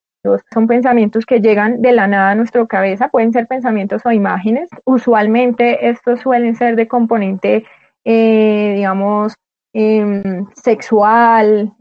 son 0.53 0.67
pensamientos 0.67 1.25
que 1.25 1.39
llegan 1.39 1.81
de 1.81 1.93
la 1.93 2.07
nada 2.07 2.31
a 2.31 2.35
nuestra 2.35 2.65
cabeza, 2.67 3.07
pueden 3.09 3.31
ser 3.31 3.47
pensamientos 3.47 4.01
o 4.05 4.11
imágenes. 4.11 4.69
Usualmente 4.85 5.89
estos 5.89 6.19
suelen 6.19 6.55
ser 6.55 6.75
de 6.75 6.87
componente, 6.87 7.65
eh, 8.03 8.73
digamos, 8.75 9.33
em, 9.73 10.45
sexual, 10.55 11.73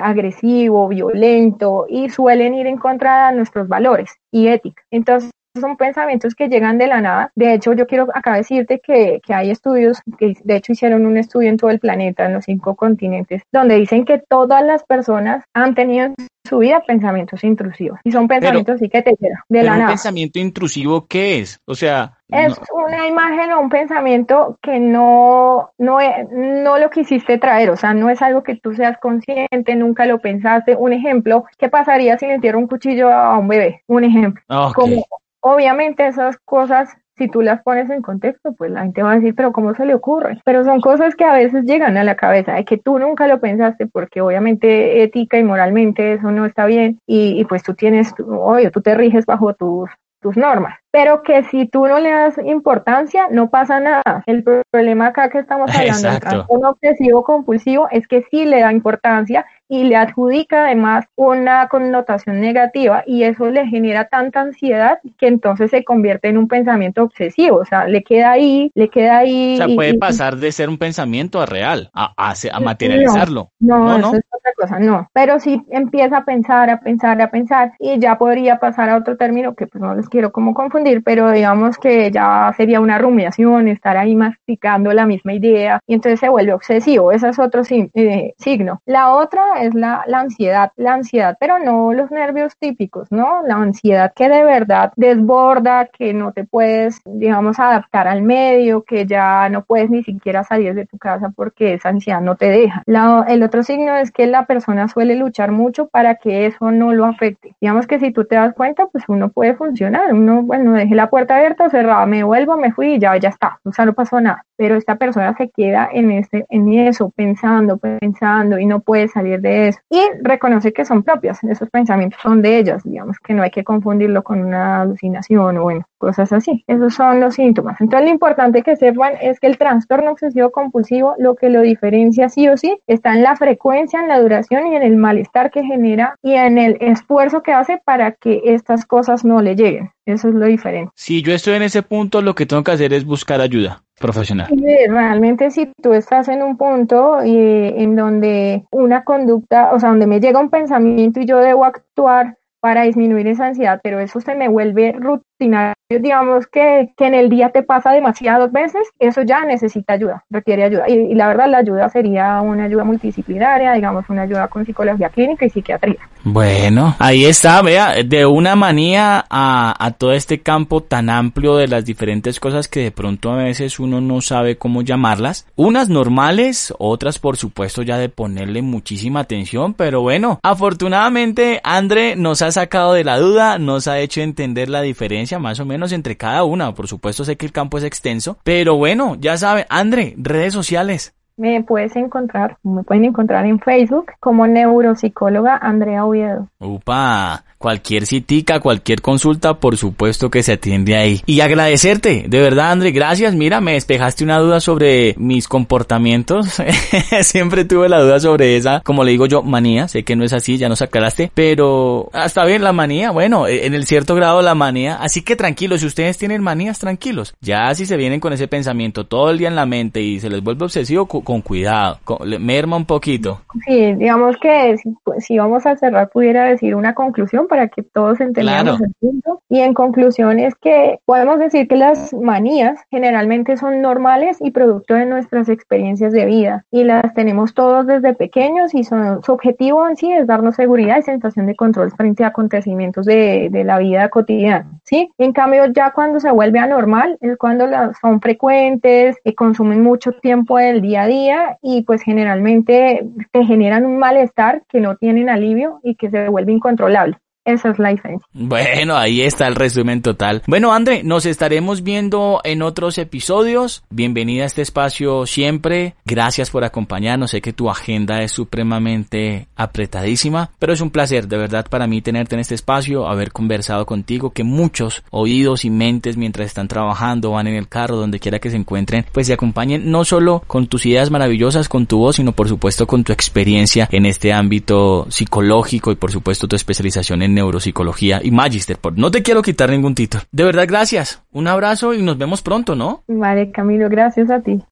agresivo, 0.00 0.88
violento 0.88 1.86
y 1.88 2.08
suelen 2.08 2.54
ir 2.54 2.66
en 2.66 2.78
contra 2.78 3.30
de 3.30 3.36
nuestros 3.36 3.68
valores 3.68 4.16
y 4.32 4.48
ética. 4.48 4.82
Entonces, 4.90 5.30
son 5.58 5.76
pensamientos 5.76 6.34
que 6.34 6.48
llegan 6.48 6.78
de 6.78 6.86
la 6.86 7.00
nada. 7.00 7.32
De 7.34 7.54
hecho, 7.54 7.72
yo 7.72 7.86
quiero 7.86 8.06
acá 8.14 8.34
decirte 8.34 8.80
que, 8.80 9.20
que 9.24 9.34
hay 9.34 9.50
estudios, 9.50 10.00
que 10.18 10.34
de 10.42 10.56
hecho 10.56 10.72
hicieron 10.72 11.06
un 11.06 11.16
estudio 11.16 11.48
en 11.50 11.56
todo 11.56 11.70
el 11.70 11.80
planeta, 11.80 12.26
en 12.26 12.34
los 12.34 12.44
cinco 12.44 12.74
continentes, 12.76 13.42
donde 13.52 13.76
dicen 13.76 14.04
que 14.04 14.18
todas 14.28 14.64
las 14.64 14.84
personas 14.84 15.44
han 15.54 15.74
tenido 15.74 16.06
en 16.06 16.14
su 16.48 16.58
vida 16.58 16.82
pensamientos 16.86 17.44
intrusivos. 17.44 17.98
Y 18.04 18.12
son 18.12 18.26
pensamientos 18.26 18.76
así 18.76 18.88
que 18.88 19.02
te 19.02 19.14
quedan 19.16 19.38
de 19.48 19.62
la 19.62 19.72
un 19.72 19.78
nada. 19.80 19.90
pensamiento 19.90 20.38
intrusivo 20.38 21.06
qué 21.06 21.40
es? 21.40 21.60
O 21.66 21.74
sea, 21.74 22.14
Es 22.30 22.58
una 22.72 23.06
imagen 23.06 23.52
o 23.52 23.60
un 23.60 23.68
pensamiento 23.68 24.58
que 24.62 24.78
no, 24.78 25.70
no, 25.78 26.00
e- 26.00 26.26
no 26.32 26.78
lo 26.78 26.88
quisiste 26.90 27.38
traer, 27.38 27.70
o 27.70 27.76
sea, 27.76 27.92
no 27.94 28.08
es 28.08 28.22
algo 28.22 28.42
que 28.42 28.56
tú 28.56 28.74
seas 28.74 28.98
consciente, 28.98 29.76
nunca 29.76 30.06
lo 30.06 30.20
pensaste. 30.20 30.74
Un 30.74 30.92
ejemplo, 30.94 31.44
¿qué 31.58 31.68
pasaría 31.68 32.18
si 32.18 32.26
le 32.26 32.34
entierro 32.34 32.58
un 32.58 32.66
cuchillo 32.66 33.10
a 33.12 33.38
un 33.38 33.48
bebé? 33.48 33.82
Un 33.86 34.04
ejemplo. 34.04 34.42
ok. 34.48 34.74
Como, 34.74 35.06
obviamente 35.40 36.06
esas 36.06 36.36
cosas, 36.44 36.90
si 37.16 37.28
tú 37.28 37.42
las 37.42 37.62
pones 37.62 37.90
en 37.90 38.02
contexto, 38.02 38.52
pues 38.52 38.70
la 38.70 38.82
gente 38.82 39.02
va 39.02 39.12
a 39.12 39.16
decir, 39.16 39.34
pero 39.34 39.52
¿cómo 39.52 39.74
se 39.74 39.86
le 39.86 39.94
ocurre? 39.94 40.40
Pero 40.44 40.64
son 40.64 40.80
cosas 40.80 41.16
que 41.16 41.24
a 41.24 41.32
veces 41.32 41.64
llegan 41.64 41.96
a 41.96 42.04
la 42.04 42.16
cabeza, 42.16 42.54
de 42.54 42.64
que 42.64 42.78
tú 42.78 42.98
nunca 42.98 43.26
lo 43.26 43.40
pensaste, 43.40 43.86
porque 43.86 44.20
obviamente 44.20 45.02
ética 45.02 45.38
y 45.38 45.44
moralmente 45.44 46.14
eso 46.14 46.30
no 46.30 46.46
está 46.46 46.66
bien, 46.66 47.00
y, 47.06 47.40
y 47.40 47.44
pues 47.44 47.62
tú 47.62 47.74
tienes, 47.74 48.14
obvio, 48.18 48.70
tú 48.70 48.80
te 48.80 48.94
riges 48.94 49.26
bajo 49.26 49.54
tus 49.54 49.90
tus 50.20 50.36
normas, 50.36 50.78
pero 50.90 51.22
que 51.22 51.42
si 51.44 51.66
tú 51.66 51.86
no 51.86 51.98
le 52.00 52.10
das 52.10 52.38
importancia, 52.38 53.28
no 53.30 53.50
pasa 53.50 53.80
nada. 53.80 54.22
El 54.26 54.42
pro- 54.42 54.62
problema 54.70 55.08
acá 55.08 55.28
que 55.30 55.38
estamos 55.38 55.70
hablando 55.74 56.08
del 56.08 56.20
trastorno 56.20 56.70
obsesivo 56.70 57.22
compulsivo 57.24 57.88
es 57.90 58.06
que 58.08 58.22
sí 58.30 58.44
le 58.46 58.60
da 58.60 58.72
importancia 58.72 59.46
y 59.70 59.84
le 59.84 59.96
adjudica 59.96 60.64
además 60.64 61.04
una 61.14 61.68
connotación 61.68 62.40
negativa 62.40 63.02
y 63.06 63.24
eso 63.24 63.50
le 63.50 63.66
genera 63.66 64.06
tanta 64.08 64.40
ansiedad 64.40 64.98
que 65.18 65.26
entonces 65.26 65.70
se 65.70 65.84
convierte 65.84 66.28
en 66.28 66.38
un 66.38 66.48
pensamiento 66.48 67.02
obsesivo, 67.02 67.58
o 67.58 67.64
sea, 67.66 67.86
le 67.86 68.02
queda 68.02 68.30
ahí, 68.30 68.70
le 68.74 68.88
queda 68.88 69.18
ahí. 69.18 69.54
O 69.54 69.56
sea, 69.58 69.66
puede 69.74 69.90
y- 69.90 69.98
pasar 69.98 70.36
de 70.36 70.52
ser 70.52 70.70
un 70.70 70.78
pensamiento 70.78 71.38
a 71.40 71.44
real, 71.46 71.90
a, 71.92 72.14
a, 72.16 72.30
a 72.52 72.60
materializarlo. 72.60 73.50
No, 73.60 73.78
No, 73.78 73.98
eso 73.98 74.12
no. 74.12 74.16
es 74.18 74.24
otra 74.30 74.52
cosa, 74.56 74.78
no. 74.78 75.08
Pero 75.12 75.38
sí 75.38 75.62
empieza 75.70 76.18
a 76.18 76.24
pensar, 76.24 76.70
a 76.70 76.80
pensar, 76.80 77.20
a 77.20 77.30
pensar 77.30 77.72
y 77.78 77.98
ya 77.98 78.16
podría 78.16 78.58
pasar 78.58 78.88
a 78.88 78.96
otro 78.96 79.16
término 79.18 79.54
que 79.54 79.66
pues 79.66 79.82
no 79.82 79.94
les 79.94 80.08
quiero 80.08 80.32
como 80.32 80.54
confundir, 80.54 80.77
pero 81.04 81.30
digamos 81.30 81.78
que 81.78 82.10
ya 82.10 82.52
sería 82.56 82.80
una 82.80 82.98
rumiación, 82.98 83.68
estar 83.68 83.96
ahí 83.96 84.14
masticando 84.14 84.92
la 84.92 85.06
misma 85.06 85.34
idea 85.34 85.80
y 85.86 85.94
entonces 85.94 86.20
se 86.20 86.28
vuelve 86.28 86.52
obsesivo. 86.52 87.12
Ese 87.12 87.28
es 87.28 87.38
otro 87.38 87.62
eh, 87.94 88.34
signo. 88.38 88.80
La 88.86 89.12
otra 89.14 89.62
es 89.62 89.74
la, 89.74 90.02
la 90.06 90.20
ansiedad, 90.20 90.72
la 90.76 90.94
ansiedad, 90.94 91.36
pero 91.40 91.58
no 91.58 91.92
los 91.92 92.10
nervios 92.10 92.56
típicos, 92.58 93.10
¿no? 93.10 93.42
La 93.46 93.56
ansiedad 93.56 94.12
que 94.14 94.28
de 94.28 94.44
verdad 94.44 94.92
desborda, 94.96 95.86
que 95.86 96.12
no 96.14 96.32
te 96.32 96.44
puedes, 96.44 97.00
digamos, 97.04 97.58
adaptar 97.58 98.08
al 98.08 98.22
medio, 98.22 98.82
que 98.82 99.06
ya 99.06 99.48
no 99.48 99.64
puedes 99.64 99.90
ni 99.90 100.02
siquiera 100.04 100.44
salir 100.44 100.74
de 100.74 100.86
tu 100.86 100.98
casa 100.98 101.30
porque 101.34 101.74
esa 101.74 101.88
ansiedad 101.90 102.20
no 102.20 102.36
te 102.36 102.48
deja. 102.48 102.82
La- 102.86 103.24
el 103.28 103.42
otro 103.42 103.62
signo 103.62 103.96
es 103.96 104.10
que 104.12 104.26
la 104.26 104.46
persona 104.46 104.88
suele 104.88 105.16
luchar 105.16 105.52
mucho 105.52 105.88
para 105.88 106.16
que 106.16 106.46
eso 106.46 106.70
no 106.70 106.92
lo 106.92 107.04
afecte. 107.04 107.54
Digamos 107.60 107.86
que 107.86 107.98
si 107.98 108.12
tú 108.12 108.24
te 108.24 108.36
das 108.36 108.54
cuenta, 108.54 108.86
pues 108.86 109.04
uno 109.08 109.28
puede 109.30 109.54
funcionar. 109.56 110.12
Uno, 110.12 110.42
bueno, 110.42 110.67
dejé 110.72 110.94
la 110.94 111.10
puerta 111.10 111.36
abierta 111.36 111.68
cerrada, 111.70 112.06
me 112.06 112.24
vuelvo, 112.24 112.56
me 112.56 112.72
fui 112.72 112.94
y 112.94 112.98
ya, 112.98 113.16
ya 113.16 113.28
está. 113.28 113.60
O 113.64 113.72
sea, 113.72 113.84
no 113.84 113.92
pasó 113.92 114.20
nada. 114.20 114.44
Pero 114.56 114.74
esta 114.76 114.96
persona 114.96 115.34
se 115.36 115.50
queda 115.50 115.88
en, 115.92 116.10
ese, 116.10 116.44
en 116.48 116.72
eso, 116.72 117.10
pensando, 117.14 117.78
pensando 117.78 118.58
y 118.58 118.66
no 118.66 118.80
puede 118.80 119.08
salir 119.08 119.40
de 119.40 119.68
eso. 119.68 119.80
Y 119.88 120.00
reconoce 120.22 120.72
que 120.72 120.84
son 120.84 121.02
propias. 121.02 121.42
Esos 121.44 121.70
pensamientos 121.70 122.20
son 122.20 122.42
de 122.42 122.58
ellas. 122.58 122.82
Digamos 122.82 123.18
que 123.20 123.34
no 123.34 123.42
hay 123.42 123.50
que 123.50 123.62
confundirlo 123.62 124.22
con 124.24 124.44
una 124.44 124.82
alucinación 124.82 125.58
o 125.58 125.62
bueno, 125.62 125.84
cosas 125.98 126.32
así. 126.32 126.64
Esos 126.66 126.94
son 126.94 127.20
los 127.20 127.34
síntomas. 127.34 127.80
Entonces, 127.80 128.06
lo 128.06 128.12
importante 128.12 128.62
que 128.62 128.76
sepan 128.76 129.12
es 129.20 129.38
que 129.38 129.46
el 129.46 129.58
trastorno 129.58 130.10
obsesivo 130.10 130.50
compulsivo, 130.50 131.14
lo 131.18 131.36
que 131.36 131.50
lo 131.50 131.60
diferencia 131.60 132.28
sí 132.28 132.48
o 132.48 132.56
sí, 132.56 132.78
está 132.86 133.14
en 133.14 133.22
la 133.22 133.36
frecuencia, 133.36 134.00
en 134.00 134.08
la 134.08 134.20
duración 134.20 134.66
y 134.66 134.76
en 134.76 134.82
el 134.82 134.96
malestar 134.96 135.50
que 135.50 135.62
genera 135.62 136.16
y 136.22 136.34
en 136.34 136.58
el 136.58 136.76
esfuerzo 136.80 137.42
que 137.42 137.52
hace 137.52 137.80
para 137.84 138.12
que 138.12 138.40
estas 138.44 138.86
cosas 138.86 139.24
no 139.24 139.42
le 139.42 139.54
lleguen. 139.54 139.90
Eso 140.06 140.28
es 140.28 140.34
lo 140.34 140.46
diferente. 140.46 140.57
Si 140.94 141.22
yo 141.22 141.32
estoy 141.32 141.54
en 141.54 141.62
ese 141.62 141.82
punto, 141.82 142.22
lo 142.22 142.34
que 142.34 142.46
tengo 142.46 142.62
que 142.64 142.72
hacer 142.72 142.92
es 142.92 143.04
buscar 143.04 143.40
ayuda 143.40 143.82
profesional. 143.98 144.48
Realmente 144.88 145.50
si 145.50 145.70
tú 145.82 145.92
estás 145.92 146.28
en 146.28 146.42
un 146.42 146.56
punto 146.56 147.20
eh, 147.20 147.82
en 147.82 147.96
donde 147.96 148.64
una 148.70 149.04
conducta, 149.04 149.72
o 149.72 149.80
sea, 149.80 149.90
donde 149.90 150.06
me 150.06 150.20
llega 150.20 150.40
un 150.40 150.50
pensamiento 150.50 151.20
y 151.20 151.26
yo 151.26 151.38
debo 151.38 151.64
actuar 151.64 152.38
para 152.60 152.82
disminuir 152.82 153.26
esa 153.28 153.46
ansiedad, 153.46 153.80
pero 153.82 154.00
eso 154.00 154.20
se 154.20 154.34
me 154.34 154.48
vuelve 154.48 154.92
rutinario, 154.92 155.27
digamos 155.38 156.46
que, 156.46 156.90
que 156.96 157.06
en 157.06 157.14
el 157.14 157.28
día 157.28 157.50
te 157.50 157.62
pasa 157.62 157.92
demasiadas 157.92 158.52
veces, 158.52 158.82
eso 158.98 159.22
ya 159.22 159.44
necesita 159.44 159.94
ayuda, 159.94 160.24
requiere 160.30 160.64
ayuda. 160.64 160.88
Y, 160.88 160.94
y 160.94 161.14
la 161.14 161.28
verdad 161.28 161.48
la 161.48 161.58
ayuda 161.58 161.88
sería 161.88 162.40
una 162.40 162.64
ayuda 162.64 162.84
multidisciplinaria, 162.84 163.72
digamos 163.72 164.04
una 164.08 164.22
ayuda 164.22 164.48
con 164.48 164.66
psicología 164.66 165.08
clínica 165.08 165.46
y 165.46 165.50
psiquiatría. 165.50 165.96
Bueno, 166.24 166.94
ahí 166.98 167.24
está, 167.24 167.62
vea, 167.62 167.94
de 168.04 168.26
una 168.26 168.56
manía 168.56 169.24
a, 169.30 169.74
a 169.78 169.90
todo 169.92 170.12
este 170.12 170.40
campo 170.40 170.82
tan 170.82 171.08
amplio 171.08 171.56
de 171.56 171.68
las 171.68 171.84
diferentes 171.84 172.40
cosas 172.40 172.68
que 172.68 172.80
de 172.80 172.90
pronto 172.90 173.30
a 173.30 173.36
veces 173.36 173.80
uno 173.80 174.00
no 174.00 174.20
sabe 174.20 174.58
cómo 174.58 174.82
llamarlas. 174.82 175.46
Unas 175.56 175.88
normales, 175.88 176.74
otras 176.78 177.18
por 177.18 177.36
supuesto 177.36 177.82
ya 177.82 177.96
de 177.98 178.08
ponerle 178.08 178.62
muchísima 178.62 179.20
atención, 179.20 179.74
pero 179.74 180.02
bueno, 180.02 180.40
afortunadamente 180.42 181.60
André 181.62 182.16
nos 182.16 182.42
ha 182.42 182.50
sacado 182.50 182.92
de 182.92 183.04
la 183.04 183.18
duda, 183.18 183.58
nos 183.58 183.88
ha 183.88 183.98
hecho 184.00 184.20
entender 184.20 184.68
la 184.68 184.82
diferencia 184.82 185.27
más 185.38 185.60
o 185.60 185.66
menos 185.66 185.92
entre 185.92 186.16
cada 186.16 186.44
una. 186.44 186.74
Por 186.74 186.88
supuesto 186.88 187.24
sé 187.24 187.36
que 187.36 187.44
el 187.44 187.52
campo 187.52 187.76
es 187.76 187.84
extenso, 187.84 188.38
pero 188.44 188.76
bueno, 188.76 189.16
ya 189.20 189.36
sabe, 189.36 189.66
André, 189.68 190.14
redes 190.16 190.54
sociales. 190.54 191.17
Me 191.38 191.62
puedes 191.62 191.94
encontrar, 191.94 192.58
me 192.64 192.82
pueden 192.82 193.04
encontrar 193.04 193.46
en 193.46 193.60
Facebook 193.60 194.06
como 194.18 194.48
neuropsicóloga 194.48 195.56
Andrea 195.56 196.04
Oviedo. 196.04 196.48
Upa, 196.58 197.44
cualquier 197.58 198.06
citica, 198.06 198.58
cualquier 198.58 199.02
consulta, 199.02 199.54
por 199.54 199.76
supuesto 199.76 200.30
que 200.30 200.42
se 200.42 200.54
atiende 200.54 200.96
ahí. 200.96 201.22
Y 201.26 201.40
agradecerte, 201.40 202.24
de 202.28 202.40
verdad, 202.40 202.72
André, 202.72 202.90
gracias. 202.90 203.36
Mira, 203.36 203.60
me 203.60 203.74
despejaste 203.74 204.24
una 204.24 204.38
duda 204.38 204.60
sobre 204.60 205.14
mis 205.16 205.46
comportamientos. 205.46 206.60
Siempre 207.22 207.64
tuve 207.64 207.88
la 207.88 208.02
duda 208.02 208.18
sobre 208.18 208.56
esa, 208.56 208.80
como 208.80 209.04
le 209.04 209.12
digo 209.12 209.26
yo, 209.26 209.44
manía. 209.44 209.86
Sé 209.86 210.02
que 210.02 210.16
no 210.16 210.24
es 210.24 210.32
así, 210.32 210.56
ya 210.56 210.68
nos 210.68 210.82
aclaraste, 210.82 211.30
pero 211.34 212.10
hasta 212.14 212.44
bien 212.46 212.64
la 212.64 212.72
manía. 212.72 213.12
Bueno, 213.12 213.46
en 213.46 213.74
el 213.74 213.86
cierto 213.86 214.16
grado 214.16 214.42
la 214.42 214.56
manía. 214.56 214.96
Así 214.96 215.22
que 215.22 215.36
tranquilos, 215.36 215.82
si 215.82 215.86
ustedes 215.86 216.18
tienen 216.18 216.42
manías, 216.42 216.80
tranquilos. 216.80 217.34
Ya 217.40 217.72
si 217.76 217.86
se 217.86 217.96
vienen 217.96 218.18
con 218.18 218.32
ese 218.32 218.48
pensamiento 218.48 219.06
todo 219.06 219.30
el 219.30 219.38
día 219.38 219.48
en 219.48 219.56
la 219.56 219.66
mente 219.66 220.00
y 220.00 220.18
se 220.18 220.30
les 220.30 220.42
vuelve 220.42 220.64
obsesivo, 220.64 221.06
con 221.28 221.42
cuidado, 221.42 221.98
con- 222.04 222.28
le- 222.28 222.38
merma 222.38 222.78
un 222.78 222.86
poquito. 222.86 223.42
Sí, 223.66 223.92
digamos 223.96 224.38
que 224.38 224.78
si, 224.78 224.94
pues, 225.04 225.26
si 225.26 225.36
vamos 225.36 225.66
a 225.66 225.76
cerrar, 225.76 226.08
pudiera 226.08 226.44
decir 226.44 226.74
una 226.74 226.94
conclusión 226.94 227.48
para 227.48 227.68
que 227.68 227.82
todos 227.82 228.18
entendamos 228.20 228.78
Claro. 228.78 228.84
el 228.86 228.94
punto. 228.98 229.42
Y 229.50 229.60
en 229.60 229.74
conclusión 229.74 230.38
es 230.38 230.54
que 230.54 231.00
podemos 231.04 231.38
decir 231.38 231.68
que 231.68 231.76
las 231.76 232.14
manías 232.14 232.80
generalmente 232.90 233.58
son 233.58 233.82
normales 233.82 234.38
y 234.40 234.52
producto 234.52 234.94
de 234.94 235.04
nuestras 235.04 235.50
experiencias 235.50 236.14
de 236.14 236.24
vida 236.24 236.64
y 236.70 236.84
las 236.84 237.12
tenemos 237.12 237.52
todos 237.52 237.86
desde 237.86 238.14
pequeños 238.14 238.74
y 238.74 238.84
son, 238.84 239.22
su 239.22 239.32
objetivo 239.32 239.86
en 239.86 239.96
sí 239.96 240.10
es 240.10 240.26
darnos 240.26 240.54
seguridad 240.56 240.96
y 240.98 241.02
sensación 241.02 241.44
de 241.44 241.56
control 241.56 241.90
frente 241.92 242.24
a 242.24 242.28
acontecimientos 242.28 243.04
de, 243.04 243.48
de 243.50 243.64
la 243.64 243.78
vida 243.78 244.08
cotidiana. 244.08 244.66
¿sí? 244.84 245.10
En 245.18 245.32
cambio, 245.34 245.66
ya 245.66 245.90
cuando 245.92 246.20
se 246.20 246.30
vuelve 246.30 246.58
anormal 246.58 247.18
es 247.20 247.36
cuando 247.36 247.66
las 247.66 247.98
son 248.00 248.22
frecuentes, 248.22 249.16
que 249.22 249.34
consumen 249.34 249.82
mucho 249.82 250.12
tiempo 250.12 250.56
del 250.56 250.80
día 250.80 251.02
a 251.02 251.06
día 251.06 251.17
y 251.62 251.82
pues 251.82 252.02
generalmente 252.02 253.06
te 253.32 253.44
generan 253.44 253.84
un 253.86 253.98
malestar 253.98 254.62
que 254.68 254.80
no 254.80 254.96
tienen 254.96 255.28
alivio 255.28 255.80
y 255.82 255.94
que 255.94 256.10
se 256.10 256.28
vuelve 256.28 256.52
incontrolable. 256.52 257.18
Esa 257.48 257.70
es 257.70 257.78
la 257.78 257.88
diferencia. 257.88 258.28
Bueno, 258.34 258.98
ahí 258.98 259.22
está 259.22 259.46
el 259.46 259.54
resumen 259.54 260.02
total. 260.02 260.42
Bueno, 260.46 260.74
André, 260.74 261.02
nos 261.02 261.24
estaremos 261.24 261.82
viendo 261.82 262.42
en 262.44 262.60
otros 262.60 262.98
episodios. 262.98 263.84
Bienvenida 263.88 264.42
a 264.42 264.46
este 264.46 264.60
espacio 264.60 265.24
siempre. 265.24 265.94
Gracias 266.04 266.50
por 266.50 266.64
acompañarnos. 266.64 267.30
Sé 267.30 267.40
que 267.40 267.54
tu 267.54 267.70
agenda 267.70 268.20
es 268.20 268.32
supremamente 268.32 269.48
apretadísima, 269.56 270.50
pero 270.58 270.74
es 270.74 270.82
un 270.82 270.90
placer 270.90 271.26
de 271.26 271.38
verdad 271.38 271.64
para 271.70 271.86
mí 271.86 272.02
tenerte 272.02 272.34
en 272.34 272.40
este 272.40 272.54
espacio, 272.54 273.08
haber 273.08 273.32
conversado 273.32 273.86
contigo, 273.86 274.28
que 274.28 274.44
muchos 274.44 275.02
oídos 275.10 275.64
y 275.64 275.70
mentes 275.70 276.18
mientras 276.18 276.48
están 276.48 276.68
trabajando, 276.68 277.30
van 277.30 277.46
en 277.46 277.54
el 277.54 277.66
carro, 277.66 277.96
donde 277.96 278.20
quiera 278.20 278.40
que 278.40 278.50
se 278.50 278.56
encuentren, 278.56 279.06
pues 279.10 279.26
se 279.26 279.32
acompañen 279.32 279.90
no 279.90 280.04
solo 280.04 280.42
con 280.46 280.66
tus 280.66 280.84
ideas 280.84 281.10
maravillosas, 281.10 281.70
con 281.70 281.86
tu 281.86 281.96
voz, 281.96 282.16
sino 282.16 282.32
por 282.32 282.46
supuesto 282.46 282.86
con 282.86 283.04
tu 283.04 283.14
experiencia 283.14 283.88
en 283.90 284.04
este 284.04 284.34
ámbito 284.34 285.06
psicológico 285.08 285.92
y 285.92 285.96
por 285.96 286.12
supuesto 286.12 286.46
tu 286.46 286.54
especialización 286.54 287.22
en 287.22 287.37
neuropsicología 287.38 288.20
y 288.22 288.30
magister. 288.30 288.76
Por- 288.78 288.98
No 288.98 289.10
te 289.10 289.22
quiero 289.22 289.42
quitar 289.42 289.70
ningún 289.70 289.94
título. 289.94 290.22
De 290.32 290.44
verdad, 290.44 290.64
gracias. 290.68 291.22
Un 291.32 291.46
abrazo 291.48 291.94
y 291.94 292.02
nos 292.02 292.18
vemos 292.18 292.42
pronto, 292.42 292.74
¿no? 292.74 293.04
Vale, 293.08 293.50
Camilo, 293.52 293.88
gracias 293.88 294.30
a 294.30 294.40
ti. 294.40 294.60